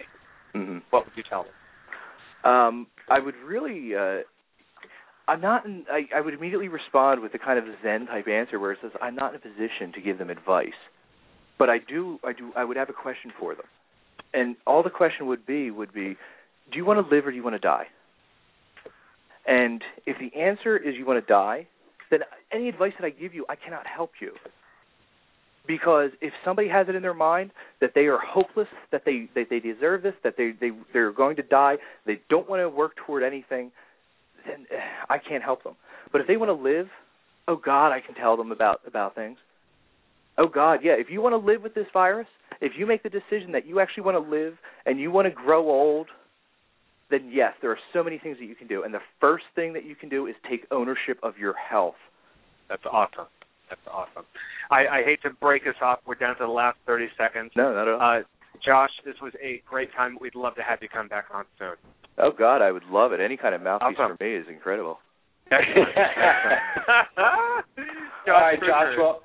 Mm-hmm. 0.55 0.79
What 0.89 1.05
would 1.05 1.15
you 1.15 1.23
tell 1.27 1.43
them? 1.43 2.51
Um, 2.51 2.87
I 3.09 3.19
would 3.19 3.35
really. 3.45 3.95
Uh, 3.95 4.21
I'm 5.27 5.41
not. 5.41 5.65
In, 5.65 5.85
I, 5.91 6.07
I 6.15 6.21
would 6.21 6.33
immediately 6.33 6.69
respond 6.69 7.21
with 7.21 7.31
the 7.31 7.39
kind 7.39 7.59
of 7.59 7.65
Zen 7.83 8.07
type 8.07 8.27
answer 8.27 8.59
where 8.59 8.71
it 8.71 8.79
says, 8.81 8.91
"I'm 9.01 9.15
not 9.15 9.33
in 9.33 9.37
a 9.37 9.39
position 9.39 9.91
to 9.95 10.01
give 10.01 10.17
them 10.17 10.29
advice, 10.29 10.69
but 11.59 11.69
I 11.69 11.77
do. 11.79 12.19
I 12.23 12.33
do. 12.33 12.51
I 12.55 12.63
would 12.63 12.77
have 12.77 12.89
a 12.89 12.93
question 12.93 13.31
for 13.39 13.55
them, 13.55 13.65
and 14.33 14.55
all 14.65 14.83
the 14.83 14.89
question 14.89 15.27
would 15.27 15.45
be 15.45 15.71
would 15.71 15.93
be, 15.93 16.15
do 16.71 16.77
you 16.77 16.85
want 16.85 17.05
to 17.05 17.15
live 17.15 17.25
or 17.25 17.31
do 17.31 17.37
you 17.37 17.43
want 17.43 17.55
to 17.55 17.59
die? 17.59 17.87
And 19.47 19.81
if 20.05 20.17
the 20.19 20.37
answer 20.37 20.77
is 20.77 20.95
you 20.95 21.05
want 21.05 21.25
to 21.25 21.33
die, 21.33 21.67
then 22.11 22.19
any 22.51 22.69
advice 22.69 22.93
that 22.99 23.05
I 23.05 23.09
give 23.09 23.33
you, 23.33 23.45
I 23.49 23.55
cannot 23.55 23.87
help 23.87 24.11
you 24.21 24.33
because 25.67 26.11
if 26.21 26.33
somebody 26.43 26.69
has 26.69 26.87
it 26.89 26.95
in 26.95 27.01
their 27.01 27.13
mind 27.13 27.51
that 27.81 27.91
they 27.93 28.05
are 28.05 28.17
hopeless, 28.17 28.67
that 28.91 29.03
they 29.05 29.29
that 29.35 29.47
they 29.49 29.59
deserve 29.59 30.01
this, 30.01 30.13
that 30.23 30.35
they 30.37 30.53
they 30.59 30.71
they're 30.93 31.11
going 31.11 31.35
to 31.35 31.43
die, 31.43 31.75
they 32.05 32.19
don't 32.29 32.49
want 32.49 32.61
to 32.61 32.69
work 32.69 32.93
toward 33.05 33.23
anything, 33.23 33.71
then 34.47 34.65
eh, 34.71 34.79
I 35.09 35.17
can't 35.17 35.43
help 35.43 35.63
them. 35.63 35.75
But 36.11 36.21
if 36.21 36.27
they 36.27 36.37
want 36.37 36.49
to 36.49 36.63
live, 36.63 36.87
oh 37.47 37.57
God, 37.57 37.91
I 37.91 37.99
can 37.99 38.15
tell 38.15 38.37
them 38.37 38.51
about 38.51 38.81
about 38.87 39.13
things. 39.13 39.37
Oh 40.37 40.47
God, 40.47 40.79
yeah, 40.83 40.93
if 40.93 41.07
you 41.09 41.21
want 41.21 41.33
to 41.33 41.37
live 41.37 41.61
with 41.61 41.75
this 41.75 41.87
virus, 41.93 42.27
if 42.61 42.73
you 42.77 42.85
make 42.85 43.03
the 43.03 43.09
decision 43.09 43.51
that 43.51 43.67
you 43.67 43.79
actually 43.79 44.03
want 44.03 44.23
to 44.23 44.31
live 44.31 44.53
and 44.85 44.99
you 44.99 45.11
want 45.11 45.27
to 45.27 45.31
grow 45.31 45.69
old, 45.69 46.07
then 47.09 47.29
yes, 47.31 47.53
there 47.61 47.71
are 47.71 47.79
so 47.93 48.03
many 48.03 48.17
things 48.17 48.37
that 48.39 48.45
you 48.45 48.55
can 48.55 48.67
do. 48.67 48.83
And 48.83 48.93
the 48.93 49.01
first 49.19 49.45
thing 49.55 49.73
that 49.73 49.85
you 49.85 49.95
can 49.95 50.09
do 50.09 50.27
is 50.27 50.35
take 50.49 50.65
ownership 50.71 51.19
of 51.23 51.37
your 51.37 51.53
health. 51.53 51.95
That's 52.69 52.83
awesome. 52.91 53.27
That's 53.69 53.81
awesome. 53.91 54.25
I, 54.71 54.87
I 54.87 55.03
hate 55.03 55.21
to 55.23 55.29
break 55.29 55.63
us 55.63 55.75
off. 55.81 55.99
We're 56.05 56.15
down 56.15 56.35
to 56.37 56.45
the 56.45 56.51
last 56.51 56.77
30 56.85 57.07
seconds. 57.17 57.51
No, 57.55 57.73
not 57.73 57.87
at 57.87 57.93
all. 57.93 58.19
Uh, 58.19 58.23
Josh, 58.65 58.91
this 59.05 59.15
was 59.21 59.33
a 59.43 59.61
great 59.69 59.89
time. 59.95 60.17
We'd 60.19 60.35
love 60.35 60.55
to 60.55 60.63
have 60.63 60.79
you 60.81 60.89
come 60.89 61.07
back 61.07 61.25
on 61.33 61.45
soon. 61.59 61.75
Oh 62.17 62.31
God, 62.37 62.61
I 62.61 62.71
would 62.71 62.85
love 62.85 63.11
it. 63.11 63.19
Any 63.19 63.37
kind 63.37 63.53
of 63.53 63.61
mouthpiece 63.61 63.97
awesome. 63.99 64.17
for 64.17 64.23
me 64.23 64.35
is 64.35 64.45
incredible. 64.49 64.99
Josh, 65.49 65.61
All 68.27 68.33
right, 68.33 68.59
Josh. 68.59 68.95
Well, 68.97 69.21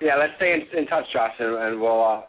yeah, 0.00 0.16
let's 0.16 0.32
stay 0.36 0.52
in, 0.52 0.78
in 0.78 0.86
touch, 0.86 1.04
Josh, 1.12 1.32
and, 1.38 1.56
and 1.56 1.80
we'll 1.80 2.04
uh, 2.04 2.22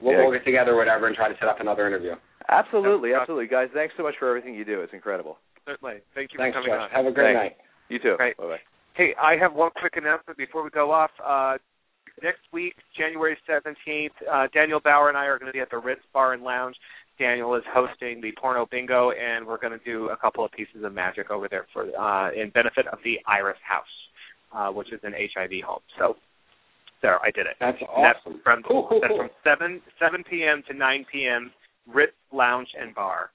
we'll, 0.00 0.12
yeah. 0.14 0.22
we'll 0.22 0.32
get 0.32 0.44
together, 0.44 0.72
or 0.72 0.76
whatever, 0.76 1.06
and 1.06 1.16
try 1.16 1.28
to 1.28 1.34
set 1.40 1.48
up 1.48 1.60
another 1.60 1.86
interview. 1.86 2.12
Absolutely, 2.48 3.14
absolutely, 3.14 3.46
guys. 3.46 3.68
Thanks 3.74 3.94
so 3.96 4.02
much 4.02 4.14
for 4.18 4.28
everything 4.28 4.54
you 4.54 4.64
do. 4.64 4.80
It's 4.80 4.92
incredible. 4.92 5.38
Certainly. 5.66 6.02
Thank 6.14 6.32
you 6.32 6.38
Thanks, 6.38 6.56
for 6.56 6.62
coming 6.62 6.76
Josh. 6.76 6.90
on. 6.92 6.96
Have 6.96 7.06
a 7.06 7.14
great 7.14 7.34
Thanks. 7.36 7.56
night. 7.56 7.56
You 7.88 7.98
too. 7.98 8.16
Bye 8.18 8.32
bye. 8.38 8.56
Hey, 8.94 9.14
I 9.20 9.36
have 9.36 9.54
one 9.54 9.70
quick 9.76 9.96
announcement 9.96 10.36
before 10.36 10.62
we 10.62 10.70
go 10.70 10.90
off. 10.90 11.10
Uh, 11.24 11.56
next 12.22 12.40
week, 12.52 12.74
January 12.96 13.36
17th, 13.48 14.10
uh, 14.30 14.48
Daniel 14.52 14.80
Bauer 14.80 15.08
and 15.08 15.16
I 15.16 15.24
are 15.24 15.38
going 15.38 15.50
to 15.50 15.52
be 15.52 15.60
at 15.60 15.70
the 15.70 15.78
Ritz 15.78 16.02
Bar 16.12 16.34
and 16.34 16.42
Lounge. 16.42 16.76
Daniel 17.18 17.54
is 17.54 17.62
hosting 17.72 18.20
the 18.20 18.32
porno 18.40 18.66
bingo, 18.70 19.12
and 19.12 19.46
we're 19.46 19.58
going 19.58 19.78
to 19.78 19.84
do 19.84 20.08
a 20.08 20.16
couple 20.16 20.44
of 20.44 20.50
pieces 20.52 20.82
of 20.82 20.92
magic 20.92 21.30
over 21.30 21.48
there 21.48 21.66
for 21.72 21.84
uh, 21.96 22.32
in 22.32 22.50
benefit 22.50 22.86
of 22.88 22.98
the 23.04 23.18
Iris 23.26 23.58
House, 23.66 23.84
uh, 24.54 24.72
which 24.72 24.92
is 24.92 25.00
an 25.04 25.12
HIV 25.12 25.62
home. 25.64 25.80
So 25.98 26.16
there, 27.02 27.18
I 27.20 27.30
did 27.30 27.46
it. 27.46 27.56
That's 27.60 27.78
awesome. 27.82 28.02
That's 28.02 28.42
from, 28.42 28.62
cool, 28.62 28.86
cool, 28.88 29.00
that's 29.00 29.10
cool. 29.10 29.18
from 29.18 29.30
seven 29.44 29.80
seven 30.00 30.24
p.m. 30.28 30.62
to 30.68 30.74
nine 30.76 31.04
p.m. 31.12 31.50
Ritz 31.86 32.12
Lounge 32.32 32.68
and 32.80 32.94
Bar. 32.94 33.30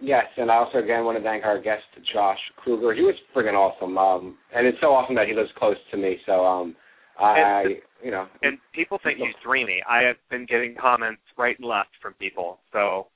Yes, 0.00 0.24
and 0.36 0.50
I 0.50 0.56
also 0.56 0.78
again 0.78 1.04
want 1.04 1.16
to 1.18 1.24
thank 1.24 1.44
our 1.44 1.60
guest 1.60 1.84
Josh 2.12 2.38
Kruger. 2.56 2.92
He 2.94 3.02
was 3.02 3.14
friggin' 3.34 3.54
awesome, 3.54 3.96
um, 3.96 4.36
and 4.54 4.66
it's 4.66 4.78
so 4.80 4.88
awesome 4.88 5.14
that 5.14 5.28
he 5.28 5.34
lives 5.34 5.50
close 5.56 5.76
to 5.92 5.96
me. 5.96 6.18
So 6.26 6.44
um, 6.44 6.74
I, 7.18 7.38
And- 7.62 7.74
you 8.02 8.10
know, 8.10 8.26
And 8.42 8.58
people 8.74 8.98
think 9.02 9.18
he's 9.18 9.34
dreamy. 9.42 9.82
I 9.88 10.02
have 10.02 10.16
been 10.30 10.44
getting 10.46 10.74
comments 10.78 11.22
right 11.38 11.58
and 11.58 11.66
left 11.66 11.90
from 12.02 12.12
people. 12.14 12.58
So, 12.70 13.06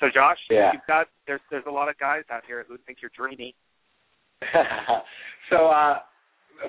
so 0.00 0.06
Josh, 0.12 0.38
Yeah. 0.50 0.72
you've 0.72 0.86
got 0.88 1.06
there's 1.26 1.40
there's 1.50 1.66
a 1.68 1.70
lot 1.70 1.88
of 1.88 1.96
guys 1.98 2.24
out 2.30 2.42
here 2.46 2.64
who 2.66 2.76
think 2.78 2.98
you're 3.00 3.12
dreamy. 3.16 3.54
so 5.50 5.66
uh, 5.68 5.98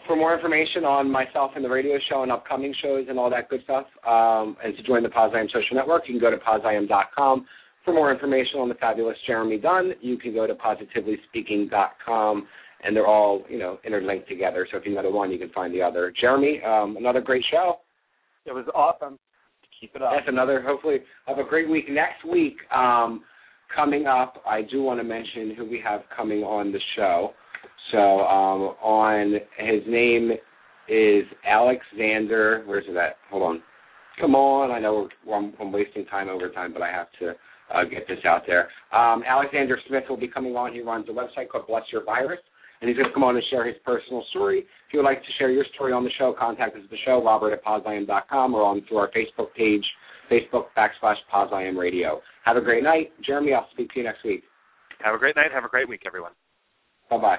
for 0.07 0.15
more 0.15 0.35
information 0.35 0.85
on 0.85 1.09
myself 1.11 1.51
and 1.55 1.63
the 1.63 1.69
radio 1.69 1.97
show 2.09 2.23
and 2.23 2.31
upcoming 2.31 2.73
shows 2.81 3.07
and 3.09 3.17
all 3.17 3.29
that 3.29 3.49
good 3.49 3.61
stuff, 3.63 3.85
um, 4.07 4.55
and 4.63 4.75
to 4.77 4.83
join 4.83 5.03
the 5.03 5.09
Poz 5.09 5.31
I 5.33 5.39
Am 5.39 5.47
Social 5.47 5.75
Network, 5.75 6.03
you 6.07 6.13
can 6.13 6.21
go 6.21 6.31
to 6.31 6.37
pozIam.com. 6.37 7.45
For 7.85 7.93
more 7.93 8.13
information 8.13 8.59
on 8.59 8.69
the 8.69 8.75
fabulous 8.75 9.17
Jeremy 9.25 9.57
Dunn, 9.57 9.93
you 10.01 10.17
can 10.17 10.33
go 10.33 10.45
to 10.45 10.53
positivelyspeaking.com, 10.53 12.47
and 12.83 12.95
they're 12.95 13.07
all 13.07 13.43
you 13.49 13.57
know 13.57 13.79
interlinked 13.83 14.27
together. 14.27 14.67
So 14.71 14.77
if 14.77 14.85
you 14.85 14.93
know 14.93 15.01
the 15.01 15.09
one, 15.09 15.31
you 15.31 15.39
can 15.39 15.49
find 15.49 15.73
the 15.73 15.81
other. 15.81 16.13
Jeremy, 16.19 16.61
um, 16.65 16.97
another 16.97 17.21
great 17.21 17.43
show. 17.49 17.79
It 18.45 18.53
was 18.53 18.65
awesome. 18.75 19.17
Keep 19.79 19.95
it 19.95 20.01
up. 20.01 20.11
That's 20.13 20.27
another. 20.27 20.61
Hopefully, 20.61 20.97
have 21.25 21.39
a 21.39 21.43
great 21.43 21.69
week. 21.69 21.85
Next 21.89 22.25
week, 22.29 22.57
um, 22.75 23.23
coming 23.73 24.07
up, 24.07 24.43
I 24.47 24.61
do 24.61 24.83
want 24.83 24.99
to 24.99 25.03
mention 25.03 25.55
who 25.57 25.65
we 25.65 25.81
have 25.83 26.01
coming 26.15 26.43
on 26.43 26.71
the 26.71 26.79
show. 26.95 27.31
So, 27.91 27.97
um, 27.97 28.61
on 28.81 29.33
his 29.57 29.81
name 29.87 30.31
is 30.87 31.23
Alexander. 31.45 32.63
Where's 32.65 32.85
it 32.87 32.95
at? 32.95 33.17
Hold 33.29 33.43
on. 33.43 33.63
Come 34.19 34.35
on. 34.35 34.71
I 34.71 34.79
know 34.79 35.07
we're, 35.25 35.35
I'm, 35.35 35.53
I'm 35.59 35.71
wasting 35.71 36.05
time 36.05 36.29
over 36.29 36.49
time, 36.49 36.73
but 36.73 36.81
I 36.81 36.91
have 36.91 37.07
to 37.19 37.33
uh, 37.73 37.83
get 37.83 38.07
this 38.07 38.19
out 38.25 38.43
there. 38.47 38.69
Um, 38.91 39.23
Alexander 39.27 39.77
Smith 39.87 40.03
will 40.09 40.17
be 40.17 40.27
coming 40.27 40.55
on. 40.55 40.73
He 40.73 40.81
runs 40.81 41.07
a 41.09 41.11
website 41.11 41.49
called 41.49 41.67
Bless 41.67 41.83
Your 41.91 42.03
Virus, 42.03 42.39
and 42.81 42.89
he's 42.89 42.97
going 42.97 43.09
to 43.09 43.13
come 43.13 43.23
on 43.23 43.35
and 43.35 43.43
share 43.49 43.65
his 43.65 43.75
personal 43.85 44.23
story. 44.31 44.59
If 44.59 44.93
you 44.93 44.99
would 44.99 45.05
like 45.05 45.21
to 45.21 45.31
share 45.37 45.51
your 45.51 45.65
story 45.75 45.93
on 45.93 46.03
the 46.03 46.11
show, 46.17 46.35
contact 46.37 46.75
us 46.75 46.81
at 46.83 46.89
the 46.89 46.97
show, 47.05 47.23
robert 47.23 47.53
at 47.53 47.63
pozIam.com, 47.63 48.53
or 48.53 48.63
on 48.63 48.81
through 48.87 48.97
our 48.97 49.11
Facebook 49.11 49.53
page, 49.55 49.85
Facebook 50.31 50.65
backslash 50.77 51.17
Poz 51.31 51.49
I 51.53 51.63
Am 51.63 51.77
Radio. 51.77 52.21
Have 52.45 52.57
a 52.57 52.61
great 52.61 52.83
night. 52.83 53.11
Jeremy, 53.25 53.53
I'll 53.53 53.67
speak 53.71 53.91
to 53.91 53.99
you 53.99 54.05
next 54.05 54.23
week. 54.23 54.43
Have 55.03 55.15
a 55.15 55.19
great 55.19 55.35
night. 55.35 55.51
Have 55.53 55.65
a 55.65 55.69
great 55.69 55.87
week, 55.87 56.01
everyone. 56.05 56.31
Bye-bye. 57.09 57.37